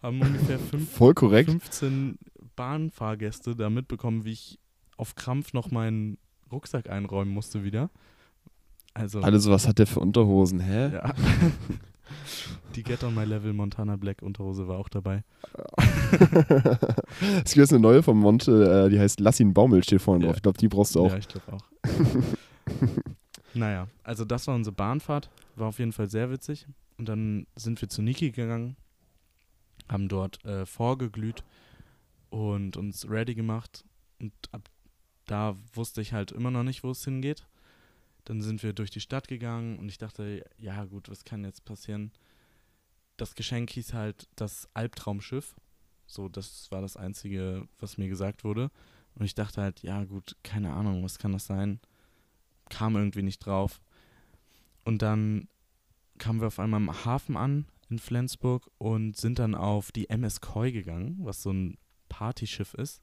Haben 0.03 0.21
ungefähr 0.21 0.59
fünf, 0.59 0.91
Voll 0.91 1.15
korrekt. 1.15 1.51
15 1.51 2.19
Bahnfahrgäste 2.57 3.57
da 3.57 3.71
mitbekommen, 3.71 4.25
wie 4.25 4.33
ich 4.33 4.59
auf 4.97 5.15
Krampf 5.15 5.55
noch 5.55 5.71
meinen 5.71 6.19
Rucksack 6.53 6.91
einräumen 6.91 7.33
musste 7.33 7.65
wieder. 7.65 7.91
Also, 8.95 9.21
Alles, 9.23 9.49
was 9.49 9.67
hat 9.67 9.79
der 9.79 9.87
für 9.87 10.01
Unterhosen, 10.01 10.61
hä? 10.61 10.93
ja. 10.95 11.13
Die 12.77 12.83
Get 12.83 13.05
on 13.05 13.15
My 13.15 13.25
Level 13.25 13.53
Montana 13.53 13.97
Black 13.97 14.23
Unterhose 14.23 14.67
war 14.67 14.79
auch 14.79 14.89
dabei. 14.89 15.23
es 17.45 17.53
gibt 17.53 17.57
jetzt 17.57 17.73
eine 17.73 17.81
neue 17.81 18.03
von 18.03 18.17
Monte, 18.19 18.87
äh, 18.87 18.91
die 18.91 18.99
heißt 18.99 19.21
Lass 19.21 19.39
ihn 19.41 19.55
Baumel, 19.55 19.83
steht 19.85 20.03
vorne 20.03 20.23
Ja. 20.25 20.27
drauf. 20.29 20.37
Ich 20.37 20.43
glaube, 20.43 20.59
die 20.59 20.69
brauchst 20.69 20.95
du 20.95 21.01
auch. 21.05 21.11
Ja, 21.13 21.19
ich 21.19 21.29
glaube 21.29 21.53
auch. 21.53 21.63
naja, 23.55 23.87
also 24.03 24.25
das 24.25 24.47
war 24.47 24.55
unsere 24.55 24.75
Bahnfahrt. 24.75 25.31
War 25.57 25.69
auf 25.69 25.79
jeden 25.79 25.93
Fall 25.93 26.09
sehr 26.09 26.31
witzig. 26.31 26.67
Und 26.99 27.09
dann 27.09 27.47
sind 27.57 27.81
wir 27.81 27.89
zu 27.89 28.03
Niki 28.03 28.31
gegangen, 28.31 28.77
haben 29.89 30.09
dort 30.09 30.45
äh, 30.45 30.67
vorgeglüht 30.67 31.45
und 32.31 32.77
uns 32.77 33.09
ready 33.09 33.35
gemacht. 33.35 33.85
Und 34.21 34.33
ab 34.53 34.69
da 35.27 35.57
wusste 35.73 36.01
ich 36.01 36.13
halt 36.13 36.33
immer 36.33 36.51
noch 36.51 36.63
nicht, 36.65 36.83
wo 36.85 36.91
es 36.91 37.05
hingeht. 37.05 37.47
Dann 38.25 38.41
sind 38.41 38.63
wir 38.63 38.73
durch 38.73 38.91
die 38.91 39.01
Stadt 39.01 39.29
gegangen 39.29 39.79
und 39.79 39.89
ich 39.89 39.99
dachte, 39.99 40.45
ja 40.59 40.85
gut, 40.85 41.11
was 41.11 41.25
kann 41.25 41.45
jetzt 41.45 41.65
passieren? 41.65 42.13
Das 43.17 43.35
Geschenk 43.35 43.71
hieß 43.71 43.93
halt 43.93 44.29
das 44.37 44.69
Albtraumschiff. 44.75 45.55
So, 46.07 46.29
das 46.29 46.71
war 46.71 46.81
das 46.81 46.97
Einzige, 46.97 47.69
was 47.79 47.99
mir 47.99 48.09
gesagt 48.09 48.45
wurde. 48.45 48.71
Und 49.15 49.25
ich 49.25 49.35
dachte 49.35 49.63
halt, 49.63 49.83
ja 49.83 50.05
gut, 50.05 50.37
keine 50.43 50.73
Ahnung, 50.73 51.05
was 51.05 51.19
kann 51.19 51.33
das 51.33 51.47
sein? 51.47 51.81
Kam 52.71 52.97
irgendwie 52.97 53.23
nicht 53.23 53.39
drauf. 53.41 53.81
Und 54.85 55.03
dann 55.03 55.49
kamen 56.19 56.41
wir 56.41 56.49
auf 56.49 56.59
einmal 56.59 56.79
am 56.79 57.05
Hafen 57.05 57.37
an 57.37 57.67
in 57.91 57.99
Flensburg 57.99 58.71
und 58.79 59.17
sind 59.17 59.39
dann 59.39 59.55
auf 59.55 59.93
die 59.93 60.09
MS 60.09 60.41
Koi 60.41 60.73
gegangen, 60.73 61.19
was 61.21 61.43
so 61.43 61.53
ein 61.53 61.79
Partyschiff 62.09 62.75
ist. 62.75 63.03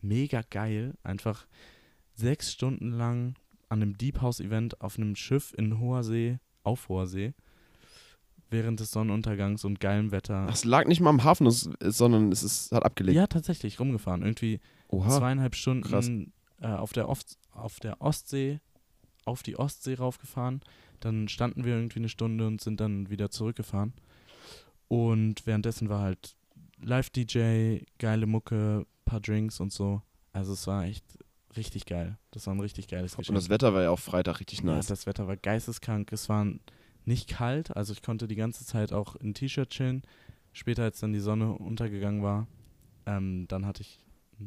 Mega 0.00 0.42
geil. 0.48 0.94
Einfach 1.02 1.46
sechs 2.14 2.52
Stunden 2.52 2.92
lang 2.92 3.34
an 3.70 3.80
einem 3.80 3.96
Deep 3.96 4.20
House 4.20 4.40
Event 4.40 4.80
auf 4.82 4.98
einem 4.98 5.16
Schiff 5.16 5.54
in 5.56 5.78
hoher 5.80 6.04
See, 6.04 6.38
auf 6.62 6.88
hoher 6.90 7.06
See, 7.06 7.32
während 8.50 8.80
des 8.80 8.90
Sonnenuntergangs 8.90 9.64
und 9.64 9.80
geilem 9.80 10.10
Wetter. 10.10 10.46
Ach, 10.48 10.52
Es 10.52 10.64
lag 10.64 10.86
nicht 10.86 11.00
mal 11.00 11.10
am 11.10 11.24
Hafen, 11.24 11.46
es, 11.46 11.70
es, 11.80 11.96
sondern 11.96 12.30
es 12.32 12.42
ist, 12.42 12.72
hat 12.72 12.84
abgelegt. 12.84 13.16
ja, 13.16 13.26
tatsächlich 13.26 13.80
rumgefahren. 13.80 14.22
Irgendwie 14.22 14.60
Oha. 14.88 15.08
zweieinhalb 15.18 15.54
Stunden 15.54 16.32
äh, 16.60 16.66
auf, 16.66 16.92
der 16.92 17.08
Ost, 17.08 17.38
auf 17.52 17.78
der 17.80 18.00
Ostsee, 18.02 18.60
auf 19.24 19.42
die 19.42 19.56
Ostsee 19.58 19.94
raufgefahren. 19.94 20.60
Dann 20.98 21.28
standen 21.28 21.64
wir 21.64 21.74
irgendwie 21.76 22.00
eine 22.00 22.08
Stunde 22.08 22.46
und 22.46 22.60
sind 22.60 22.80
dann 22.80 23.08
wieder 23.08 23.30
zurückgefahren. 23.30 23.94
Und 24.88 25.46
währenddessen 25.46 25.88
war 25.88 26.00
halt 26.02 26.36
Live-DJ, 26.82 27.84
geile 27.98 28.26
Mucke, 28.26 28.84
paar 29.04 29.20
Drinks 29.20 29.60
und 29.60 29.72
so. 29.72 30.02
Also 30.32 30.52
es 30.54 30.66
war 30.66 30.84
echt 30.84 31.04
richtig 31.56 31.86
geil. 31.86 32.18
Das 32.30 32.46
war 32.46 32.54
ein 32.54 32.60
richtig 32.60 32.88
geiles 32.88 33.14
Und 33.14 33.18
Geschenk. 33.22 33.36
das 33.38 33.48
Wetter 33.48 33.74
war 33.74 33.82
ja 33.82 33.90
auch 33.90 33.98
Freitag 33.98 34.40
richtig 34.40 34.60
Ja, 34.60 34.66
nice. 34.66 34.86
das 34.86 35.06
Wetter 35.06 35.26
war 35.26 35.36
geisteskrank. 35.36 36.12
Es 36.12 36.28
war 36.28 36.46
nicht 37.04 37.28
kalt, 37.28 37.74
also 37.76 37.92
ich 37.92 38.02
konnte 38.02 38.28
die 38.28 38.36
ganze 38.36 38.64
Zeit 38.64 38.92
auch 38.92 39.16
in 39.16 39.34
T-Shirt 39.34 39.70
chillen. 39.70 40.02
Später, 40.52 40.82
als 40.84 41.00
dann 41.00 41.12
die 41.12 41.20
Sonne 41.20 41.52
untergegangen 41.52 42.22
war, 42.22 42.46
ähm, 43.06 43.46
dann 43.48 43.66
hatte 43.66 43.82
ich 43.82 43.98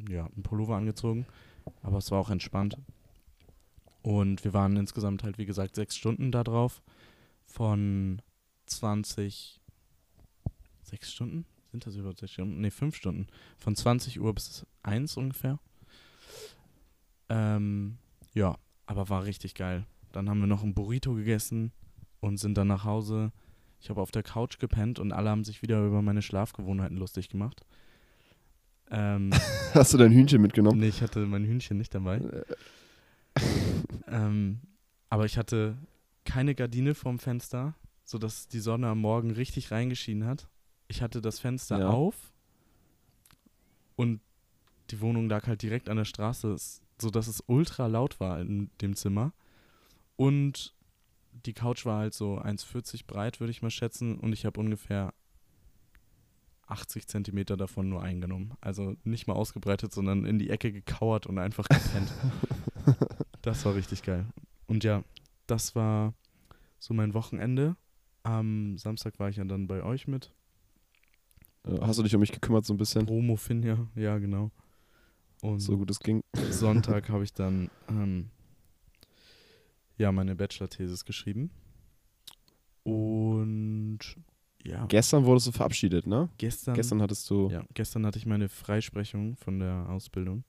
ja, 0.10 0.26
einen 0.26 0.44
Pullover 0.44 0.76
angezogen, 0.76 1.26
aber 1.82 1.98
es 1.98 2.12
war 2.12 2.20
auch 2.20 2.30
entspannt. 2.30 2.78
Und 4.02 4.44
wir 4.44 4.54
waren 4.54 4.76
insgesamt 4.76 5.24
halt, 5.24 5.38
wie 5.38 5.46
gesagt, 5.46 5.76
sechs 5.76 5.96
Stunden 5.96 6.32
da 6.32 6.44
drauf. 6.44 6.82
Von 7.46 8.22
20. 8.66 9.62
Sechs 10.84 11.12
Stunden? 11.14 11.46
Sind 11.72 11.86
das 11.86 11.96
überhaupt 11.96 12.20
sechs 12.20 12.34
Stunden? 12.34 12.60
Ne, 12.62 12.70
fünf 12.72 12.96
Stunden. 12.96 13.28
Von 13.58 13.76
20 13.76 14.20
Uhr 14.20 14.34
bis 14.34 14.66
1 14.84 15.18
ungefähr. 15.18 15.60
Ähm, 17.36 17.98
ja, 18.34 18.58
aber 18.86 19.10
war 19.10 19.24
richtig 19.26 19.56
geil. 19.56 19.86
Dann 20.12 20.30
haben 20.30 20.40
wir 20.40 20.48
noch 20.48 20.62
ein 20.64 20.74
Burrito 20.76 21.14
gegessen 21.16 21.72
und 22.20 22.38
sind 22.38 22.56
dann 22.58 22.68
nach 22.68 22.84
Hause. 22.84 23.32
Ich 23.80 23.90
habe 23.90 24.02
auf 24.02 24.12
der 24.12 24.24
Couch 24.24 24.60
gepennt 24.60 25.00
und 25.00 25.12
alle 25.12 25.30
haben 25.30 25.44
sich 25.44 25.62
wieder 25.62 25.84
über 25.86 26.02
meine 26.02 26.22
Schlafgewohnheiten 26.22 26.98
lustig 26.98 27.30
gemacht. 27.30 27.66
Ähm, 28.92 29.32
Hast 29.74 29.94
du 29.94 29.98
dein 29.98 30.12
Hühnchen 30.12 30.42
mitgenommen? 30.42 30.80
nee, 30.80 30.88
ich 30.90 31.02
hatte 31.02 31.26
mein 31.26 31.44
Hühnchen 31.46 31.78
nicht 31.78 31.94
dabei. 31.96 32.18
Äh, 32.18 32.44
Ähm, 34.08 34.60
aber 35.10 35.26
ich 35.26 35.38
hatte 35.40 35.76
keine 36.26 36.54
Gardine 36.54 36.94
vorm 36.94 37.18
Fenster, 37.18 37.74
sodass 38.04 38.48
die 38.48 38.60
Sonne 38.60 38.88
am 38.90 39.00
Morgen 39.00 39.32
richtig 39.32 39.72
reingeschienen 39.72 40.28
hat. 40.28 40.48
Ich 40.88 41.02
hatte 41.02 41.20
das 41.22 41.40
Fenster 41.40 41.80
Ja. 41.80 41.88
auf 41.90 42.32
und 43.96 44.20
die 44.92 45.02
Wohnung 45.02 45.30
lag 45.30 45.48
halt 45.48 45.64
direkt 45.64 45.90
an 45.90 45.98
der 45.98 46.06
Straße, 46.06 46.54
s- 46.54 46.83
sodass 47.04 47.28
es 47.28 47.44
ultra 47.48 47.88
laut 47.88 48.20
war 48.20 48.40
in 48.40 48.72
dem 48.82 48.96
Zimmer. 48.96 49.34
Und 50.16 50.74
die 51.46 51.54
Couch 51.54 51.86
war 51.86 52.00
halt 52.00 52.14
so 52.14 52.40
1,40 52.40 53.06
breit, 53.06 53.40
würde 53.40 53.52
ich 53.52 53.62
mal 53.62 53.70
schätzen. 53.70 54.18
Und 54.18 54.34
ich 54.34 54.46
habe 54.46 54.60
ungefähr 54.60 55.14
80 56.68 57.08
Zentimeter 57.08 57.58
davon 57.58 57.90
nur 57.90 58.02
eingenommen. 58.02 58.54
Also 58.62 58.96
nicht 59.04 59.28
mal 59.28 59.34
ausgebreitet, 59.34 59.94
sondern 59.94 60.26
in 60.26 60.40
die 60.40 60.50
Ecke 60.50 60.72
gekauert 60.72 61.28
und 61.28 61.38
einfach 61.38 61.68
gepennt. 61.68 62.12
das 63.42 63.66
war 63.66 63.76
richtig 63.76 64.04
geil. 64.04 64.26
Und 64.68 64.84
ja, 64.84 65.04
das 65.48 65.76
war 65.76 66.14
so 66.80 66.94
mein 66.94 67.14
Wochenende. 67.14 67.76
Am 68.24 68.78
Samstag 68.78 69.20
war 69.20 69.30
ich 69.30 69.38
ja 69.38 69.44
dann 69.44 69.68
bei 69.68 69.84
euch 69.84 70.08
mit. 70.08 70.34
Äh, 71.66 71.80
Hast 71.82 72.00
du 72.00 72.04
dich 72.04 72.16
um 72.16 72.22
mich 72.22 72.32
gekümmert 72.32 72.66
so 72.66 72.74
ein 72.74 72.78
bisschen? 72.78 73.06
Promo 73.06 73.36
Finja, 73.36 73.88
ja 73.96 74.18
genau. 74.18 74.52
Und 75.44 75.60
So 75.60 75.78
gut 75.78 75.92
es 75.92 76.00
ging. 76.00 76.22
Sonntag 76.52 77.10
habe 77.10 77.24
ich 77.26 77.34
dann 77.34 77.70
ähm, 77.90 78.30
ja 79.98 80.12
meine 80.12 80.36
Bachelor-Thesis 80.36 81.04
geschrieben. 81.04 81.52
Und 82.84 84.00
ja, 84.64 84.86
Gestern 84.86 85.26
wurdest 85.26 85.48
du 85.48 85.52
verabschiedet, 85.52 86.08
ne? 86.08 86.30
gestern, 86.38 86.76
Gestern 86.76 87.02
hattest 87.02 87.30
du. 87.30 87.50
ja, 87.50 87.64
gestern 87.74 88.06
hatte 88.06 88.18
ich 88.18 88.26
meine 88.26 88.48
Freisprechung 88.48 89.36
von 89.36 89.60
der 89.60 89.90
Ausbildung. 89.90 90.44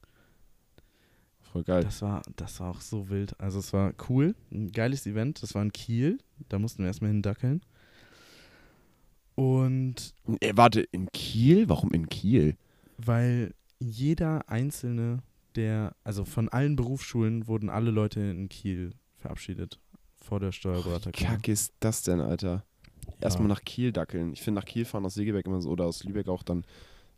Voll 1.41 1.65
geil. 1.65 1.83
Das 1.83 2.01
war, 2.03 2.23
das 2.37 2.61
war 2.61 2.71
auch 2.71 2.81
so 2.81 3.09
wild. 3.09 3.39
Also 3.41 3.59
es 3.59 3.73
war 3.73 3.93
cool, 4.09 4.35
ein 4.53 4.71
geiles 4.73 5.07
Event. 5.07 5.43
Das 5.43 5.55
war 5.55 5.63
in 5.63 5.73
Kiel. 5.73 6.19
Da 6.49 6.59
mussten 6.59 6.83
wir 6.83 6.87
erstmal 6.87 7.11
hindackeln. 7.11 7.63
Und 9.35 10.15
Äh, 10.41 10.53
warte, 10.55 10.81
in 10.83 11.11
Kiel? 11.13 11.69
Warum 11.69 11.91
in 11.93 12.09
Kiel? 12.09 12.57
weil 12.97 13.53
jeder 13.85 14.49
einzelne 14.49 15.23
der, 15.57 15.95
also 16.03 16.25
von 16.25 16.49
allen 16.49 16.77
Berufsschulen 16.77 17.47
wurden 17.47 17.71
alle 17.71 17.91
Leute 17.91 18.21
in 18.21 18.49
Kiel 18.49 18.93
verabschiedet 19.19 19.79
vor 20.21 20.41
der 20.41 20.49
Wie 20.49 20.55
Steuerberaterkammer. 20.55 21.37
kack 21.37 21.49
ist 21.49 21.75
das 21.81 22.03
denn, 22.03 22.21
Alter? 22.21 22.65
Erstmal 23.21 23.49
nach 23.49 23.63
Kiel 23.63 23.93
dackeln. 23.93 24.33
Ich 24.33 24.43
finde 24.43 24.61
nach 24.61 24.65
Kiel 24.67 24.85
fahren 24.85 25.05
aus 25.05 25.15
Segeberg 25.15 25.47
immer 25.47 25.61
so 25.63 25.71
oder 25.71 25.85
aus 25.85 26.03
Lübeck 26.05 26.29
auch 26.29 26.43
dann 26.43 26.65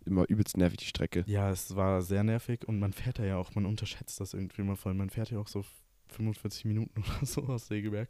immer 0.05 0.29
übelst 0.29 0.57
nervig 0.57 0.79
die 0.79 0.87
Strecke. 0.87 1.25
Ja, 1.27 1.51
es 1.51 1.75
war 1.75 2.03
sehr 2.03 2.23
nervig 2.25 2.67
und 2.69 2.79
man 2.79 2.93
fährt 2.93 3.19
da 3.19 3.25
ja 3.25 3.37
auch, 3.37 3.55
man 3.55 3.67
unterschätzt 3.67 4.21
das 4.21 4.35
irgendwie 4.35 4.63
mal 4.63 4.77
voll. 4.77 4.95
Man 4.95 5.11
fährt 5.11 5.31
ja 5.31 5.39
auch 5.39 5.49
so 5.49 5.65
45 6.09 6.65
Minuten 6.65 7.01
oder 7.19 7.27
so 7.27 7.43
aus 7.45 7.69
Segeberg. 7.69 8.09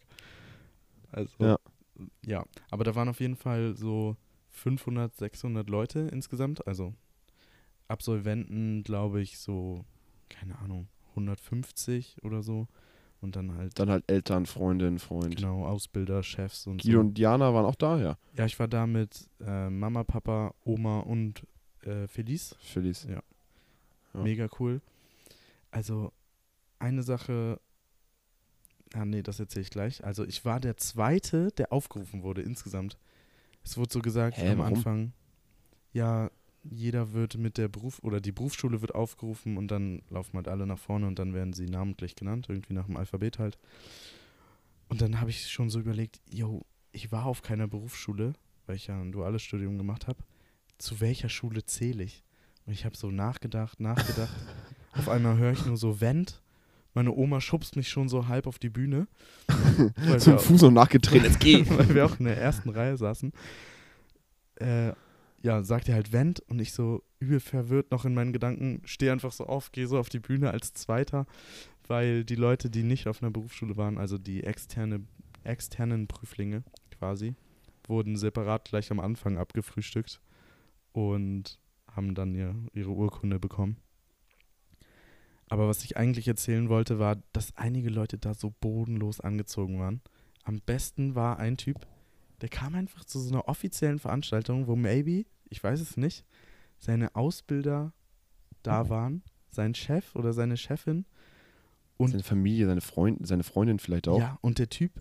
Also, 1.12 1.44
Ja. 1.44 1.58
ja. 2.24 2.44
Aber 2.70 2.84
da 2.84 2.94
waren 2.94 3.08
auf 3.08 3.20
jeden 3.20 3.36
Fall 3.36 3.76
so 3.76 4.16
500, 4.50 5.14
600 5.14 5.68
Leute 5.70 6.00
insgesamt. 6.12 6.66
Also 6.66 6.94
Absolventen, 7.88 8.82
glaube 8.82 9.20
ich, 9.20 9.38
so, 9.38 9.84
keine 10.28 10.58
Ahnung, 10.58 10.88
150 11.10 12.22
oder 12.24 12.42
so. 12.42 12.66
Und 13.20 13.34
dann 13.34 13.56
halt, 13.56 13.78
Dann 13.78 13.88
halt 13.90 14.04
Eltern, 14.08 14.44
Freundin, 14.46 14.98
Freund. 14.98 15.36
genau, 15.36 15.64
Ausbilder, 15.66 16.22
Chefs 16.22 16.66
und 16.66 16.82
Guido 16.82 16.98
so. 16.98 17.00
und 17.00 17.14
Diana 17.14 17.52
waren 17.54 17.64
auch 17.64 17.74
da, 17.74 17.98
ja. 17.98 18.18
Ja, 18.36 18.44
ich 18.44 18.58
war 18.58 18.68
da 18.68 18.86
mit 18.86 19.28
äh, 19.40 19.70
Mama, 19.70 20.04
Papa, 20.04 20.54
Oma 20.64 21.00
und 21.00 21.42
äh, 21.82 22.06
Felice. 22.08 22.54
Felice. 22.60 23.08
Ja. 23.08 23.22
Ja. 24.14 24.22
Mega 24.22 24.48
cool. 24.60 24.80
Also, 25.70 26.12
eine 26.78 27.02
Sache. 27.02 27.58
Ah, 28.94 29.04
nee, 29.04 29.22
das 29.22 29.40
erzähle 29.40 29.62
ich 29.62 29.70
gleich. 29.70 30.04
Also, 30.04 30.24
ich 30.24 30.44
war 30.44 30.60
der 30.60 30.76
Zweite, 30.76 31.48
der 31.52 31.72
aufgerufen 31.72 32.22
wurde 32.22 32.42
insgesamt. 32.42 32.98
Es 33.64 33.76
wurde 33.76 33.92
so 33.92 34.00
gesagt 34.00 34.36
Hä, 34.36 34.50
am 34.50 34.58
warum? 34.58 34.74
Anfang, 34.74 35.12
ja, 35.92 36.30
jeder 36.70 37.12
wird 37.12 37.36
mit 37.36 37.58
der 37.58 37.68
Beruf 37.68 37.98
oder 38.02 38.20
die 38.20 38.32
Berufsschule 38.32 38.80
wird 38.80 38.94
aufgerufen 38.94 39.56
und 39.56 39.68
dann 39.68 40.02
laufen 40.10 40.36
halt 40.36 40.48
alle 40.48 40.66
nach 40.66 40.78
vorne 40.78 41.06
und 41.06 41.18
dann 41.18 41.34
werden 41.34 41.52
sie 41.52 41.66
namentlich 41.66 42.16
genannt, 42.16 42.46
irgendwie 42.48 42.74
nach 42.74 42.86
dem 42.86 42.96
Alphabet 42.96 43.38
halt. 43.38 43.58
Und 44.88 45.00
dann 45.00 45.20
habe 45.20 45.30
ich 45.30 45.50
schon 45.50 45.70
so 45.70 45.80
überlegt, 45.80 46.20
yo, 46.30 46.64
ich 46.92 47.12
war 47.12 47.26
auf 47.26 47.42
keiner 47.42 47.66
Berufsschule, 47.66 48.34
weil 48.66 48.76
ich 48.76 48.86
ja 48.86 49.00
ein 49.00 49.12
duales 49.12 49.42
Studium 49.42 49.78
gemacht 49.78 50.06
habe. 50.06 50.18
Zu 50.78 51.00
welcher 51.00 51.28
Schule 51.28 51.64
zähle 51.64 52.04
ich? 52.04 52.22
Und 52.66 52.72
ich 52.72 52.84
habe 52.84 52.96
so 52.96 53.10
nachgedacht, 53.10 53.80
nachgedacht. 53.80 54.34
auf 54.92 55.08
einmal 55.08 55.36
höre 55.38 55.52
ich 55.52 55.64
nur 55.66 55.76
so 55.76 56.00
Vent. 56.00 56.42
Meine 56.94 57.12
Oma 57.12 57.40
schubst 57.40 57.76
mich 57.76 57.88
schon 57.88 58.08
so 58.08 58.26
halb 58.26 58.46
auf 58.46 58.58
die 58.58 58.70
Bühne. 58.70 59.06
Zum 60.18 60.38
Fuß 60.38 60.62
noch 60.62 60.70
nachgedreht, 60.70 61.24
jetzt 61.24 61.40
geh! 61.40 61.64
weil 61.68 61.94
wir 61.94 62.06
auch 62.06 62.18
in 62.18 62.24
der 62.24 62.38
ersten 62.38 62.70
Reihe 62.70 62.96
saßen. 62.96 63.32
Äh, 64.56 64.92
ja, 65.42 65.62
sagt 65.62 65.88
er 65.88 65.94
halt 65.94 66.12
Vent 66.12 66.40
und 66.40 66.58
ich 66.60 66.72
so 66.72 67.02
übel 67.20 67.40
verwirrt 67.40 67.90
noch 67.90 68.04
in 68.04 68.14
meinen 68.14 68.32
Gedanken, 68.32 68.82
stehe 68.84 69.12
einfach 69.12 69.32
so 69.32 69.46
auf, 69.46 69.72
gehe 69.72 69.86
so 69.86 69.98
auf 69.98 70.08
die 70.08 70.20
Bühne 70.20 70.50
als 70.50 70.72
Zweiter, 70.72 71.26
weil 71.86 72.24
die 72.24 72.34
Leute, 72.34 72.70
die 72.70 72.82
nicht 72.82 73.06
auf 73.06 73.22
einer 73.22 73.30
Berufsschule 73.30 73.76
waren, 73.76 73.98
also 73.98 74.18
die 74.18 74.44
externe, 74.44 75.04
externen 75.44 76.08
Prüflinge 76.08 76.64
quasi, 76.90 77.34
wurden 77.86 78.16
separat 78.16 78.64
gleich 78.64 78.90
am 78.90 79.00
Anfang 79.00 79.38
abgefrühstückt 79.38 80.20
und 80.92 81.58
haben 81.90 82.14
dann 82.14 82.34
ihr, 82.34 82.54
ihre 82.72 82.90
Urkunde 82.90 83.38
bekommen. 83.38 83.76
Aber 85.48 85.68
was 85.68 85.84
ich 85.84 85.96
eigentlich 85.96 86.26
erzählen 86.26 86.68
wollte, 86.68 86.98
war, 86.98 87.16
dass 87.32 87.56
einige 87.56 87.90
Leute 87.90 88.18
da 88.18 88.34
so 88.34 88.52
bodenlos 88.60 89.20
angezogen 89.20 89.78
waren. 89.78 90.00
Am 90.42 90.60
besten 90.60 91.14
war 91.14 91.38
ein 91.38 91.56
Typ, 91.56 91.86
der 92.40 92.48
kam 92.48 92.74
einfach 92.74 93.04
zu 93.04 93.18
so 93.20 93.30
einer 93.32 93.48
offiziellen 93.48 93.98
Veranstaltung, 93.98 94.66
wo 94.66 94.76
maybe, 94.76 95.24
ich 95.48 95.62
weiß 95.62 95.80
es 95.80 95.96
nicht, 95.96 96.24
seine 96.78 97.14
Ausbilder 97.14 97.92
da 98.62 98.88
waren, 98.88 99.22
sein 99.50 99.74
Chef 99.74 100.14
oder 100.14 100.32
seine 100.32 100.56
Chefin. 100.56 101.06
Und- 101.96 102.10
seine 102.10 102.22
Familie, 102.22 102.66
seine, 102.66 102.80
Freund, 102.82 103.26
seine 103.26 103.42
Freundin 103.42 103.78
vielleicht 103.78 104.06
auch. 104.08 104.18
Ja, 104.18 104.38
und 104.42 104.58
der 104.58 104.68
Typ, 104.68 104.92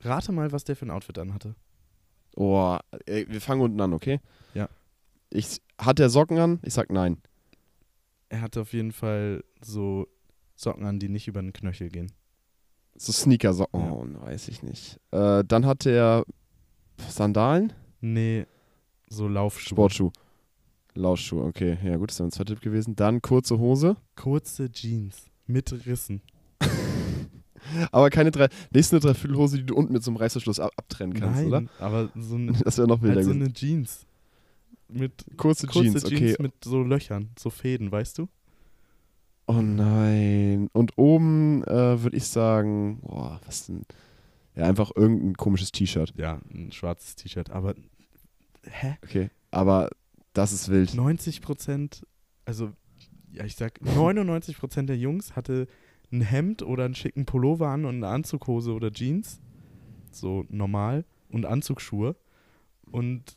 rate 0.00 0.32
mal, 0.32 0.50
was 0.52 0.64
der 0.64 0.74
für 0.76 0.86
ein 0.86 0.90
Outfit 0.90 1.18
anhatte. 1.18 1.54
Oh, 2.34 2.76
ey, 3.06 3.26
wir 3.28 3.40
fangen 3.40 3.60
unten 3.62 3.80
an, 3.80 3.92
okay? 3.92 4.20
Ja. 4.54 4.68
Ich, 5.30 5.62
hat 5.78 5.98
der 5.98 6.10
Socken 6.10 6.38
an? 6.38 6.58
Ich 6.62 6.74
sag 6.74 6.90
nein. 6.90 7.18
Er 8.28 8.40
hatte 8.40 8.60
auf 8.62 8.72
jeden 8.72 8.92
Fall 8.92 9.44
so 9.62 10.08
Socken 10.56 10.84
an, 10.84 10.98
die 10.98 11.08
nicht 11.08 11.28
über 11.28 11.40
den 11.40 11.52
Knöchel 11.52 11.88
gehen. 11.88 12.12
So 12.98 13.12
Sneaker-Socken. 13.12 13.80
Ja. 13.80 13.92
Oh, 13.92 14.06
weiß 14.26 14.48
ich 14.48 14.62
nicht. 14.62 14.98
Äh, 15.10 15.44
dann 15.44 15.66
hat 15.66 15.86
er 15.86 16.24
Sandalen? 17.08 17.72
Nee, 18.00 18.46
so 19.08 19.28
Laufschuhe. 19.28 19.68
Sportschuh. 19.68 20.10
Lausschuhe, 20.94 21.44
okay. 21.44 21.78
Ja, 21.84 21.96
gut, 21.96 22.10
das 22.10 22.18
wäre 22.18 22.26
mein 22.26 22.32
zweiter 22.32 22.54
Tipp 22.54 22.62
gewesen. 22.62 22.96
Dann 22.96 23.20
kurze 23.20 23.58
Hose. 23.58 23.96
Kurze 24.16 24.70
Jeans 24.70 25.30
mit 25.46 25.86
Rissen. 25.86 26.22
Aber 27.92 28.10
keine 28.10 28.30
drei, 28.30 28.48
so 28.72 28.96
eine 28.96 29.00
Dreiviertelhose, 29.00 29.58
die 29.58 29.66
du 29.66 29.74
unten 29.74 29.92
mit 29.92 30.02
so 30.02 30.10
einem 30.10 30.16
Reißverschluss 30.18 30.60
ab, 30.60 30.72
abtrennen 30.76 31.14
kannst, 31.14 31.42
Nein, 31.42 31.48
oder? 31.48 31.64
aber 31.80 32.10
so 32.14 32.36
eine, 32.36 32.52
Das 32.64 32.78
wäre 32.78 32.86
noch 32.86 33.02
wilder 33.02 33.16
halt 33.16 33.24
so 33.24 33.32
eine 33.32 33.52
Jeans. 33.52 34.06
Mit 34.88 35.24
Kurze, 35.36 35.66
kurze 35.66 35.90
Jeans, 35.90 36.04
Jeans, 36.04 36.22
okay. 36.22 36.36
mit 36.42 36.52
so 36.62 36.82
Löchern, 36.82 37.30
so 37.36 37.50
Fäden, 37.50 37.90
weißt 37.90 38.18
du? 38.18 38.28
Oh 39.46 39.62
nein. 39.62 40.68
Und 40.72 40.92
oben 40.96 41.62
äh, 41.64 42.02
würde 42.02 42.16
ich 42.16 42.26
sagen, 42.26 43.00
boah, 43.02 43.40
was 43.46 43.66
denn? 43.66 43.82
Ja, 44.56 44.64
einfach 44.64 44.90
irgendein 44.96 45.34
komisches 45.34 45.70
T-Shirt. 45.70 46.14
Ja, 46.16 46.40
ein 46.52 46.72
schwarzes 46.72 47.14
T-Shirt. 47.14 47.50
Aber, 47.50 47.74
hä? 48.64 48.96
Okay. 49.04 49.30
Aber 49.50 49.90
das 50.32 50.52
ist 50.52 50.68
wild. 50.68 50.94
90 50.94 51.42
Prozent, 51.42 52.06
also, 52.44 52.72
ja, 53.32 53.44
ich 53.44 53.54
sag, 53.54 53.80
99 53.82 54.58
Prozent 54.58 54.88
der 54.88 54.96
Jungs 54.96 55.36
hatte 55.36 55.68
ein 56.10 56.22
Hemd 56.22 56.62
oder 56.62 56.84
einen 56.84 56.94
schicken 56.94 57.26
Pullover 57.26 57.68
an 57.68 57.84
und 57.84 57.96
eine 57.96 58.08
Anzughose 58.08 58.72
oder 58.72 58.90
Jeans. 58.90 59.40
So 60.10 60.44
normal. 60.48 61.04
Und 61.28 61.44
Anzugsschuhe. 61.46 62.16
Und 62.90 63.36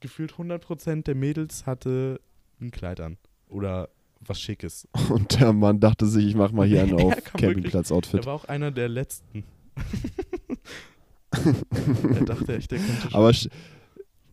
gefühlt 0.00 0.32
100 0.32 0.62
Prozent 0.62 1.06
der 1.06 1.14
Mädels 1.14 1.66
hatte 1.66 2.20
ein 2.60 2.70
Kleid 2.70 3.00
an. 3.00 3.18
Oder 3.48 3.88
was 4.20 4.40
Schickes. 4.40 4.88
Und 5.10 5.38
der 5.40 5.52
Mann 5.52 5.80
dachte 5.80 6.06
sich, 6.06 6.26
ich 6.26 6.34
mach 6.34 6.52
mal 6.52 6.66
hier 6.66 6.82
einen 6.82 6.94
auf 7.00 7.14
Campingplatz-Outfit. 7.24 8.20
Er 8.20 8.26
war 8.26 8.34
auch 8.34 8.44
einer 8.46 8.70
der 8.70 8.88
letzten. 8.88 9.44
er 11.32 12.24
dachte 12.24 12.56
echt, 12.56 12.70
der 12.70 12.78
könnte 12.78 13.02
schon. 13.02 13.14
Aber 13.14 13.30
ich, 13.30 13.48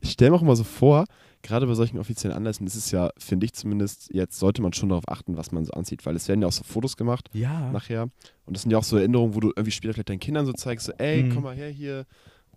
ich 0.02 0.12
stelle 0.12 0.32
mir 0.32 0.38
auch 0.38 0.42
immer 0.42 0.56
so 0.56 0.64
vor, 0.64 1.06
gerade 1.42 1.68
bei 1.68 1.74
solchen 1.74 2.00
offiziellen 2.00 2.36
Anlässen 2.36 2.66
ist 2.66 2.76
es 2.76 2.92
ja, 2.92 3.10
finde 3.18 3.46
ich 3.46 3.54
zumindest, 3.54 4.14
jetzt 4.14 4.40
sollte 4.40 4.62
man 4.62 4.72
schon 4.74 4.90
darauf 4.90 5.08
achten, 5.10 5.36
was 5.36 5.52
man 5.52 5.66
so 5.66 5.74
anzieht, 5.74 6.06
weil 6.06 6.16
es 6.16 6.28
werden 6.28 6.42
ja 6.42 6.48
auch 6.48 6.54
so 6.54 6.64
Fotos 6.64 6.96
gemacht 6.96 7.30
ja, 7.34 7.72
nachher 7.72 8.04
und 8.46 8.56
das 8.56 8.62
sind 8.64 8.72
ja 8.72 8.78
auch 8.78 8.84
so 8.84 8.98
Erinnerungen, 8.98 9.36
wo 9.36 9.40
du 9.42 9.50
irgendwie 9.50 9.72
später 9.72 9.94
vielleicht 9.94 10.10
deinen 10.10 10.20
Kindern 10.22 10.46
so 10.46 10.54
zeigst, 10.54 10.86
so, 10.86 10.94
ey, 10.94 11.24
Mhm. 11.24 11.30
komm 11.34 11.44
mal 11.44 11.56
her 11.56 11.70
hier, 11.70 12.06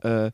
äh, 0.02 0.30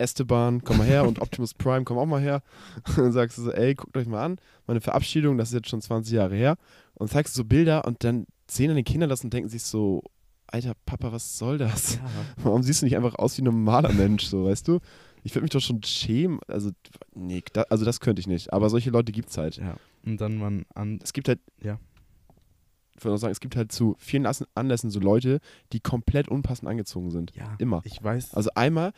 Esteban, 0.00 0.62
komm 0.64 0.78
mal 0.78 0.86
her 0.86 1.06
und 1.06 1.20
Optimus 1.20 1.54
Prime, 1.54 1.84
komm 1.84 1.98
auch 1.98 2.06
mal 2.06 2.20
her. 2.20 2.42
Und 2.88 2.98
dann 2.98 3.12
sagst 3.12 3.38
du 3.38 3.42
so, 3.42 3.52
ey, 3.52 3.74
guckt 3.74 3.96
euch 3.96 4.06
mal 4.06 4.24
an, 4.24 4.38
meine 4.66 4.80
Verabschiedung, 4.80 5.38
das 5.38 5.48
ist 5.50 5.54
jetzt 5.54 5.68
schon 5.68 5.80
20 5.82 6.12
Jahre 6.14 6.34
her. 6.34 6.56
Und 6.94 7.08
zeigst 7.10 7.34
du 7.36 7.38
so 7.40 7.44
Bilder 7.44 7.84
und 7.86 8.02
dann 8.04 8.26
sehen 8.50 8.68
dann 8.68 8.76
die 8.76 8.82
Kinder 8.82 9.06
das 9.06 9.22
und 9.24 9.32
denken 9.32 9.48
sich 9.48 9.62
so, 9.62 10.02
alter 10.46 10.72
Papa, 10.86 11.12
was 11.12 11.38
soll 11.38 11.58
das? 11.58 11.94
ja. 11.96 12.00
Warum 12.42 12.62
siehst 12.62 12.82
du 12.82 12.86
nicht 12.86 12.96
einfach 12.96 13.14
aus 13.14 13.36
wie 13.38 13.42
ein 13.42 13.44
normaler 13.44 13.92
Mensch, 13.92 14.24
so, 14.26 14.46
weißt 14.46 14.66
du? 14.68 14.80
Ich 15.22 15.34
würde 15.34 15.42
mich 15.42 15.50
doch 15.50 15.60
schon 15.60 15.82
schämen. 15.82 16.40
Also, 16.48 16.70
nee, 17.14 17.42
da, 17.52 17.62
also 17.68 17.84
das 17.84 18.00
könnte 18.00 18.20
ich 18.20 18.26
nicht. 18.26 18.52
Aber 18.54 18.70
solche 18.70 18.90
Leute 18.90 19.12
gibt 19.12 19.28
es 19.28 19.36
halt. 19.38 19.56
ja. 19.58 19.76
Und 20.04 20.18
dann 20.20 20.38
man 20.38 20.64
an. 20.74 20.98
Es 21.04 21.12
gibt 21.12 21.28
halt, 21.28 21.40
Ja. 21.62 21.78
ich 22.96 23.04
würde 23.04 23.14
auch 23.14 23.18
sagen, 23.18 23.32
es 23.32 23.40
gibt 23.40 23.54
halt 23.54 23.70
zu 23.70 23.96
vielen 23.98 24.26
Anlässen 24.54 24.90
so 24.90 24.98
Leute, 24.98 25.40
die 25.74 25.80
komplett 25.80 26.28
unpassend 26.28 26.68
angezogen 26.68 27.10
sind. 27.10 27.32
Ja, 27.36 27.54
Immer. 27.58 27.82
ich 27.84 28.02
weiß. 28.02 28.32
Also 28.34 28.48
einmal, 28.54 28.92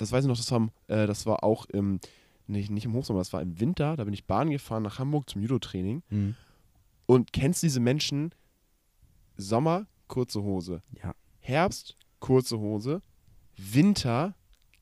das 0.00 0.12
weiß 0.12 0.24
ich 0.24 0.28
noch, 0.28 0.36
das 0.36 0.50
war, 0.50 0.56
am- 0.56 0.70
äh, 0.88 1.06
das 1.06 1.26
war 1.26 1.44
auch 1.44 1.66
im 1.66 2.00
nicht, 2.46 2.70
nicht 2.70 2.84
im 2.84 2.94
Hochsommer, 2.94 3.20
das 3.20 3.32
war 3.32 3.40
im 3.42 3.60
Winter, 3.60 3.96
da 3.96 4.02
bin 4.02 4.12
ich 4.12 4.24
Bahn 4.26 4.50
gefahren 4.50 4.82
nach 4.82 4.98
Hamburg 4.98 5.30
zum 5.30 5.40
Judo-Training. 5.40 6.02
Mhm. 6.10 6.34
Und 7.06 7.32
kennst 7.32 7.62
du 7.62 7.66
diese 7.68 7.78
Menschen, 7.78 8.32
Sommer, 9.36 9.86
kurze 10.08 10.42
Hose, 10.42 10.82
Ja. 11.02 11.14
Herbst, 11.40 11.96
kurze 12.18 12.58
Hose, 12.58 13.02
Winter, 13.56 14.34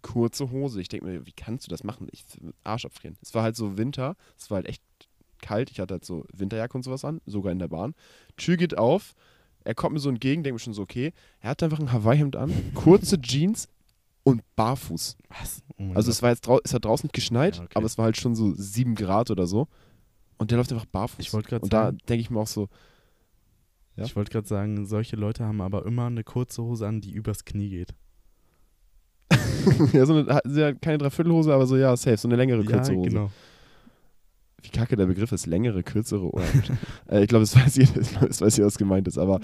kurze 0.02 0.50
Hose. 0.50 0.81
Ich 0.81 0.88
denke 0.88 1.07
mir, 1.07 1.26
wie 1.26 1.33
kannst 1.33 1.66
du 1.66 1.70
das 1.70 1.85
machen? 1.85 2.09
Ich 2.11 2.24
Arsch 2.64 2.85
abfrieren. 2.85 3.16
Es 3.22 3.35
war 3.35 3.42
halt 3.42 3.54
so 3.57 3.76
Winter, 3.78 4.16
es 4.38 4.50
war 4.50 4.57
halt 4.57 4.66
echt 4.66 4.83
kalt. 5.40 5.70
Ich 5.70 5.78
hatte 5.81 5.94
halt 5.94 6.04
so 6.04 6.24
Winterjacke 6.33 6.76
und 6.76 6.83
sowas 6.83 7.04
an, 7.04 7.20
sogar 7.26 7.52
in 7.52 7.59
der 7.59 7.68
Bahn. 7.68 7.94
Tür 8.37 8.57
geht 8.57 8.76
auf, 8.76 9.14
er 9.64 9.74
kommt 9.74 9.94
mir 9.94 10.00
so 10.00 10.09
entgegen, 10.09 10.42
denke 10.42 10.54
mir 10.54 10.59
schon 10.59 10.74
so, 10.74 10.83
okay. 10.83 11.12
Er 11.40 11.50
hat 11.50 11.62
einfach 11.62 11.78
ein 11.78 11.92
Hawaii-Hemd 11.92 12.35
an, 12.37 12.52
kurze 12.74 13.20
Jeans 13.20 13.68
und 14.28 14.42
barfuß. 14.56 15.16
Was? 15.28 15.62
Oh 15.78 15.84
Also 15.94 16.08
Gott. 16.08 16.08
es 16.08 16.22
war 16.22 16.30
jetzt 16.30 16.46
drau 16.46 16.60
es 16.64 16.74
hat 16.74 16.84
draußen 16.84 17.06
nicht 17.06 17.14
geschneit, 17.14 17.56
Ja, 17.56 17.62
okay. 17.62 17.72
aber 17.74 17.86
es 17.86 17.98
war 17.98 18.04
halt 18.06 18.16
schon 18.16 18.34
so 18.34 18.52
sieben 18.54 18.94
Grad 18.94 19.30
oder 19.30 19.46
so. 19.46 19.68
Und 20.38 20.50
der 20.50 20.58
läuft 20.58 20.72
einfach 20.72 20.86
barfuß. 20.86 21.18
Ich 21.20 21.32
wollte 21.32 21.48
gerade 21.48 21.62
und 21.64 21.72
da 21.72 21.84
sagen, 21.86 21.98
denke 22.08 22.20
ich 22.20 22.30
mir 22.30 22.38
auch 22.40 22.46
so, 22.46 22.68
ja. 23.96 24.04
ich 24.04 24.14
wollte 24.14 24.30
gerade 24.30 24.46
sagen, 24.46 24.86
solche 24.86 25.16
Leute 25.16 25.44
haben 25.44 25.60
aber 25.60 25.84
immer 25.86 26.06
eine 26.06 26.22
kurze 26.24 26.62
Hose 26.62 26.86
an, 26.86 27.00
die 27.00 27.10
übers 27.12 27.44
Knie 27.44 27.68
geht. 27.70 27.94
ja, 29.92 30.06
so 30.06 30.14
eine, 30.14 30.40
ja, 30.46 30.72
keine 30.72 30.98
Dreiviertelhose, 30.98 31.52
aber 31.52 31.66
so, 31.66 31.76
ja, 31.76 31.96
safe, 31.96 32.16
so 32.16 32.28
eine 32.28 32.36
längere, 32.36 32.64
kurze 32.64 32.94
Hose. 32.94 33.08
genau. 33.08 33.30
Wie 34.60 34.70
kacke 34.70 34.96
der 34.96 35.06
Begriff 35.06 35.30
ist, 35.30 35.46
längere, 35.46 35.84
kürzere 35.84 36.30
oder 36.32 36.44
äh, 37.10 37.22
Ich 37.22 37.28
glaube, 37.28 37.44
das 37.44 37.54
weiß 37.54 37.76
jeder, 37.76 37.94
weiß 37.96 38.56
jeder, 38.56 38.66
was 38.66 38.76
gemeint 38.78 39.06
ist. 39.06 39.16
Aber 39.16 39.38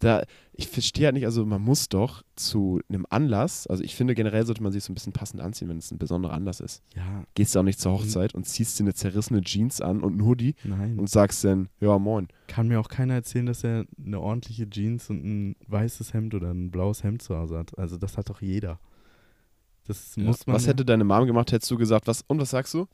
da, 0.00 0.24
ich 0.52 0.66
verstehe 0.68 1.06
halt 1.06 1.14
nicht, 1.14 1.24
also 1.24 1.46
man 1.46 1.62
muss 1.62 1.88
doch 1.88 2.22
zu 2.34 2.80
einem 2.88 3.06
Anlass, 3.08 3.66
also 3.68 3.82
ich 3.84 3.94
finde 3.94 4.14
generell 4.16 4.44
sollte 4.44 4.62
man 4.62 4.72
sich 4.72 4.82
so 4.82 4.92
ein 4.92 4.94
bisschen 4.94 5.12
passend 5.12 5.40
anziehen, 5.40 5.68
wenn 5.68 5.78
es 5.78 5.90
ein 5.92 5.98
besonderer 5.98 6.32
Anlass 6.32 6.58
ist. 6.60 6.82
Ja, 6.96 7.24
Gehst 7.34 7.54
du 7.54 7.60
auch 7.60 7.62
nicht 7.62 7.78
zur. 7.80 7.92
Hochzeit 7.92 8.34
und 8.34 8.44
ziehst 8.44 8.78
dir 8.78 8.84
eine 8.84 8.94
zerrissene 8.94 9.40
Jeans 9.40 9.80
an 9.80 10.00
und 10.02 10.16
ein 10.16 10.24
Hoodie 10.24 10.54
nein. 10.64 10.98
und 10.98 11.08
sagst 11.08 11.44
dann, 11.44 11.68
ja, 11.80 11.96
moin. 11.98 12.26
Kann 12.48 12.66
mir 12.68 12.80
auch 12.80 12.88
keiner 12.88 13.14
erzählen, 13.14 13.46
dass 13.46 13.62
er 13.64 13.86
eine 14.04 14.20
ordentliche 14.20 14.68
Jeans 14.68 15.08
und 15.10 15.24
ein 15.24 15.56
weißes 15.68 16.12
Hemd 16.12 16.34
oder 16.34 16.50
ein 16.50 16.70
blaues 16.72 17.04
Hemd 17.04 17.22
zu 17.22 17.36
Hause 17.36 17.56
hat. 17.58 17.78
Also 17.78 17.96
das 17.96 18.16
hat 18.18 18.28
doch 18.30 18.42
jeder. 18.42 18.80
Das 19.86 20.16
muss 20.16 20.46
man. 20.46 20.56
was 20.56 20.64
ja- 20.66 20.72
hätte 20.72 20.84
deine 20.84 21.04
Mom 21.04 21.26
gemacht, 21.26 21.52
hättest 21.52 21.70
du 21.70 21.76
gesagt, 21.78 22.08
was, 22.08 22.22
und 22.26 22.40
was 22.40 22.50
sagst 22.50 22.74
du? 22.74 22.86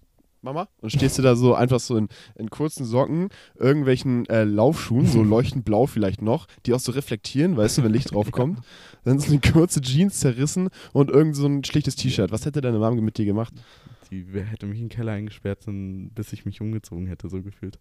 Mama? 0.43 0.69
Und 0.81 0.91
stehst 0.91 1.19
du 1.19 1.23
da 1.23 1.37
so 1.37 1.55
einfach 1.55 1.81
so 1.81 1.97
in, 1.97 2.09
in 2.35 2.51
kurzen 2.51 2.85
Socken, 2.85 3.29
irgendwelchen 3.57 4.27
äh, 4.27 4.45
Laufschuhen, 4.45 5.07
so 5.07 5.23
leuchtend 5.23 5.65
blau 5.65 5.87
vielleicht 5.87 6.21
noch, 6.21 6.47
die 6.67 6.75
auch 6.75 6.81
so 6.81 6.93
reflektieren, 6.93 7.57
weißt 7.57 7.79
du, 7.79 7.85
wenn 7.85 7.93
Licht 7.93 8.13
drauf 8.13 8.31
kommt. 8.33 8.61
Dann 9.05 9.19
so 9.19 9.31
eine 9.31 9.41
kurze 9.41 9.81
Jeans 9.81 10.21
zerrissen 10.21 10.69
und 10.93 11.11
irgend 11.11 11.37
so 11.37 11.47
ein 11.47 11.65
schlichtes 11.65 11.97
T-Shirt. 11.97 12.33
Was 12.33 12.45
hätte 12.45 12.61
deine 12.61 12.79
Mom 12.79 12.97
mit 12.97 13.19
dir 13.19 13.25
gemacht? 13.25 13.55
Die 14.11 14.27
hätte 14.33 14.67
mich 14.67 14.79
in 14.79 14.89
den 14.89 14.91
Keller 14.91 15.13
eingesperrt, 15.13 15.65
bis 15.67 16.33
ich 16.33 16.45
mich 16.45 16.61
umgezogen 16.61 17.07
hätte, 17.07 17.29
so 17.29 17.41
gefühlt. 17.41 17.79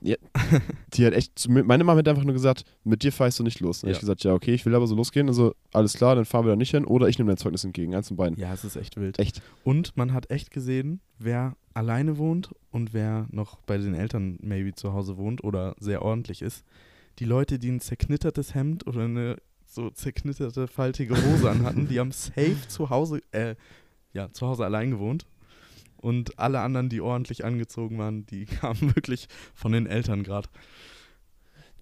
Die 0.94 1.06
hat 1.06 1.12
echt, 1.12 1.48
meine 1.48 1.84
Mama 1.84 1.98
hat 1.98 2.08
einfach 2.08 2.24
nur 2.24 2.32
gesagt, 2.32 2.64
mit 2.84 3.02
dir 3.02 3.12
fahr 3.12 3.28
ich 3.28 3.34
so 3.34 3.42
nicht 3.44 3.60
los. 3.60 3.82
Hab 3.82 3.88
Ja. 3.88 3.92
ich 3.94 4.00
gesagt, 4.00 4.24
ja, 4.24 4.32
okay, 4.34 4.54
ich 4.54 4.64
will 4.66 4.74
aber 4.74 4.86
so 4.86 4.94
losgehen. 4.94 5.28
Also, 5.28 5.54
alles 5.72 5.94
klar, 5.94 6.14
dann 6.14 6.24
fahren 6.24 6.44
wir 6.44 6.50
da 6.50 6.56
nicht 6.56 6.70
hin. 6.70 6.84
Oder 6.84 7.08
ich 7.08 7.18
nehme 7.18 7.28
dein 7.30 7.36
Zeugnis 7.36 7.64
entgegen, 7.64 7.94
eins 7.94 8.08
von 8.08 8.16
beiden. 8.16 8.38
Ja, 8.38 8.52
es 8.52 8.64
ist 8.64 8.76
echt 8.76 8.96
wild. 8.96 9.18
Echt. 9.18 9.42
Und 9.64 9.96
man 9.96 10.12
hat 10.12 10.30
echt 10.30 10.50
gesehen, 10.50 11.00
wer 11.18 11.56
alleine 11.74 12.18
wohnt 12.18 12.50
und 12.70 12.94
wer 12.94 13.26
noch 13.30 13.58
bei 13.60 13.76
den 13.78 13.94
Eltern 13.94 14.38
maybe 14.40 14.74
zu 14.74 14.92
Hause 14.92 15.16
wohnt 15.16 15.44
oder 15.44 15.74
sehr 15.78 16.02
ordentlich 16.02 16.42
ist. 16.42 16.64
Die 17.18 17.24
Leute, 17.24 17.58
die 17.58 17.70
ein 17.70 17.80
zerknittertes 17.80 18.54
Hemd 18.54 18.86
oder 18.86 19.02
eine 19.04 19.36
so 19.66 19.90
zerknitterte, 19.90 20.68
faltige 20.68 21.14
Hose 21.16 21.50
anhatten, 21.50 21.88
die 21.88 21.98
haben 22.00 22.12
safe 22.12 22.56
zu 22.68 22.88
Hause, 22.90 23.20
äh, 23.32 23.56
ja, 24.14 24.30
zu 24.32 24.46
Hause 24.46 24.64
allein 24.64 24.90
gewohnt. 24.90 25.26
Und 26.06 26.38
alle 26.38 26.60
anderen, 26.60 26.88
die 26.88 27.00
ordentlich 27.00 27.44
angezogen 27.44 27.98
waren, 27.98 28.26
die 28.26 28.44
kamen 28.60 28.94
wirklich 28.94 29.26
von 29.54 29.72
den 29.72 29.86
Eltern 29.86 30.22
gerade. 30.22 30.48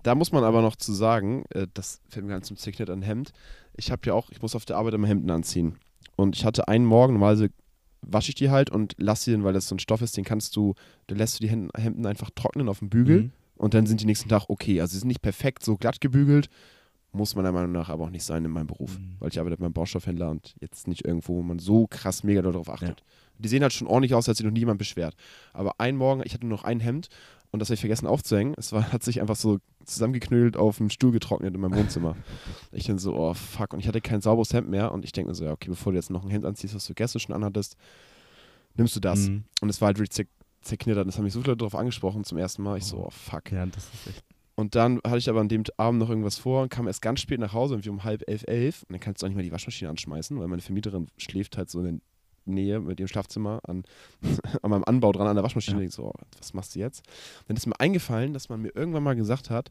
Da 0.02 0.14
muss 0.14 0.32
man 0.32 0.44
aber 0.44 0.62
noch 0.62 0.76
zu 0.76 0.94
sagen, 0.94 1.44
äh, 1.50 1.66
das 1.74 2.00
fällt 2.08 2.24
mir 2.24 2.32
ganz 2.32 2.46
zum 2.48 2.56
Signet 2.56 2.88
an 2.88 3.02
Hemd. 3.02 3.32
Ich 3.76 3.90
habe 3.90 4.00
ja 4.06 4.14
auch, 4.14 4.30
ich 4.30 4.40
muss 4.40 4.54
auf 4.54 4.64
der 4.64 4.78
Arbeit 4.78 4.94
immer 4.94 5.08
Hemden 5.08 5.30
anziehen. 5.30 5.76
Und 6.16 6.36
ich 6.36 6.46
hatte 6.46 6.68
einen 6.68 6.86
Morgen, 6.86 7.12
normalerweise 7.12 7.50
wasche 8.00 8.30
ich 8.30 8.34
die 8.34 8.48
halt 8.48 8.70
und 8.70 8.94
lasse 8.96 9.24
sie 9.24 9.32
dann, 9.32 9.44
weil 9.44 9.52
das 9.52 9.68
so 9.68 9.74
ein 9.74 9.78
Stoff 9.78 10.00
ist, 10.00 10.16
den 10.16 10.24
kannst 10.24 10.56
du, 10.56 10.74
da 11.06 11.14
lässt 11.14 11.38
du 11.38 11.44
die 11.44 11.50
Hemden, 11.50 12.06
einfach 12.06 12.30
trocknen 12.34 12.70
auf 12.70 12.78
dem 12.78 12.88
Bügel 12.88 13.24
Mhm. 13.24 13.32
und 13.56 13.74
dann 13.74 13.84
sind 13.84 14.00
die 14.00 14.06
nächsten 14.06 14.30
Tag 14.30 14.44
okay. 14.48 14.80
Also 14.80 14.92
sie 14.92 15.00
sind 15.00 15.08
nicht 15.08 15.22
perfekt 15.22 15.62
so 15.62 15.76
glatt 15.76 16.00
gebügelt, 16.00 16.48
muss 17.12 17.34
meiner 17.34 17.52
Meinung 17.52 17.72
nach 17.72 17.90
aber 17.90 18.04
auch 18.04 18.10
nicht 18.10 18.24
sein 18.24 18.42
in 18.44 18.50
meinem 18.50 18.68
Beruf. 18.68 18.98
Mhm. 18.98 19.16
Weil 19.18 19.28
ich 19.28 19.38
arbeite 19.38 19.58
beim 19.58 19.74
Baustoffhändler 19.74 20.30
und 20.30 20.54
jetzt 20.60 20.88
nicht 20.88 21.04
irgendwo, 21.04 21.36
wo 21.36 21.42
man 21.42 21.58
so 21.58 21.86
krass 21.86 22.24
mega 22.24 22.40
darauf 22.40 22.70
achtet. 22.70 23.02
Die 23.44 23.48
sehen 23.48 23.62
halt 23.62 23.72
schon 23.72 23.86
ordentlich 23.86 24.14
aus, 24.14 24.28
als 24.28 24.38
sich 24.38 24.46
noch 24.46 24.52
niemand 24.52 24.78
beschwert. 24.78 25.14
Aber 25.52 25.78
einen 25.78 25.96
Morgen, 25.96 26.22
ich 26.24 26.34
hatte 26.34 26.46
nur 26.46 26.56
noch 26.56 26.64
ein 26.64 26.80
Hemd 26.80 27.08
und 27.50 27.60
das 27.60 27.68
habe 27.68 27.74
ich 27.74 27.80
vergessen 27.80 28.08
aufzuhängen. 28.08 28.54
Es 28.56 28.72
war, 28.72 28.82
hat 28.92 29.04
sich 29.04 29.20
einfach 29.20 29.36
so 29.36 29.58
zusammengeknüllt 29.84 30.56
auf 30.56 30.78
dem 30.78 30.90
Stuhl 30.90 31.12
getrocknet 31.12 31.54
in 31.54 31.60
meinem 31.60 31.76
Wohnzimmer. 31.76 32.16
ich 32.72 32.86
dann 32.86 32.98
so, 32.98 33.14
oh 33.14 33.34
fuck. 33.34 33.74
Und 33.74 33.80
ich 33.80 33.86
hatte 33.86 34.00
kein 34.00 34.20
sauberes 34.20 34.52
Hemd 34.52 34.68
mehr 34.68 34.90
und 34.90 35.04
ich 35.04 35.12
denke 35.12 35.28
mir 35.28 35.34
so, 35.34 35.44
ja, 35.44 35.52
okay, 35.52 35.68
bevor 35.68 35.92
du 35.92 35.98
jetzt 35.98 36.10
noch 36.10 36.24
ein 36.24 36.30
Hemd 36.30 36.44
anziehst, 36.44 36.74
was 36.74 36.86
du 36.86 36.94
gestern 36.94 37.20
schon 37.20 37.34
anhattest, 37.34 37.76
nimmst 38.74 38.96
du 38.96 39.00
das. 39.00 39.28
Mhm. 39.28 39.44
Und 39.60 39.68
es 39.68 39.80
war 39.80 39.86
halt 39.86 39.98
wirklich 39.98 40.10
zer 40.10 40.24
zerknittert. 40.62 41.06
Das 41.06 41.18
haben 41.18 41.24
mich 41.24 41.34
so 41.34 41.42
viele 41.42 41.58
darauf 41.58 41.74
angesprochen 41.74 42.24
zum 42.24 42.38
ersten 42.38 42.62
Mal. 42.62 42.78
Ich 42.78 42.84
so, 42.84 42.96
oh 42.96 43.10
fuck. 43.10 43.52
Ja, 43.52 43.66
das 43.66 43.84
ist 43.84 44.06
echt. 44.08 44.24
Und 44.56 44.74
dann 44.74 45.00
hatte 45.04 45.18
ich 45.18 45.28
aber 45.28 45.40
an 45.40 45.48
dem 45.48 45.64
Abend 45.76 46.00
noch 46.00 46.08
irgendwas 46.08 46.38
vor 46.38 46.62
und 46.62 46.70
kam 46.70 46.86
erst 46.86 47.02
ganz 47.02 47.20
spät 47.20 47.40
nach 47.40 47.52
Hause, 47.52 47.74
irgendwie 47.74 47.90
um 47.90 48.04
halb 48.04 48.22
elf, 48.28 48.44
elf. 48.46 48.82
Und 48.84 48.92
dann 48.92 49.00
kannst 49.00 49.22
du 49.22 49.26
auch 49.26 49.28
nicht 49.28 49.36
mehr 49.36 49.44
die 49.44 49.52
Waschmaschine 49.52 49.90
anschmeißen, 49.90 50.38
weil 50.38 50.46
meine 50.46 50.62
Vermieterin 50.62 51.08
schläft 51.16 51.56
halt 51.56 51.70
so 51.70 51.80
in 51.80 51.84
der 51.84 52.00
Nähe 52.46 52.80
mit 52.80 53.00
ihrem 53.00 53.08
Schlafzimmer 53.08 53.60
an, 53.66 53.84
an 54.62 54.70
meinem 54.70 54.84
Anbau 54.84 55.12
dran 55.12 55.26
an 55.26 55.36
der 55.36 55.44
Waschmaschine. 55.44 55.80
Ja. 55.80 55.86
Ich 55.86 55.94
so, 55.94 56.04
oh, 56.06 56.12
was 56.38 56.54
machst 56.54 56.74
du 56.74 56.80
jetzt? 56.80 57.02
Dann 57.48 57.56
ist 57.56 57.66
mir 57.66 57.78
eingefallen, 57.80 58.32
dass 58.32 58.48
man 58.48 58.60
mir 58.62 58.74
irgendwann 58.74 59.02
mal 59.02 59.16
gesagt 59.16 59.50
hat, 59.50 59.70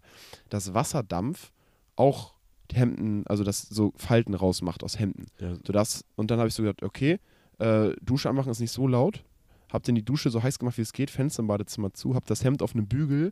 dass 0.49 0.73
Wasserdampf 0.73 1.51
auch 1.95 2.33
Hemden, 2.71 3.27
also 3.27 3.43
das 3.43 3.61
so 3.61 3.93
Falten 3.97 4.33
rausmacht 4.33 4.83
aus 4.83 4.97
Hemden. 4.97 5.27
Ja, 5.39 5.53
So 5.55 5.73
das, 5.73 6.05
und 6.15 6.31
dann 6.31 6.39
habe 6.39 6.47
ich 6.49 6.55
so 6.55 6.63
gedacht, 6.63 6.81
okay, 6.81 7.19
äh, 7.59 7.91
Dusche 8.01 8.29
anmachen 8.29 8.49
ist 8.51 8.59
nicht 8.59 8.71
so 8.71 8.87
laut. 8.87 9.23
Hab 9.71 9.83
dann 9.83 9.95
die 9.95 10.03
Dusche 10.05 10.29
so 10.31 10.41
heiß 10.41 10.57
gemacht, 10.59 10.77
wie 10.77 10.81
es 10.81 10.93
geht, 10.93 11.11
Fenster 11.11 11.41
im 11.41 11.47
Badezimmer 11.47 11.93
zu, 11.93 12.15
hab 12.15 12.25
das 12.25 12.43
Hemd 12.43 12.61
auf 12.63 12.73
einem 12.73 12.87
Bügel 12.87 13.31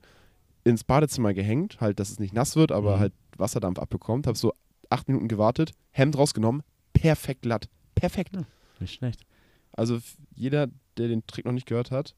ins 0.63 0.83
Badezimmer 0.83 1.33
gehängt, 1.33 1.81
halt, 1.81 1.99
dass 1.99 2.11
es 2.11 2.19
nicht 2.19 2.33
nass 2.33 2.55
wird, 2.55 2.71
aber 2.71 2.97
Mhm. 2.97 2.99
halt 2.99 3.13
Wasserdampf 3.37 3.79
abbekommt. 3.79 4.27
Hab 4.27 4.37
so 4.37 4.53
acht 4.91 5.07
Minuten 5.07 5.27
gewartet, 5.27 5.71
Hemd 5.91 6.17
rausgenommen, 6.17 6.61
perfekt 6.93 7.41
glatt. 7.43 7.67
Perfekt. 7.95 8.31
nicht 8.79 8.93
schlecht. 8.93 9.21
Also 9.73 9.99
jeder, 10.35 10.67
der 10.97 11.07
den 11.07 11.25
Trick 11.27 11.45
noch 11.45 11.51
nicht 11.53 11.67
gehört 11.67 11.91
hat, 11.91 12.15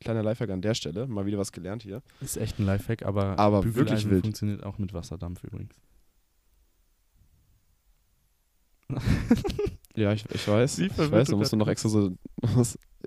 kleiner 0.00 0.22
Lifehack 0.22 0.50
an 0.50 0.62
der 0.62 0.74
Stelle, 0.74 1.06
mal 1.06 1.26
wieder 1.26 1.38
was 1.38 1.52
gelernt 1.52 1.82
hier. 1.82 2.02
Ist 2.20 2.36
echt 2.36 2.58
ein 2.58 2.66
Lifehack, 2.66 3.04
aber, 3.04 3.38
Aber 3.38 3.64
wirklich 3.64 3.74
Bügeleisen 3.74 4.10
wild. 4.10 4.22
funktioniert 4.24 4.62
auch 4.64 4.78
mit 4.78 4.92
Wasserdampf 4.94 5.44
übrigens. 5.44 5.74
Ja, 9.98 10.12
ich, 10.12 10.24
ich 10.32 10.46
weiß. 10.46 10.78
Ich 10.78 10.96
weiß, 10.96 11.28
da 11.28 11.36
musst 11.36 11.52
du 11.52 11.56
noch 11.56 11.66
extra 11.66 11.88
so. 11.88 12.12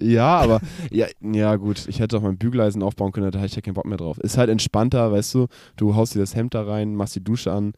ja, 0.02 0.38
aber 0.40 0.60
ja, 0.92 1.08
ja, 1.22 1.56
gut. 1.56 1.88
Ich 1.88 2.00
hätte 2.02 2.18
auch 2.18 2.22
mein 2.22 2.38
Bügeleisen 2.38 2.84
aufbauen 2.84 3.14
können, 3.14 3.32
da 3.32 3.40
hätte 3.40 3.46
ich 3.48 3.56
ja 3.56 3.62
keinen 3.62 3.76
Bock 3.76 3.86
mehr 3.86 3.98
drauf. 3.98 4.18
Ist 4.18 4.38
halt 4.38 4.50
entspannter, 4.50 5.10
weißt 5.10 5.34
du. 5.36 5.48
Du 5.78 5.96
haust 5.96 6.16
dir 6.16 6.20
das 6.20 6.36
Hemd 6.36 6.54
da 6.54 6.64
rein, 6.64 6.94
machst 6.96 7.16
die 7.16 7.24
Dusche 7.24 7.54
an, 7.54 7.72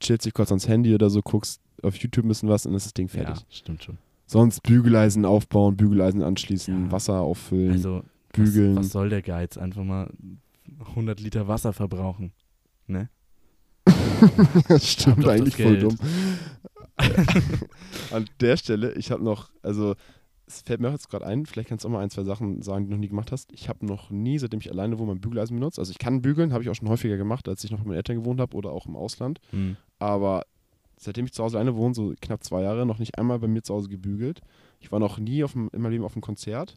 chillst 0.00 0.26
dich 0.26 0.34
kurz 0.34 0.50
ans 0.50 0.68
Handy 0.68 0.94
oder 0.94 1.08
so, 1.08 1.22
guckst 1.22 1.62
auf 1.82 1.96
YouTube 1.96 2.26
ein 2.26 2.28
bisschen 2.28 2.50
was 2.50 2.66
und 2.66 2.72
dann 2.72 2.76
ist 2.76 2.84
das 2.84 2.92
Ding 2.92 3.08
fertig. 3.08 3.36
Ja, 3.36 3.42
stimmt 3.48 3.82
schon. 3.82 3.96
Sonst 4.30 4.62
Bügeleisen 4.62 5.24
aufbauen, 5.24 5.76
Bügeleisen 5.76 6.22
anschließen, 6.22 6.84
Ja. 6.84 6.92
Wasser 6.92 7.20
auffüllen, 7.20 7.72
Also, 7.72 8.04
bügeln. 8.32 8.76
Was, 8.76 8.84
was 8.86 8.92
soll 8.92 9.08
der 9.08 9.22
Geiz? 9.22 9.56
Einfach 9.58 9.82
mal 9.82 10.08
100 10.90 11.18
Liter 11.18 11.48
Wasser 11.48 11.72
verbrauchen. 11.72 12.32
Ne? 12.86 13.08
das 14.68 14.88
stimmt 14.88 15.18
doch 15.18 15.22
das 15.24 15.32
eigentlich 15.32 15.56
voll 15.56 15.78
dumm. 15.78 15.96
An 18.12 18.26
der 18.40 18.56
Stelle, 18.56 18.92
ich 18.92 19.10
habe 19.10 19.24
noch, 19.24 19.50
also 19.62 19.96
es 20.46 20.62
fällt 20.62 20.80
mir 20.80 20.88
auch 20.88 20.92
jetzt 20.92 21.10
gerade 21.10 21.26
ein, 21.26 21.44
vielleicht 21.44 21.68
kannst 21.68 21.84
du 21.84 21.88
auch 21.88 21.92
mal 21.92 22.00
ein, 22.00 22.10
zwei 22.10 22.22
Sachen 22.22 22.62
sagen, 22.62 22.84
die 22.84 22.90
du 22.90 22.94
noch 22.94 23.00
nie 23.00 23.08
gemacht 23.08 23.32
hast. 23.32 23.50
Ich 23.52 23.68
habe 23.68 23.84
noch 23.84 24.10
nie, 24.10 24.38
seitdem 24.38 24.60
ich 24.60 24.70
alleine 24.70 24.96
wohne, 25.00 25.08
mein 25.14 25.20
Bügeleisen 25.20 25.56
benutzt. 25.56 25.80
Also 25.80 25.90
ich 25.90 25.98
kann 25.98 26.22
bügeln, 26.22 26.52
habe 26.52 26.62
ich 26.62 26.70
auch 26.70 26.74
schon 26.76 26.88
häufiger 26.88 27.16
gemacht, 27.16 27.48
als 27.48 27.64
ich 27.64 27.72
noch 27.72 27.78
mit 27.78 27.88
meinen 27.88 27.96
Eltern 27.96 28.16
gewohnt 28.16 28.40
habe 28.40 28.56
oder 28.56 28.70
auch 28.70 28.86
im 28.86 28.94
Ausland. 28.94 29.40
Hm. 29.50 29.76
Aber 29.98 30.44
seitdem 31.02 31.24
ich 31.24 31.32
zu 31.32 31.42
Hause 31.42 31.56
alleine 31.58 31.74
wohne, 31.76 31.94
so 31.94 32.14
knapp 32.20 32.44
zwei 32.44 32.62
Jahre, 32.62 32.84
noch 32.86 32.98
nicht 32.98 33.18
einmal 33.18 33.38
bei 33.38 33.48
mir 33.48 33.62
zu 33.62 33.74
Hause 33.74 33.88
gebügelt. 33.88 34.40
Ich 34.80 34.92
war 34.92 35.00
noch 35.00 35.18
nie 35.18 35.42
auf 35.42 35.52
dem, 35.52 35.70
in 35.72 35.80
meinem 35.82 35.92
Leben 35.92 36.04
auf 36.04 36.14
einem 36.14 36.22
Konzert. 36.22 36.76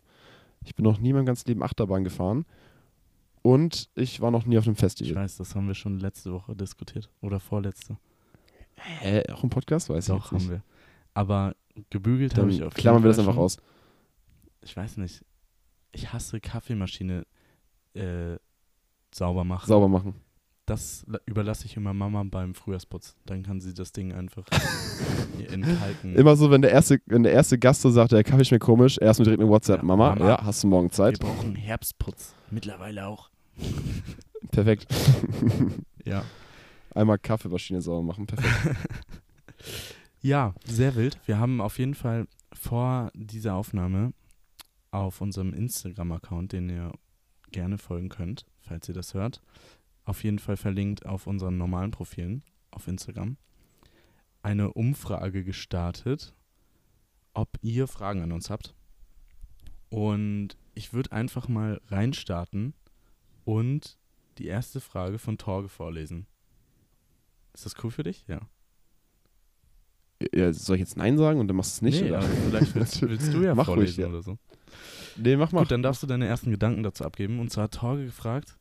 Ich 0.66 0.76
bin 0.76 0.84
noch 0.84 0.98
nie 1.00 1.12
mein 1.14 1.26
ganzes 1.26 1.46
Leben 1.46 1.62
Achterbahn 1.62 2.04
gefahren. 2.04 2.46
Und 3.42 3.90
ich 3.96 4.22
war 4.22 4.32
noch 4.32 4.46
nie 4.46 4.58
auf 4.58 4.66
einem 4.66 4.74
Ich 4.76 4.80
Festival. 4.80 5.24
weiß, 5.24 5.36
das 5.38 5.54
haben 5.56 5.68
wir 5.68 5.74
schon 5.76 6.00
letzte 6.00 6.32
Woche 6.32 6.56
diskutiert. 6.56 7.10
Oder 7.22 7.42
vorletzte. 7.42 7.98
Hä, 8.76 9.24
auch 9.32 9.44
im 9.44 9.50
Podcast? 9.50 9.90
Weiß 9.90 10.06
ich 10.08 10.14
Doch, 10.16 10.32
jetzt 10.32 10.32
nicht. 10.32 10.44
haben 10.44 10.50
wir. 10.52 10.64
Aber 11.14 11.56
gebügelt 11.90 12.38
habe 12.38 12.50
ich 12.52 12.64
auf 12.64 12.74
klammern 12.74 13.04
wir 13.04 13.10
das 13.10 13.20
einfach 13.20 13.34
schon. 13.34 13.44
aus. 13.44 13.58
Ich 14.62 14.76
weiß 14.76 14.98
nicht. 14.98 15.26
Ich 15.92 16.14
hasse 16.14 16.40
Kaffeemaschine 16.40 17.26
äh, 17.94 18.38
sauber 19.14 19.44
machen. 19.44 19.68
Sauber 19.68 19.90
machen. 19.90 20.16
Das 20.66 21.04
la- 21.08 21.20
überlasse 21.26 21.66
ich 21.66 21.76
immer 21.76 21.94
Mama 21.94 22.24
beim 22.24 22.56
Frühjahrsputz. 22.56 23.16
Dann 23.26 23.44
kann 23.44 23.60
sie 23.60 23.74
das 23.74 23.92
Ding 23.92 24.14
einfach 24.14 24.46
in 25.52 25.62
kalten. 25.62 26.16
Immer 26.16 26.36
so, 26.36 26.50
wenn 26.52 26.62
der 26.62 26.72
erste, 26.72 27.00
wenn 27.06 27.24
der 27.24 27.34
erste 27.34 27.60
Gast 27.60 27.82
so 27.82 27.90
sagt, 27.90 28.12
der 28.14 28.24
Kaffee 28.24 28.46
schmeckt 28.46 28.64
komisch, 28.64 28.98
erstmal 28.98 29.26
direkt 29.26 29.42
eine 29.42 29.50
WhatsApp. 29.50 29.80
Ja, 29.80 29.84
Mama, 29.84 30.16
Mama. 30.16 30.28
ja, 30.30 30.44
hast 30.46 30.64
du 30.64 30.68
morgen 30.68 30.88
Wir 30.88 30.94
Zeit? 30.94 31.20
brauchen 31.20 31.56
Herbstputz. 31.56 32.34
Mittlerweile 32.52 33.08
auch. 33.08 33.30
Perfekt. 34.52 34.88
Ja. 36.06 36.26
Einmal 36.94 37.18
Kaffeemaschine 37.18 37.82
sauber 37.82 38.04
machen. 38.04 38.28
Perfekt. 38.28 38.76
Ja, 40.22 40.54
sehr 40.66 40.96
wild. 40.96 41.18
Wir 41.26 41.38
haben 41.40 41.62
auf 41.62 41.80
jeden 41.80 41.96
Fall 41.96 42.28
vor 42.54 43.10
dieser 43.14 43.56
Aufnahme 43.56 44.14
auf 44.92 45.22
unserem 45.22 45.54
Instagram-Account, 45.54 46.52
den 46.52 46.68
ihr 46.70 46.92
gerne 47.52 47.78
folgen 47.78 48.10
könnt, 48.10 48.46
falls 48.62 48.88
ihr 48.90 48.94
das 48.96 49.14
hört, 49.14 49.42
auf 50.06 50.24
jeden 50.24 50.40
Fall 50.40 50.58
verlinkt 50.58 51.06
auf 51.06 51.28
unseren 51.28 51.58
normalen 51.58 51.92
Profilen 51.92 52.44
auf 52.72 52.88
Instagram, 52.88 53.38
eine 54.42 54.74
Umfrage 54.74 55.44
gestartet, 55.44 56.34
ob 57.34 57.58
ihr 57.62 57.88
Fragen 57.88 58.22
an 58.22 58.32
uns 58.32 58.50
habt. 58.50 58.74
Und 59.90 60.58
ich 60.74 60.94
würde 60.94 61.12
einfach 61.12 61.48
mal 61.48 61.80
reinstarten 61.88 62.74
und 63.46 63.98
die 64.38 64.48
erste 64.48 64.82
Frage 64.82 65.20
von 65.20 65.38
Torge 65.38 65.70
vorlesen. 65.70 66.26
Ist 67.54 67.66
das 67.66 67.76
cool 67.84 67.92
für 67.92 68.04
dich? 68.04 68.26
Ja. 68.28 68.42
ja, 70.34 70.52
soll 70.52 70.78
ich 70.78 70.82
jetzt 70.82 70.98
Nein 70.98 71.18
sagen 71.18 71.40
und 71.40 71.48
dann 71.48 71.56
machst 71.56 71.82
du 71.82 71.86
es 71.86 71.94
nicht? 71.94 72.02
nee, 72.02 72.10
oder? 72.10 72.20
aber 72.20 72.28
vielleicht 72.28 72.76
willst, 72.76 73.02
willst 73.08 73.34
du 73.34 73.44
ja 73.44 73.54
Mach 73.54 73.68
ruhig, 73.68 73.76
vorlesen 73.76 74.02
ja. 74.02 74.08
oder 74.08 74.24
so. 74.24 74.38
Nee, 75.16 75.36
mach 75.36 75.52
mal. 75.52 75.62
Gut, 75.62 75.72
dann 75.72 75.84
darfst 75.84 76.02
du 76.02 76.08
deine 76.08 76.26
ersten 76.26 76.50
Gedanken 76.50 76.82
dazu 76.82 77.06
abgeben. 77.06 77.40
Und 77.40 77.52
zwar 77.52 77.66
hat 77.66 77.76
Torge 77.76 78.06
gefragt, 78.06 78.58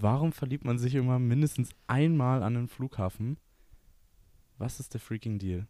warum 0.00 0.32
verliebt 0.32 0.64
man 0.64 0.78
sich 0.78 0.94
immer 0.94 1.18
mindestens 1.18 1.70
einmal 1.86 2.42
an 2.42 2.56
einen 2.56 2.68
Flughafen? 2.68 3.36
Was 4.58 4.80
ist 4.80 4.94
der 4.94 5.00
freaking 5.00 5.38
Deal? 5.38 5.66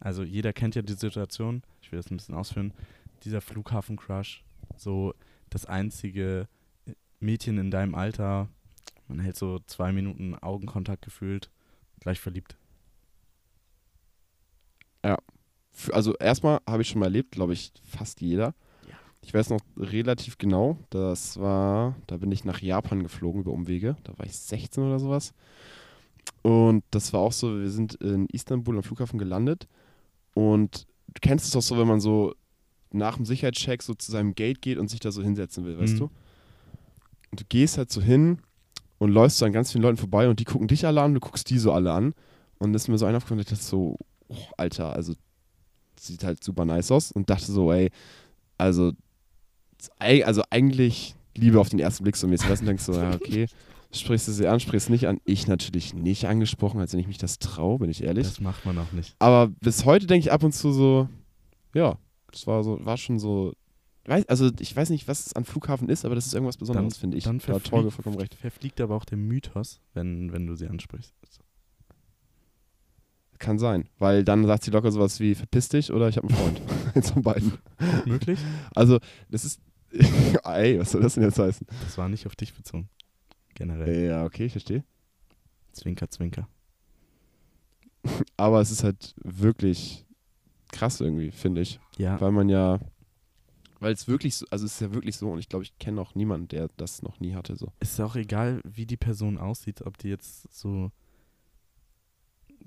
Also 0.00 0.22
jeder 0.22 0.52
kennt 0.52 0.74
ja 0.74 0.82
die 0.82 0.92
Situation, 0.94 1.62
ich 1.80 1.92
will 1.92 1.98
das 1.98 2.10
ein 2.10 2.16
bisschen 2.16 2.34
ausführen, 2.34 2.72
dieser 3.24 3.40
Flughafen-Crush, 3.40 4.44
so 4.76 5.14
das 5.50 5.66
einzige 5.66 6.48
Mädchen 7.20 7.58
in 7.58 7.70
deinem 7.70 7.94
Alter, 7.94 8.48
man 9.06 9.20
hält 9.20 9.36
so 9.36 9.60
zwei 9.66 9.92
Minuten 9.92 10.34
Augenkontakt 10.34 11.02
gefühlt, 11.02 11.50
gleich 12.00 12.20
verliebt. 12.20 12.56
F- 15.74 15.90
Also 15.92 16.14
erstmal 16.16 16.60
habe 16.68 16.82
ich 16.82 16.88
schon 16.88 17.00
mal 17.00 17.06
erlebt, 17.06 17.32
glaube 17.32 17.52
ich, 17.52 17.72
fast 17.84 18.20
jeder. 18.20 18.54
Ich 19.24 19.32
weiß 19.32 19.50
noch 19.50 19.60
relativ 19.76 20.36
genau, 20.36 20.78
das 20.90 21.38
war, 21.38 21.94
da 22.08 22.16
bin 22.16 22.32
ich 22.32 22.44
nach 22.44 22.60
Japan 22.60 23.02
geflogen 23.02 23.42
über 23.42 23.52
Umwege. 23.52 23.96
Da 24.04 24.18
war 24.18 24.26
ich 24.26 24.36
16 24.36 24.82
oder 24.82 24.98
sowas. 24.98 25.32
Und 26.42 26.84
das 26.90 27.12
war 27.12 27.20
auch 27.20 27.32
so, 27.32 27.58
wir 27.60 27.70
sind 27.70 27.94
in 27.96 28.26
Istanbul 28.26 28.76
am 28.76 28.82
Flughafen 28.82 29.18
gelandet. 29.18 29.68
Und 30.34 30.86
du 31.08 31.20
kennst 31.20 31.46
es 31.46 31.52
doch 31.52 31.62
so, 31.62 31.78
wenn 31.78 31.86
man 31.86 32.00
so 32.00 32.34
nach 32.90 33.16
dem 33.16 33.24
Sicherheitscheck 33.24 33.82
so 33.82 33.94
zu 33.94 34.10
seinem 34.10 34.34
Gate 34.34 34.60
geht 34.60 34.78
und 34.78 34.88
sich 34.88 35.00
da 35.00 35.12
so 35.12 35.22
hinsetzen 35.22 35.64
will, 35.64 35.78
weißt 35.78 35.94
Mhm. 35.94 35.98
du? 35.98 36.04
Und 37.30 37.40
du 37.40 37.44
gehst 37.48 37.78
halt 37.78 37.90
so 37.90 38.02
hin 38.02 38.38
und 38.98 39.10
läufst 39.10 39.38
so 39.38 39.46
an 39.46 39.52
ganz 39.52 39.72
vielen 39.72 39.82
Leuten 39.82 39.96
vorbei 39.96 40.28
und 40.28 40.40
die 40.40 40.44
gucken 40.44 40.68
dich 40.68 40.84
alle 40.84 41.00
an, 41.00 41.14
du 41.14 41.20
guckst 41.20 41.48
die 41.48 41.58
so 41.58 41.72
alle 41.72 41.92
an. 41.92 42.12
Und 42.58 42.72
das 42.72 42.82
ist 42.82 42.88
mir 42.88 42.98
so 42.98 43.06
einer 43.06 43.16
aufgefallen, 43.18 43.40
ich 43.40 43.46
dachte 43.46 43.62
so, 43.62 43.96
oh, 44.28 44.36
Alter, 44.56 44.92
also 44.92 45.14
sieht 45.98 46.24
halt 46.24 46.42
super 46.42 46.64
nice 46.64 46.90
aus 46.90 47.12
und 47.12 47.30
dachte 47.30 47.50
so, 47.50 47.72
ey, 47.72 47.90
also, 48.58 48.92
also 49.98 50.42
eigentlich 50.50 51.14
Liebe 51.36 51.60
auf 51.60 51.68
den 51.68 51.78
ersten 51.78 52.04
Blick 52.04 52.16
so 52.16 52.28
mäßig. 52.28 52.48
Weißt 52.48 52.62
du, 52.62 52.66
denkst 52.66 52.84
so, 52.84 52.92
ja, 52.92 53.14
okay, 53.14 53.46
sprichst 53.92 54.28
du 54.28 54.32
sie 54.32 54.46
an, 54.46 54.60
sprichst 54.60 54.90
nicht 54.90 55.06
an. 55.06 55.20
Ich 55.24 55.46
natürlich 55.46 55.94
nicht 55.94 56.26
angesprochen, 56.26 56.80
als 56.80 56.92
wenn 56.92 57.00
ich 57.00 57.06
mich 57.06 57.18
das 57.18 57.38
traue, 57.38 57.78
bin 57.78 57.90
ich 57.90 58.02
ehrlich. 58.02 58.26
Das 58.26 58.40
macht 58.40 58.64
man 58.64 58.78
auch 58.78 58.92
nicht. 58.92 59.14
Aber 59.18 59.48
bis 59.60 59.84
heute 59.84 60.06
denke 60.06 60.26
ich 60.26 60.32
ab 60.32 60.42
und 60.42 60.52
zu 60.52 60.72
so, 60.72 61.08
ja, 61.74 61.98
das 62.30 62.46
war 62.46 62.62
so, 62.64 62.84
war 62.84 62.96
schon 62.96 63.18
so. 63.18 63.52
Weiß, 64.04 64.28
also 64.28 64.50
ich 64.58 64.74
weiß 64.74 64.90
nicht, 64.90 65.06
was 65.06 65.26
es 65.26 65.32
an 65.34 65.44
Flughafen 65.44 65.88
ist, 65.88 66.04
aber 66.04 66.16
das 66.16 66.26
ist 66.26 66.34
irgendwas 66.34 66.56
Besonderes, 66.56 66.96
finde 66.96 67.16
ich. 67.16 67.24
Dann 67.24 67.38
da 67.38 67.44
verfliegt, 67.44 67.92
vollkommen 67.92 68.18
recht. 68.18 68.34
verfliegt 68.34 68.80
aber 68.80 68.96
auch 68.96 69.04
der 69.04 69.16
Mythos, 69.16 69.80
wenn, 69.94 70.32
wenn 70.32 70.46
du 70.46 70.56
sie 70.56 70.66
ansprichst. 70.66 71.14
Kann 73.38 73.58
sein. 73.58 73.88
Weil 73.98 74.24
dann 74.24 74.44
sagt 74.44 74.64
sie 74.64 74.70
locker 74.72 74.90
sowas 74.90 75.20
wie, 75.20 75.34
verpiss 75.36 75.68
dich 75.68 75.92
oder 75.92 76.08
ich 76.08 76.16
habe 76.16 76.28
einen 76.28 76.36
Freund. 76.36 76.60
Von 77.12 77.22
beiden. 77.22 77.52
Möglich? 78.06 78.38
Also, 78.74 78.98
das 79.30 79.44
ist. 79.44 79.60
Ey, 80.44 80.78
was 80.78 80.92
soll 80.92 81.02
das 81.02 81.14
denn 81.14 81.24
jetzt 81.24 81.38
heißen? 81.38 81.66
Das 81.84 81.98
war 81.98 82.08
nicht 82.08 82.26
auf 82.26 82.36
dich 82.36 82.54
bezogen. 82.54 82.88
Generell. 83.54 84.06
Ja, 84.06 84.24
okay, 84.24 84.46
ich 84.46 84.52
verstehe. 84.52 84.84
Zwinker, 85.72 86.10
zwinker. 86.10 86.48
Aber 88.36 88.60
es 88.60 88.70
ist 88.70 88.84
halt 88.84 89.14
wirklich 89.22 90.04
krass 90.72 91.00
irgendwie, 91.00 91.30
finde 91.30 91.60
ich. 91.60 91.78
Ja, 91.96 92.20
Weil 92.20 92.32
man 92.32 92.48
ja. 92.48 92.80
Weil 93.80 93.92
es 93.92 94.06
wirklich 94.06 94.36
so, 94.36 94.46
also 94.50 94.64
es 94.64 94.74
ist 94.74 94.80
ja 94.80 94.94
wirklich 94.94 95.16
so 95.16 95.30
und 95.30 95.38
ich 95.38 95.48
glaube, 95.48 95.64
ich 95.64 95.76
kenne 95.78 96.00
auch 96.00 96.14
niemanden, 96.14 96.48
der 96.48 96.70
das 96.76 97.02
noch 97.02 97.20
nie 97.20 97.34
hatte. 97.34 97.56
So. 97.56 97.72
ist 97.80 98.00
auch 98.00 98.14
egal, 98.14 98.60
wie 98.64 98.86
die 98.86 98.96
Person 98.96 99.38
aussieht, 99.38 99.82
ob 99.82 99.98
die 99.98 100.08
jetzt 100.08 100.52
so, 100.52 100.92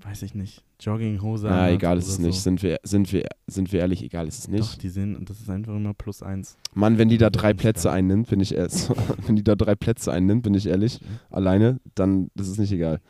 weiß 0.02 0.22
ich 0.22 0.34
nicht, 0.34 0.62
Jogginghose 0.80 1.48
Na, 1.48 1.70
egal 1.70 1.98
ist 1.98 2.08
es 2.08 2.18
nicht. 2.18 2.36
So. 2.36 2.42
Sind 2.42 2.62
wir, 2.62 2.78
sind, 2.82 3.12
wir, 3.12 3.26
sind 3.46 3.72
wir 3.72 3.80
ehrlich, 3.80 4.02
egal 4.02 4.28
ist 4.28 4.38
es 4.40 4.48
nicht. 4.48 4.62
Doch, 4.62 4.78
die 4.78 4.88
sehen, 4.88 5.24
das 5.24 5.40
ist 5.40 5.50
einfach 5.50 5.74
immer 5.74 5.94
plus 5.94 6.22
eins. 6.22 6.56
Mann, 6.74 6.98
wenn 6.98 7.08
die 7.08 7.18
da 7.18 7.30
drei 7.30 7.54
Plätze 7.54 7.90
einnimmt, 7.90 8.28
bin 8.28 8.40
ich 8.40 8.54
ehrlich, 8.54 8.88
wenn 9.26 9.36
die 9.36 9.44
da 9.44 9.54
drei 9.54 9.74
Plätze 9.74 10.12
einnimmt, 10.12 10.42
bin 10.42 10.54
ich 10.54 10.66
ehrlich, 10.66 11.00
alleine, 11.30 11.80
dann 11.94 12.30
das 12.34 12.48
ist 12.48 12.58
nicht 12.58 12.72
egal. 12.72 13.00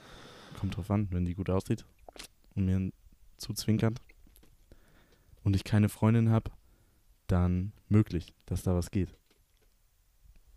Kommt 0.58 0.76
drauf 0.76 0.90
an, 0.90 1.08
wenn 1.10 1.24
die 1.24 1.34
gut 1.34 1.50
aussieht 1.50 1.84
und 2.54 2.66
mir 2.66 2.90
zuzwinkert 3.36 3.98
und 5.44 5.54
ich 5.54 5.64
keine 5.64 5.88
Freundin 5.88 6.30
habe, 6.30 6.50
dann 7.26 7.72
möglich, 7.88 8.32
dass 8.46 8.62
da 8.62 8.74
was 8.74 8.90
geht. 8.90 9.14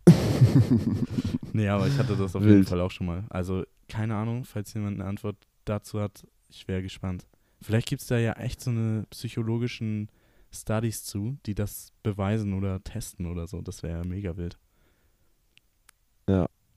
nee, 1.54 1.68
aber 1.68 1.88
ich 1.88 1.98
hatte 1.98 2.16
das 2.16 2.36
auf 2.36 2.42
jeden 2.42 2.56
Wild. 2.58 2.70
Fall 2.70 2.82
auch 2.82 2.92
schon 2.92 3.08
mal. 3.08 3.24
Also, 3.30 3.64
keine 3.88 4.16
Ahnung, 4.16 4.46
falls 4.46 4.74
jemand 4.74 5.00
eine 5.00 5.10
Antwort 5.10 5.36
dazu 5.70 6.00
hat, 6.00 6.28
ich 6.50 6.68
wäre 6.68 6.82
gespannt. 6.82 7.28
Vielleicht 7.62 7.88
gibt 7.88 8.02
es 8.02 8.08
da 8.08 8.18
ja 8.18 8.34
echt 8.34 8.62
so 8.62 8.72
eine 8.72 9.06
psychologischen 9.10 10.10
Studies 10.52 11.04
zu, 11.04 11.38
die 11.46 11.56
das 11.56 11.92
beweisen 12.04 12.54
oder 12.54 12.84
testen 12.84 13.26
oder 13.26 13.48
so. 13.48 13.62
Das 13.62 13.84
wäre 13.84 14.00
ja 14.00 14.06
mega 14.06 14.38
wild. 14.38 14.58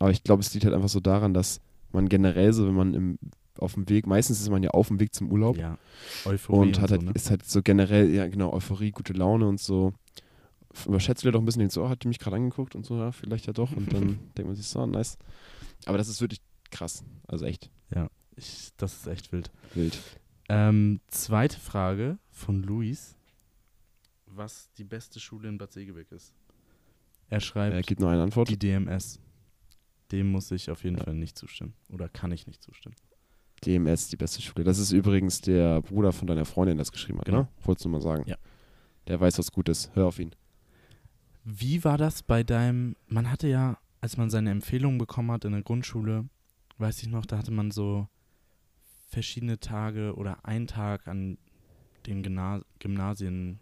Aber 0.03 0.11
ich 0.11 0.25
glaube, 0.25 0.43
es 0.43 0.53
liegt 0.53 0.65
halt 0.65 0.75
einfach 0.75 0.89
so 0.89 0.99
daran, 0.99 1.33
dass 1.33 1.61
man 1.93 2.09
generell 2.09 2.53
so, 2.53 2.67
wenn 2.67 2.75
man 2.75 2.93
im, 2.93 3.19
auf 3.57 3.75
dem 3.75 3.89
Weg, 3.89 4.09
meistens 4.09 4.41
ist 4.41 4.49
man 4.49 4.65
ja 4.65 4.71
auf 4.71 4.89
dem 4.89 4.99
Weg 4.99 5.15
zum 5.15 5.31
Urlaub 5.31 5.57
Ja, 5.57 5.79
Euphorie 6.25 6.59
und 6.59 6.81
hat 6.81 6.89
so, 6.89 6.97
halt, 6.97 7.05
ne? 7.05 7.13
ist 7.15 7.31
halt 7.31 7.45
so 7.45 7.63
generell, 7.63 8.13
ja 8.13 8.27
genau, 8.27 8.53
Euphorie, 8.53 8.91
gute 8.91 9.13
Laune 9.13 9.47
und 9.47 9.61
so. 9.61 9.93
Überschätzt 10.87 11.23
wieder 11.23 11.31
doch 11.31 11.41
ein 11.41 11.45
bisschen, 11.45 11.61
denkt 11.61 11.73
so, 11.73 11.85
oh, 11.85 11.89
hat 11.89 12.03
die 12.03 12.09
mich 12.09 12.19
gerade 12.19 12.35
angeguckt 12.35 12.75
und 12.75 12.85
so, 12.85 12.97
ja, 12.99 13.13
vielleicht 13.13 13.47
ja 13.47 13.53
doch. 13.53 13.71
Und 13.71 13.93
dann 13.93 14.19
denkt 14.37 14.47
man 14.49 14.57
sich 14.57 14.67
so, 14.67 14.85
nice. 14.87 15.19
Aber 15.85 15.99
das 15.99 16.09
ist 16.09 16.21
wirklich 16.21 16.41
krass. 16.73 17.05
Also 17.29 17.45
echt 17.45 17.71
Ich, 18.37 18.71
das 18.77 18.95
ist 18.95 19.07
echt 19.07 19.33
wild. 19.33 19.51
wild. 19.75 19.99
Ähm, 20.49 21.01
zweite 21.09 21.59
Frage 21.59 22.19
von 22.31 22.63
Luis. 22.63 23.17
Was 24.27 24.71
die 24.79 24.85
beste 24.85 25.21
Schule 25.21 25.49
in 25.49 25.59
Bad 25.59 25.73
Segeberg 25.73 26.11
ist. 26.13 26.33
Er 27.29 27.41
schreibt 27.41 27.75
Er 27.75 27.83
gibt 27.83 28.01
nur 28.01 28.11
eine 28.11 28.23
Antwort. 28.23 28.49
die 28.49 28.59
DMS. 28.59 29.19
Dem 30.11 30.31
muss 30.31 30.51
ich 30.51 30.71
auf 30.71 30.85
jeden 30.85 30.99
Fall 30.99 31.15
nicht 31.15 31.39
zustimmen. 31.39 31.75
Oder 31.91 32.09
kann 32.09 32.33
ich 32.33 32.47
nicht 32.47 32.63
zustimmen. 32.63 32.95
DMS, 33.65 34.09
die 34.09 34.17
beste 34.17 34.43
Schule. 34.43 34.65
Das 34.65 34.79
ist 34.79 34.93
übrigens 34.93 35.41
der 35.41 35.81
Bruder 35.83 36.13
von 36.13 36.27
deiner 36.27 36.45
Freundin, 36.45 36.77
der 36.77 36.83
das 36.85 36.93
geschrieben 36.93 37.19
hat, 37.19 37.27
Genau. 37.27 37.43
ne? 37.43 37.49
Wolltest 37.63 37.85
du 37.85 37.89
mal 37.89 38.01
sagen. 38.01 38.25
Ja. 38.27 38.37
Der 39.07 39.21
weiß, 39.21 39.39
was 39.39 39.53
gut 39.53 39.69
ist. 39.69 39.95
Hör 39.95 40.07
auf 40.07 40.19
ihn. 40.19 40.35
Wie 41.45 41.83
war 41.85 41.99
das 41.99 42.23
bei 42.23 42.43
deinem. 42.43 42.97
Man 43.07 43.31
hatte 43.31 43.49
ja, 43.49 43.79
als 44.01 44.17
man 44.17 44.31
seine 44.31 44.51
Empfehlungen 44.51 44.99
bekommen 44.99 45.31
hat 45.31 45.45
in 45.45 45.53
der 45.53 45.63
Grundschule, 45.63 46.29
weiß 46.79 47.03
ich 47.03 47.09
noch, 47.09 47.25
da 47.27 47.39
hatte 47.39 47.51
man 47.53 47.71
so 47.71 48.09
verschiedene 49.13 49.61
Tage 49.61 50.15
oder 50.17 50.45
einen 50.45 50.67
Tag 50.67 51.07
an 51.07 51.37
den 52.07 52.23
Gymna 52.23 52.63
Gymnasien 52.79 53.61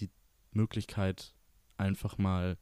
die 0.00 0.10
Möglichkeit, 0.52 1.32
einfach 1.76 2.18
mal 2.18 2.58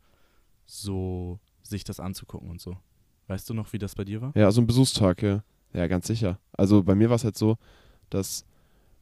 so 0.66 1.40
sich 1.62 1.82
das 1.82 1.98
anzugucken 1.98 2.50
und 2.50 2.60
so. 2.60 2.76
Weißt 3.26 3.48
du 3.48 3.54
noch, 3.54 3.72
wie 3.72 3.78
das 3.78 3.94
bei 3.94 4.04
dir 4.04 4.20
war? 4.20 4.32
Ja, 4.36 4.52
so 4.52 4.60
ein 4.60 4.66
Besuchstag, 4.66 5.22
ja. 5.22 5.42
Ja, 5.72 5.86
ganz 5.88 6.06
sicher. 6.06 6.38
Also 6.52 6.82
bei 6.82 6.94
mir 6.94 7.08
war 7.08 7.16
es 7.16 7.24
halt 7.24 7.36
so, 7.36 7.56
dass 8.10 8.44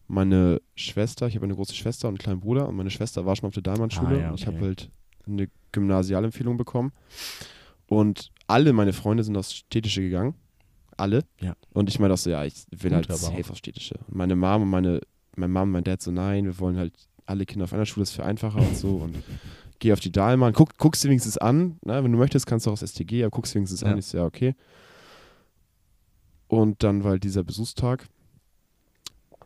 meine 0.07 0.63
Schwester, 0.77 1.27
ich 1.27 1.35
habe 1.35 1.45
eine 1.45 1.55
große 1.55 1.75
Schwester 1.75 2.09
und 2.09 2.13
einen 2.13 2.19
kleinen 2.19 2.41
Bruder 2.41 2.69
und 2.69 2.77
meine 2.77 2.91
Schwester 2.91 3.27
war 3.27 3.37
schon 3.37 3.49
auf 3.49 3.55
der 3.55 3.63
Dahlmann-Schule 3.63 4.17
Ah, 4.17 4.21
ja, 4.21 4.29
und 4.31 4.41
ich 4.41 4.47
okay. 4.47 4.57
habe 4.57 4.67
halt 4.67 4.91
eine 5.27 5.51
Gymnasialempfehlung 5.73 6.57
bekommen. 6.57 6.93
Und 7.87 8.31
alle 8.47 8.73
meine 8.73 8.93
Freunde 8.93 9.25
sind 9.25 9.37
aufs 9.37 9.55
Städtische 9.55 10.01
gegangen. 10.01 10.35
Alle. 10.97 11.25
Ja. 11.41 11.55
Und 11.73 11.89
ich 11.89 11.99
meine 11.99 12.15
auch 12.15 12.19
so, 12.19 12.31
ja, 12.31 12.45
ich 12.45 12.67
will 12.71 12.91
Gut, 12.91 13.09
halt 13.09 13.19
safe 13.19 13.45
auch. 13.45 13.51
aufs 13.51 13.59
Städtische. 13.59 13.95
Und 14.09 14.17
meine 14.17 14.37
Mom 14.37 14.63
und 14.63 14.71
meine, 14.71 15.01
meine 15.37 15.53
Mom 15.53 15.63
und 15.65 15.71
mein 15.73 15.85
Dad 15.85 16.01
so, 16.03 16.11
nein, 16.11 16.45
wir 16.45 16.59
wollen 16.59 16.77
halt 16.77 16.95
alle 17.27 17.47
Kinder 17.47 17.65
auf 17.65 17.73
einer 17.73 17.87
Schule, 17.87 18.03
ist 18.03 18.13
für 18.13 18.25
einfacher 18.25 18.59
und 18.61 18.77
so. 18.77 18.97
Und 18.97 19.17
geh 19.79 19.93
auf 19.93 20.01
die 20.01 20.13
Dahlmann, 20.13 20.53
guck, 20.53 20.77
guckst 20.79 21.03
dir 21.05 21.09
wenigstens 21.09 21.39
an. 21.39 21.79
Ne? 21.85 22.03
Wenn 22.05 22.13
du 22.13 22.19
möchtest, 22.19 22.47
kannst 22.47 22.67
du 22.67 22.71
auch 22.71 22.79
das 22.79 22.91
STG, 22.91 23.23
aber 23.25 23.31
guckst 23.31 23.55
dir 23.55 23.57
wenigstens 23.59 23.81
Ja. 23.81 23.89
an. 23.89 23.99
Ich 23.99 24.07
so, 24.07 24.19
ja, 24.19 24.25
okay. 24.25 24.55
Und 26.49 26.83
dann 26.83 27.03
war 27.05 27.13
halt 27.13 27.25
dieser 27.25 27.43
Besuchstag. 27.43 28.07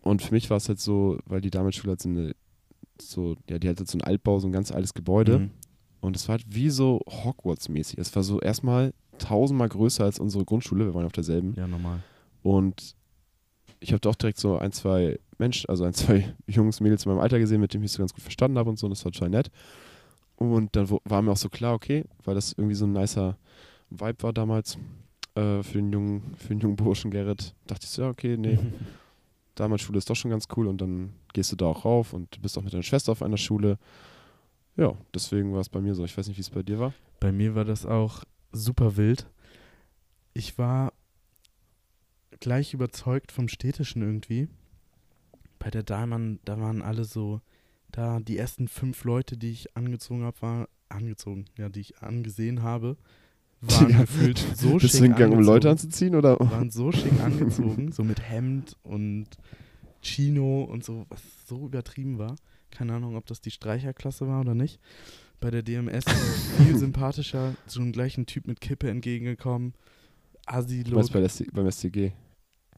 Und 0.03 0.23
für 0.23 0.33
mich 0.35 0.51
war 0.51 0.57
es 0.57 0.69
halt 0.69 0.81
so, 0.81 1.19
weil 1.27 1.41
die 1.41 1.51
Damenschule 1.51 1.93
hat 1.93 2.03
so 2.03 2.09
eine, 2.09 2.35
so, 3.01 3.37
ja, 3.49 3.59
die 3.59 3.69
hat 3.69 3.79
jetzt 3.81 3.93
so 3.93 3.99
ein 3.99 4.03
Altbau, 4.03 4.39
so 4.41 4.49
ein 4.49 4.53
ganz 4.53 4.73
altes 4.73 4.95
Gebäude. 4.95 5.39
Mhm. 5.39 5.51
Und 6.01 6.17
es 6.17 6.29
war 6.29 6.35
halt 6.39 6.47
wie 6.49 6.71
so 6.71 7.01
Hogwarts-mäßig. 7.09 7.99
Es 7.99 8.15
war 8.15 8.23
so 8.23 8.41
erstmal 8.41 8.93
tausendmal 9.19 9.69
größer 9.69 10.05
als 10.05 10.19
unsere 10.19 10.45
Grundschule. 10.45 10.87
Wir 10.87 10.95
waren 10.95 11.07
auf 11.07 11.13
derselben. 11.13 11.55
Ja, 11.55 11.67
normal. 11.67 12.03
Und 12.43 12.95
ich 13.81 13.93
habe 13.93 14.01
doch 14.01 14.15
direkt 14.15 14.39
so 14.39 14.59
ein, 14.59 14.73
zwei 14.73 15.19
Menschen, 15.39 15.69
also 15.69 15.85
ein, 15.85 15.93
zwei 15.95 16.35
Jungs, 16.47 16.81
Mädels 16.81 17.05
in 17.05 17.13
meinem 17.13 17.21
Alter 17.21 17.39
gesehen, 17.39 17.61
mit 17.61 17.75
denen 17.75 17.85
ich 17.85 17.93
so 17.93 17.99
ganz 17.99 18.13
gut 18.13 18.23
verstanden 18.23 18.59
habe 18.59 18.71
und 18.71 18.79
so. 18.79 18.87
Und 18.87 18.91
das 18.91 19.05
war 19.05 19.13
total 19.13 19.31
nett. 19.31 19.51
Und 20.37 20.77
dann 20.77 20.89
war 21.05 21.23
mir 21.23 21.33
auch 21.33 21.37
so 21.37 21.49
klar, 21.49 21.75
okay, 21.75 22.05
weil 22.25 22.35
das 22.35 22.53
irgendwie 22.53 22.77
so 22.77 22.87
ein 22.87 22.93
nicer 22.93 23.37
Vibe 23.91 24.23
war 24.23 24.33
damals 24.33 24.79
äh, 25.35 25.63
für, 25.63 25.79
den 25.79 25.93
jungen, 25.93 26.35
für 26.37 26.49
den 26.49 26.61
jungen 26.61 26.77
Burschen 26.77 27.11
Gerrit. 27.11 27.55
Dachte 27.67 27.85
ich 27.85 27.91
so, 27.91 28.03
ja, 28.03 28.09
okay, 28.09 28.37
nee, 28.37 28.59
damals 29.57 29.83
Schule 29.83 29.99
ist 29.99 30.09
doch 30.09 30.15
schon 30.15 30.31
ganz 30.31 30.47
cool. 30.57 30.69
Und 30.69 30.81
dann 30.81 31.13
gehst 31.33 31.51
du 31.51 31.57
da 31.57 31.67
auch 31.67 31.85
rauf 31.85 32.13
und 32.13 32.37
du 32.37 32.41
bist 32.41 32.57
auch 32.57 32.63
mit 32.63 32.73
deiner 32.73 32.85
Schwester 32.85 33.13
auf 33.13 33.23
einer 33.23 33.37
Schule. 33.37 33.79
Ja, 34.77 34.95
deswegen 35.13 35.53
war 35.53 35.61
es 35.61 35.69
bei 35.69 35.81
mir 35.81 35.95
so. 35.95 36.05
Ich 36.05 36.17
weiß 36.17 36.29
nicht, 36.29 36.37
wie 36.37 36.43
es 36.43 36.51
bei 36.51 36.63
dir 36.63 36.79
war. 36.79 36.95
Bei 37.19 37.33
mir 37.33 37.57
war 37.57 37.65
das 37.65 37.85
auch 37.85 38.23
super 38.53 38.97
wild. 38.97 39.29
Ich 40.35 40.59
war 40.59 40.93
gleich 42.41 42.75
überzeugt 42.75 43.33
vom 43.33 43.49
Städtischen 43.49 44.03
irgendwie. 44.03 44.49
Bei 45.59 45.71
der 45.71 45.83
Dahlmann, 45.83 46.39
da 46.45 46.61
waren 46.61 46.83
alle 46.83 47.05
so, 47.05 47.41
da 47.91 48.21
die 48.21 48.39
ersten 48.39 48.69
fünf 48.69 49.05
Leute, 49.05 49.37
die 49.37 49.51
ich 49.51 49.77
angezogen 49.77 50.23
habe, 50.23 50.41
waren 50.43 50.67
angezogen, 50.89 51.47
ja, 51.57 51.69
die 51.69 51.81
ich 51.81 51.99
angesehen 51.99 52.63
habe, 52.63 52.97
waren 53.61 53.91
Ja. 53.91 54.01
gefühlt 54.03 54.39
so 54.55 54.75
Bist 54.75 54.93
schick 54.93 55.03
hingegangen, 55.03 55.37
um 55.39 55.45
Leute 55.45 55.69
anzuziehen? 55.71 56.15
Oder? 56.15 56.39
waren 56.39 56.71
so 56.71 56.93
schick 56.93 57.21
angezogen, 57.23 57.91
so 57.93 58.05
mit 58.05 58.21
Hemd 58.23 58.77
und 58.85 59.27
Chino 60.01 60.63
und 60.63 60.85
so, 60.85 61.07
was 61.09 61.21
so 61.47 61.67
übertrieben 61.67 62.19
war. 62.19 62.37
Keine 62.71 62.95
Ahnung, 62.95 63.17
ob 63.17 63.27
das 63.27 63.41
die 63.41 63.51
Streicherklasse 63.51 64.29
war 64.29 64.41
oder 64.41 64.55
nicht. 64.55 64.79
Bei 65.41 65.51
der 65.51 65.63
DMS 65.63 66.05
viel 66.57 66.77
sympathischer, 66.77 67.55
so 67.67 67.81
einem 67.81 67.93
gleichen 67.93 68.27
Typ 68.27 68.47
mit 68.47 68.61
Kippe 68.61 68.91
entgegengekommen. 68.91 69.73
Du 70.47 70.53
Asilo. 70.53 70.97
meinst 70.97 71.13
bei 71.13 71.21
der, 71.21 71.29
ST 71.29 71.53
beim 71.53 71.71
STG? 71.71 72.13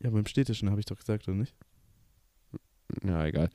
Ja, 0.03 0.11
beim 0.11 0.27
Städtischen 0.27 0.69
habe 0.71 0.81
ich 0.81 0.87
doch 0.87 0.99
gesagt, 0.99 1.27
oder 1.29 1.37
nicht? 1.37 1.55
Ja, 3.05 3.25
egal. 3.25 3.49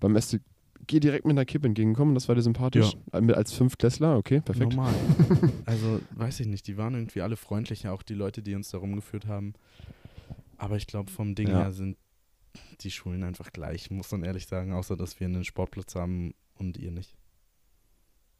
Beim 0.00 0.16
STG 0.20 0.40
direkt 0.88 1.24
mit 1.26 1.32
einer 1.34 1.44
Kippe 1.44 1.66
entgegenkommen, 1.66 2.14
das 2.14 2.28
war 2.28 2.34
dir 2.34 2.42
sympathisch. 2.42 2.96
Äh, 3.12 3.20
Mit, 3.20 3.36
als 3.36 3.52
Fünftklässler, 3.52 4.16
okay, 4.16 4.40
perfekt. 4.40 4.72
Normal. 4.74 4.94
also, 5.66 6.00
weiß 6.12 6.40
ich 6.40 6.46
nicht, 6.46 6.66
die 6.66 6.76
waren 6.76 6.94
irgendwie 6.94 7.20
alle 7.20 7.36
freundlicher, 7.36 7.92
auch 7.92 8.02
die 8.02 8.14
Leute, 8.14 8.42
die 8.42 8.54
uns 8.54 8.70
da 8.70 8.78
rumgeführt 8.78 9.26
haben. 9.26 9.52
Aber 10.56 10.76
ich 10.76 10.86
glaube, 10.86 11.10
vom 11.10 11.34
Ding 11.34 11.48
Ja. 11.48 11.58
her 11.64 11.72
sind 11.72 11.96
die 12.80 12.90
Schulen 12.90 13.22
einfach 13.22 13.52
gleich, 13.52 13.90
muss 13.90 14.10
man 14.10 14.24
ehrlich 14.24 14.46
sagen, 14.46 14.72
außer 14.72 14.96
dass 14.96 15.20
wir 15.20 15.26
einen 15.26 15.44
Sportplatz 15.44 15.94
haben 15.94 16.34
und 16.54 16.78
ihr 16.78 16.90
nicht. 16.90 17.14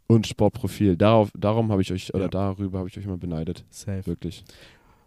Und 0.08 0.26
Sportprofil. 0.26 0.96
Darauf, 0.96 1.30
darum 1.36 1.70
habe 1.70 1.82
ich 1.82 1.92
euch, 1.92 2.12
oder 2.14 2.24
Ja. 2.24 2.28
darüber 2.28 2.78
habe 2.80 2.88
ich 2.88 2.96
euch 2.98 3.04
immer 3.04 3.18
beneidet. 3.18 3.64
Safe. 3.70 4.06
Wirklich. 4.06 4.42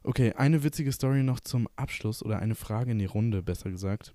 Okay, 0.04 0.34
eine 0.34 0.64
witzige 0.64 0.92
Story 0.92 1.24
noch 1.24 1.40
zum 1.40 1.68
Abschluss 1.76 2.24
oder 2.24 2.40
eine 2.40 2.56
Frage 2.56 2.92
in 2.92 3.00
die 3.00 3.06
Runde, 3.06 3.42
besser 3.44 3.70
gesagt. 3.72 4.14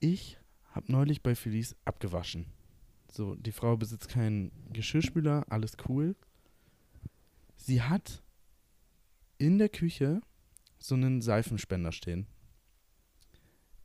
Ich 0.00 0.38
habe 0.70 0.90
neulich 0.90 1.22
bei 1.22 1.34
Felice 1.34 1.76
abgewaschen. 1.84 2.46
So, 3.10 3.34
die 3.34 3.52
Frau 3.52 3.76
besitzt 3.76 4.08
keinen 4.08 4.52
Geschirrspüler, 4.72 5.44
alles 5.48 5.72
cool. 5.88 6.16
Sie 7.56 7.82
hat 7.82 8.22
in 9.38 9.58
der 9.58 9.68
Küche 9.68 10.20
so 10.78 10.94
einen 10.94 11.20
Seifenspender 11.20 11.92
stehen. 11.92 12.26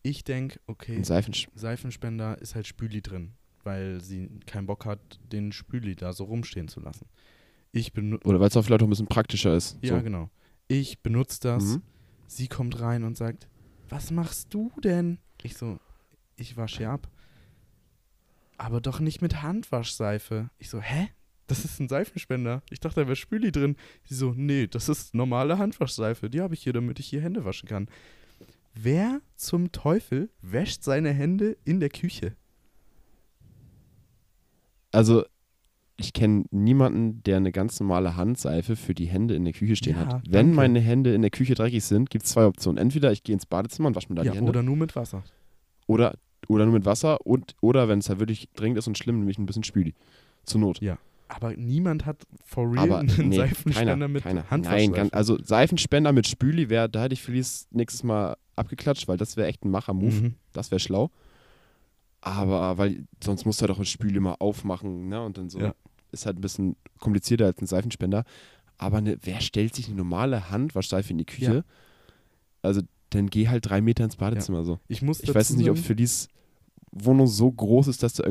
Ich 0.01 0.23
denke, 0.23 0.59
okay, 0.67 0.95
Ein 0.97 1.03
Seifensch 1.03 1.47
Seifenspender 1.55 2.37
ist 2.39 2.55
halt 2.55 2.67
Spüli 2.67 3.01
drin, 3.01 3.33
weil 3.63 4.01
sie 4.01 4.29
keinen 4.45 4.65
Bock 4.67 4.85
hat, 4.85 5.19
den 5.31 5.51
Spüli 5.51 5.95
da 5.95 6.13
so 6.13 6.25
rumstehen 6.25 6.67
zu 6.67 6.79
lassen. 6.79 7.07
Ich 7.71 7.93
benutze 7.93 8.27
Oder 8.27 8.39
weil 8.39 8.47
es 8.49 8.57
auch 8.57 8.63
vielleicht 8.63 8.81
auch 8.81 8.87
ein 8.87 8.91
bisschen 8.91 9.07
praktischer 9.07 9.55
ist. 9.55 9.77
ja, 9.81 9.97
so. 9.97 10.03
genau. 10.03 10.29
Ich 10.67 10.99
benutze 11.01 11.39
das. 11.41 11.63
Mhm. 11.63 11.81
Sie 12.27 12.47
kommt 12.47 12.79
rein 12.79 13.03
und 13.03 13.17
sagt, 13.17 13.47
was 13.89 14.11
machst 14.11 14.53
du 14.53 14.71
denn? 14.83 15.19
Ich 15.41 15.55
so, 15.55 15.79
ich 16.35 16.57
wasche 16.57 16.77
hier 16.77 16.89
ab. 16.91 17.09
Aber 18.57 18.81
doch 18.81 18.99
nicht 18.99 19.21
mit 19.21 19.41
Handwaschseife. 19.41 20.49
Ich 20.57 20.69
so, 20.69 20.79
hä? 20.79 21.09
Das 21.47 21.65
ist 21.65 21.79
ein 21.79 21.89
Seifenspender. 21.89 22.63
Ich 22.69 22.79
dachte, 22.79 23.01
da 23.01 23.07
wäre 23.07 23.15
Spüli 23.15 23.51
drin. 23.51 23.75
Sie 24.05 24.15
so, 24.15 24.33
nee, 24.35 24.67
das 24.67 24.87
ist 24.87 25.13
normale 25.13 25.57
Handwaschseife. 25.57 26.29
Die 26.29 26.41
habe 26.41 26.53
ich 26.53 26.63
hier, 26.63 26.73
damit 26.73 26.99
ich 26.99 27.07
hier 27.07 27.21
Hände 27.21 27.43
waschen 27.43 27.67
kann. 27.67 27.89
Wer 28.73 29.21
zum 29.35 29.71
Teufel 29.71 30.29
wäscht 30.41 30.83
seine 30.83 31.11
Hände 31.11 31.57
in 31.65 31.79
der 31.79 31.89
Küche? 31.89 32.35
Also, 34.93 35.23
ich 35.97 36.13
kenne 36.13 36.45
niemanden, 36.51 37.21
der 37.23 37.37
eine 37.37 37.51
ganz 37.51 37.79
normale 37.79 38.15
Handseife 38.15 38.75
für 38.75 38.93
die 38.93 39.05
Hände 39.05 39.35
in 39.35 39.43
der 39.43 39.53
Küche 39.53 39.75
stehen 39.75 39.95
Ja, 39.95 40.05
hat. 40.07 40.23
Wenn 40.25 40.47
danke. 40.47 40.55
meine 40.55 40.79
Hände 40.79 41.13
in 41.13 41.21
der 41.21 41.29
Küche 41.31 41.53
dreckig 41.53 41.83
sind, 41.83 42.09
gibt 42.09 42.25
es 42.25 42.31
zwei 42.31 42.45
Optionen. 42.45 42.77
Entweder 42.77 43.11
ich 43.11 43.23
gehe 43.23 43.33
ins 43.33 43.45
Badezimmer 43.45 43.87
und 43.89 43.95
wasche 43.95 44.07
mir 44.09 44.15
da 44.15 44.23
Ja, 44.23 44.31
die 44.31 44.37
Hände. 44.37 44.49
oder 44.49 44.63
nur 44.63 44.75
mit 44.75 44.95
Wasser. 44.95 45.23
Oder, 45.85 46.15
oder 46.47 46.65
nur 46.65 46.73
mit 46.73 46.85
Wasser. 46.85 47.25
Und, 47.25 47.55
oder 47.61 47.87
wenn 47.89 47.99
es 47.99 48.09
halt 48.09 48.19
wirklich 48.19 48.49
dringend 48.55 48.77
ist 48.79 48.87
und 48.87 48.97
schlimm, 48.97 49.19
nehme 49.19 49.29
ich 49.31 49.37
ein 49.37 49.45
bisschen 49.45 49.63
Spüli. 49.63 49.93
Zur 50.45 50.61
Not. 50.61 50.79
Aber 51.27 51.55
niemand 51.55 52.05
hat 52.05 52.23
for 52.43 52.71
real 52.71 52.79
Aber 52.83 52.99
einen 52.99 53.29
nee, 53.29 53.37
Seifenspender 53.37 53.93
keiner, 53.93 54.07
mit 54.07 54.23
keiner. 54.23 54.45
Nein, 54.49 54.91
ganz, 54.93 55.13
also 55.13 55.37
Seifenspender 55.41 56.11
mit 56.11 56.27
Spüli 56.27 56.69
wäre, 56.69 56.89
da 56.89 57.03
hätte 57.03 57.13
ich 57.13 57.21
Felice 57.21 57.65
nächstes 57.71 58.03
Mal 58.03 58.35
abgeklatscht, 58.55 59.07
weil 59.07 59.17
das 59.17 59.37
wäre 59.37 59.47
echt 59.47 59.63
ein 59.65 59.71
Macher-Move. 59.71 60.11
Mhm. 60.13 60.33
Das 60.53 60.69
wäre 60.71 60.79
schlau. 60.79 61.09
Aber 62.25 62.77
weil 62.77 63.03
sonst 63.21 63.45
musst 63.45 63.59
du 63.59 63.63
halt 63.63 63.71
auch 63.71 63.79
das 63.79 63.89
Spül 63.89 64.15
immer 64.15 64.41
aufmachen, 64.41 65.09
ne? 65.09 65.21
Und 65.23 65.37
dann 65.37 65.49
so. 65.49 65.59
Ja. 65.59 65.73
Ist 66.11 66.25
halt 66.25 66.37
ein 66.37 66.41
bisschen 66.41 66.75
komplizierter 66.99 67.45
als 67.45 67.59
ein 67.61 67.65
Seifenspender. 67.65 68.23
Aber 68.77 69.01
ne, 69.01 69.17
wer 69.23 69.41
stellt 69.41 69.75
sich 69.75 69.87
eine 69.87 69.95
normale 69.97 70.49
Handwaschseife 70.51 71.11
in 71.11 71.17
die 71.17 71.25
Küche? 71.25 71.55
Ja. 71.55 71.63
Also 72.61 72.81
dann 73.09 73.29
geh 73.29 73.47
halt 73.47 73.67
drei 73.67 73.81
Meter 73.81 74.03
ins 74.05 74.15
Badezimmer 74.15 74.63
so. 74.63 74.79
Ich 74.87 75.01
muss 75.01 75.21
Ich 75.21 75.33
weiß 75.33 75.51
nicht, 75.51 75.69
ob 75.69 75.75
sagen- 75.77 75.85
Felice 75.87 76.27
Wohnung 76.95 77.25
so 77.25 77.51
groß 77.51 77.87
ist, 77.87 78.03
dass, 78.03 78.21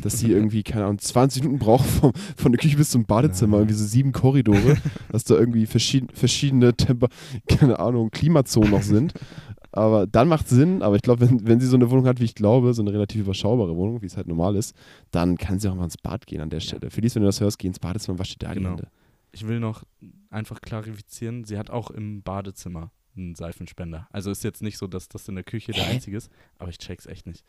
dass 0.00 0.18
sie 0.18 0.30
irgendwie, 0.30 0.62
keine 0.62 0.84
Ahnung, 0.86 0.98
20 0.98 1.42
Minuten 1.42 1.58
braucht 1.58 1.84
vom, 1.86 2.12
von 2.36 2.50
der 2.50 2.58
Küche 2.58 2.78
bis 2.78 2.88
zum 2.88 3.04
Badezimmer, 3.04 3.58
irgendwie 3.58 3.74
so 3.74 3.84
sieben 3.84 4.12
Korridore, 4.12 4.78
dass 5.12 5.24
da 5.24 5.34
irgendwie 5.34 5.66
verschieden, 5.66 6.08
verschiedene 6.14 6.74
Temper, 6.74 7.08
keine 7.46 7.78
Ahnung, 7.78 8.10
Klimazonen 8.10 8.70
noch 8.70 8.82
sind. 8.82 9.12
Aber 9.76 10.06
dann 10.06 10.28
macht 10.28 10.48
Sinn, 10.48 10.82
aber 10.82 10.96
ich 10.96 11.02
glaube, 11.02 11.28
wenn, 11.28 11.46
wenn 11.46 11.60
sie 11.60 11.66
so 11.66 11.76
eine 11.76 11.90
Wohnung 11.90 12.06
hat, 12.06 12.18
wie 12.20 12.24
ich 12.24 12.34
glaube, 12.34 12.72
so 12.74 12.82
eine 12.82 12.92
relativ 12.92 13.20
überschaubare 13.20 13.76
Wohnung, 13.76 14.02
wie 14.02 14.06
es 14.06 14.16
halt 14.16 14.26
normal 14.26 14.56
ist, 14.56 14.74
dann 15.10 15.36
kann 15.36 15.58
sie 15.58 15.68
auch 15.68 15.74
mal 15.74 15.84
ins 15.84 15.98
Bad 15.98 16.26
gehen 16.26 16.40
an 16.40 16.50
der 16.50 16.60
Stelle. 16.60 16.90
Felice, 16.90 17.14
wenn 17.16 17.22
du 17.22 17.28
das 17.28 17.40
hörst, 17.40 17.58
geh 17.58 17.68
ins 17.68 17.78
Badezimmer 17.78 18.14
und 18.14 18.18
wasch 18.18 18.30
dir 18.36 18.38
da 18.46 18.48
die 18.52 18.58
Genau. 18.60 18.70
Hände. 18.70 18.88
Ich 19.32 19.46
will 19.46 19.60
noch 19.60 19.84
einfach 20.30 20.60
klarifizieren, 20.62 21.44
sie 21.44 21.58
hat 21.58 21.68
auch 21.70 21.90
im 21.90 22.22
Badezimmer 22.22 22.90
einen 23.16 23.34
Seifenspender. 23.34 24.08
Also 24.10 24.30
ist 24.30 24.44
jetzt 24.44 24.62
nicht 24.62 24.78
so, 24.78 24.86
dass 24.86 25.08
das 25.08 25.28
in 25.28 25.34
der 25.34 25.44
Küche 25.44 25.72
der 25.72 25.84
Hä? 25.84 25.92
einzige 25.94 26.16
ist, 26.16 26.30
aber 26.58 26.70
ich 26.70 26.78
check's 26.78 27.06
echt 27.06 27.26
nicht. 27.26 27.44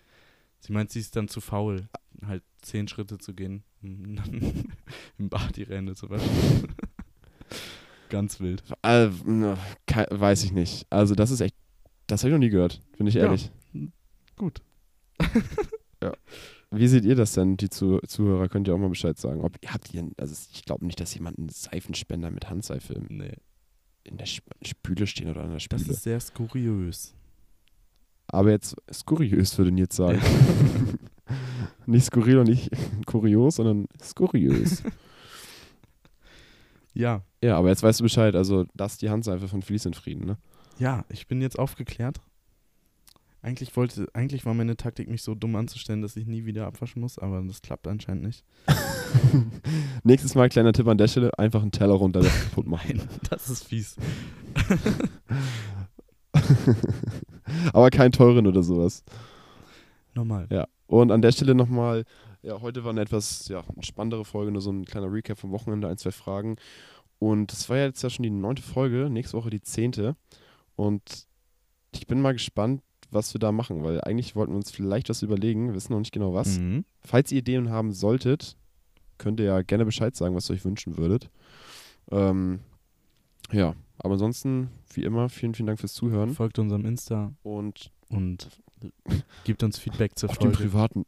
Sie 0.60 0.74
meint, 0.74 0.92
sie 0.92 1.00
ist 1.00 1.16
dann 1.16 1.28
zu 1.28 1.40
faul, 1.40 1.88
halt 2.26 2.44
zehn 2.62 2.88
Schritte 2.88 3.18
zu 3.20 3.34
gehen, 3.34 3.64
um 3.82 4.18
im 5.18 5.30
Bad 5.30 5.58
ihre 5.58 5.76
Hände 5.76 5.96
zu 5.96 6.10
waschen. 6.10 6.30
Ganz 8.10 8.40
wild. 8.40 8.64
Äh, 8.84 9.10
weiß 10.10 10.44
ich 10.46 10.52
nicht. 10.54 10.88
Also 10.90 11.14
das 11.16 11.30
ist 11.32 11.42
echt, 11.42 11.56
das 12.08 12.22
habe 12.24 12.30
ich 12.30 12.34
noch 12.34 12.40
nie 12.40 12.50
gehört, 12.50 12.82
bin 12.98 13.08
ich 13.08 13.14
Ja. 13.16 13.24
ehrlich. 13.24 13.52
Gut. 14.36 14.62
Wie 16.72 16.88
seht 16.88 17.06
ihr 17.06 17.16
das 17.16 17.32
denn, 17.34 17.56
die 17.58 17.70
Zu 17.70 18.00
Zuhörer? 18.06 18.50
Könnt 18.50 18.68
ihr 18.68 18.76
auch 18.76 18.78
mal 18.80 18.90
Bescheid 18.90 19.18
sagen. 19.18 19.42
Ob, 19.42 19.58
habt 19.68 19.94
ihr, 19.94 20.10
also 20.18 20.36
ich 20.54 20.64
glaube 20.66 20.86
nicht, 20.86 21.00
dass 21.00 21.14
jemand 21.16 21.38
einen 21.40 21.50
Seifenspender 21.50 22.30
mit 22.30 22.50
Handseife 22.50 22.94
im- 22.94 23.08
Nee, 23.18 23.34
in 24.04 24.18
der 24.18 24.26
Sp 24.28 24.44
Spüle 24.64 25.08
stehen 25.08 25.30
oder 25.30 25.42
an 25.42 25.48
der 25.48 25.56
das 25.56 25.64
Spüle. 25.64 25.82
ist 25.94 26.04
sehr 26.04 26.20
skuriös. 26.20 27.14
Aber 28.28 28.52
jetzt 28.52 28.76
skuriös, 28.92 29.58
würde 29.58 29.72
ich 29.72 29.78
jetzt 29.78 29.96
sagen. 29.96 30.20
nicht 31.86 32.06
skurril 32.06 32.40
und 32.40 32.50
nicht 32.50 32.70
kurios, 33.06 33.56
sondern 33.56 33.88
skuriös. 34.04 34.84
Ja, 36.94 37.22
ja, 37.42 37.58
aber 37.58 37.70
jetzt 37.70 37.84
weißt 37.84 38.00
du 38.02 38.04
Bescheid. 38.04 38.36
Also, 38.36 38.66
lass 38.78 38.98
die 38.98 39.10
Handseife 39.10 39.48
von 39.48 39.62
Felice 39.62 39.86
in 39.86 39.94
Frieden, 39.94 40.26
ne? 40.26 40.38
Ja, 40.80 41.06
ich 41.10 41.28
bin 41.28 41.42
jetzt 41.42 41.58
aufgeklärt. 41.60 42.20
Eigentlich 43.42 43.76
wollte, 43.78 44.08
eigentlich 44.14 44.46
war 44.46 44.54
meine 44.54 44.76
Taktik, 44.76 45.08
mich 45.10 45.22
so 45.22 45.36
dumm 45.36 45.56
anzustellen, 45.56 46.02
dass 46.02 46.18
ich 46.18 46.26
nie 46.26 46.46
wieder 46.46 46.66
abwaschen 46.66 47.02
muss, 47.02 47.20
aber 47.20 47.42
das 47.44 47.62
klappt 47.62 47.88
anscheinend 47.88 48.24
nicht. 48.24 48.44
Nächstes 50.04 50.36
Mal, 50.36 50.50
kleiner 50.50 50.74
Tipp 50.74 50.88
an 50.88 50.98
der 50.98 51.08
Stelle, 51.08 51.38
einfach 51.38 51.62
einen 51.62 51.72
Teller 51.72 51.94
runter 51.94 52.22
kaputt 52.22 52.68
machen. 52.68 52.98
Nein, 52.98 53.08
das 53.30 53.50
ist 53.50 53.66
fies. 53.66 53.96
aber 57.74 57.90
keinen 57.90 58.12
teuren 58.12 58.48
oder 58.48 58.64
sowas. 58.64 59.04
Normal. 60.14 60.48
Ja. 60.52 60.68
Und 60.88 61.12
an 61.12 61.22
der 61.22 61.32
Stelle 61.32 61.54
nochmal, 61.54 62.06
Ja, 62.42 62.60
heute 62.62 62.84
war 62.84 62.92
eine 62.92 63.02
etwas 63.02 63.48
ja, 63.50 63.64
spannendere 63.82 64.26
Folge, 64.26 64.52
nur 64.52 64.62
so 64.62 64.72
ein 64.72 64.86
kleiner 64.86 65.12
Recap 65.12 65.38
vom 65.38 65.52
Wochenende, 65.52 65.88
ein, 65.88 65.98
zwei 65.98 66.12
Fragen. 66.12 66.58
Und 67.20 67.54
es 67.54 67.70
war 67.70 67.78
ja 67.78 67.86
jetzt 67.86 68.02
ja 68.02 68.10
schon 68.10 68.24
die 68.24 68.30
neunte 68.30 68.62
Folge, 68.62 69.10
nächste 69.10 69.38
Woche 69.38 69.50
die 69.52 69.62
zehnte. 69.62 70.16
Und 70.78 71.28
ich 71.92 72.08
bin 72.08 72.22
mal 72.22 72.34
gespannt, 72.34 72.82
was 73.10 73.34
wir 73.34 73.40
da 73.40 73.52
machen, 73.52 73.84
weil 73.84 74.00
eigentlich 74.02 74.36
wollten 74.36 74.54
wir 74.54 74.58
uns 74.58 74.72
vielleicht 74.72 75.10
was 75.10 75.24
überlegen, 75.24 75.74
wissen 75.74 75.92
noch 75.92 76.00
nicht 76.00 76.14
genau 76.14 76.34
was. 76.34 76.60
Mhm. 76.60 76.86
Falls 77.02 77.32
ihr 77.32 77.40
Ideen 77.40 77.70
haben 77.70 77.92
solltet, 77.92 78.56
könnt 79.18 79.40
ihr 79.40 79.48
ja 79.48 79.62
gerne 79.64 79.86
Bescheid 79.86 80.16
sagen, 80.16 80.36
was 80.36 80.50
ihr 80.50 80.54
euch 80.54 80.66
wünschen 80.66 80.98
würdet. 80.98 81.30
Ähm, 82.12 82.60
ja, 83.52 83.76
aber 83.98 84.14
ansonsten, 84.14 84.70
wie 84.94 85.04
immer, 85.04 85.30
vielen, 85.30 85.56
vielen 85.56 85.68
Dank 85.68 85.80
fürs 85.80 85.94
Zuhören. 85.94 86.34
Folgt 86.34 86.60
unserem 86.60 86.86
Insta 86.86 87.34
Und 87.44 87.92
und 88.10 88.50
gibt 89.44 89.64
uns 89.64 89.80
Feedback 89.80 90.18
zur 90.18 90.30
auf 90.30 90.38
dem 90.38 90.54
Folge. 90.54 90.70
Privaten. 90.70 91.06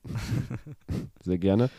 Sehr 1.22 1.38
gerne. 1.38 1.70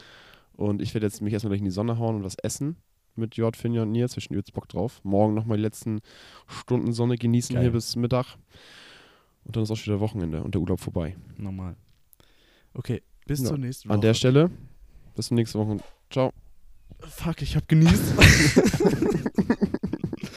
Und 0.52 0.80
ich 0.80 0.94
werde 0.94 1.06
jetzt 1.06 1.20
mich 1.22 1.32
erstmal 1.32 1.50
gleich 1.50 1.60
in 1.60 1.64
die 1.64 1.70
Sonne 1.70 1.98
hauen 1.98 2.16
und 2.16 2.24
was 2.24 2.36
essen 2.36 2.76
mit 3.20 3.36
Jord, 3.36 3.56
Finja 3.56 3.82
und 3.82 3.92
Nils. 3.92 4.12
Zwischen 4.12 4.34
übelst 4.34 4.52
Bock 4.52 4.68
drauf. 4.68 5.00
Morgen 5.04 5.34
nochmal 5.34 5.56
die 5.58 5.62
letzten 5.62 6.00
Stunden 6.48 6.92
Sonne 6.92 7.16
genießen 7.16 7.54
Geil. 7.54 7.64
hier 7.64 7.72
bis 7.72 7.94
Mittag. 7.96 8.36
Und 9.44 9.56
dann 9.56 9.62
ist 9.62 9.70
auch 9.70 9.76
schon 9.76 9.92
wieder 9.94 10.00
Wochenende 10.00 10.42
und 10.42 10.54
der 10.54 10.60
Urlaub 10.60 10.80
vorbei. 10.80 11.16
Normal. 11.36 11.76
Okay, 12.74 13.02
bis 13.26 13.40
Ja, 13.40 13.46
zur 13.48 13.58
nächsten 13.58 13.88
Woche. 13.88 13.94
An 13.94 14.00
der 14.00 14.14
Stelle, 14.14 14.50
bis 15.16 15.26
zum 15.28 15.36
nächsten 15.36 15.58
Woche. 15.58 15.78
Ciao. 16.10 16.32
Fuck, 17.00 17.42
ich 17.42 17.56
hab 17.56 17.66
genießt. 17.68 18.16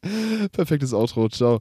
Perfektes 0.52 0.94
Outro. 0.94 1.30
Ciao. 1.30 1.60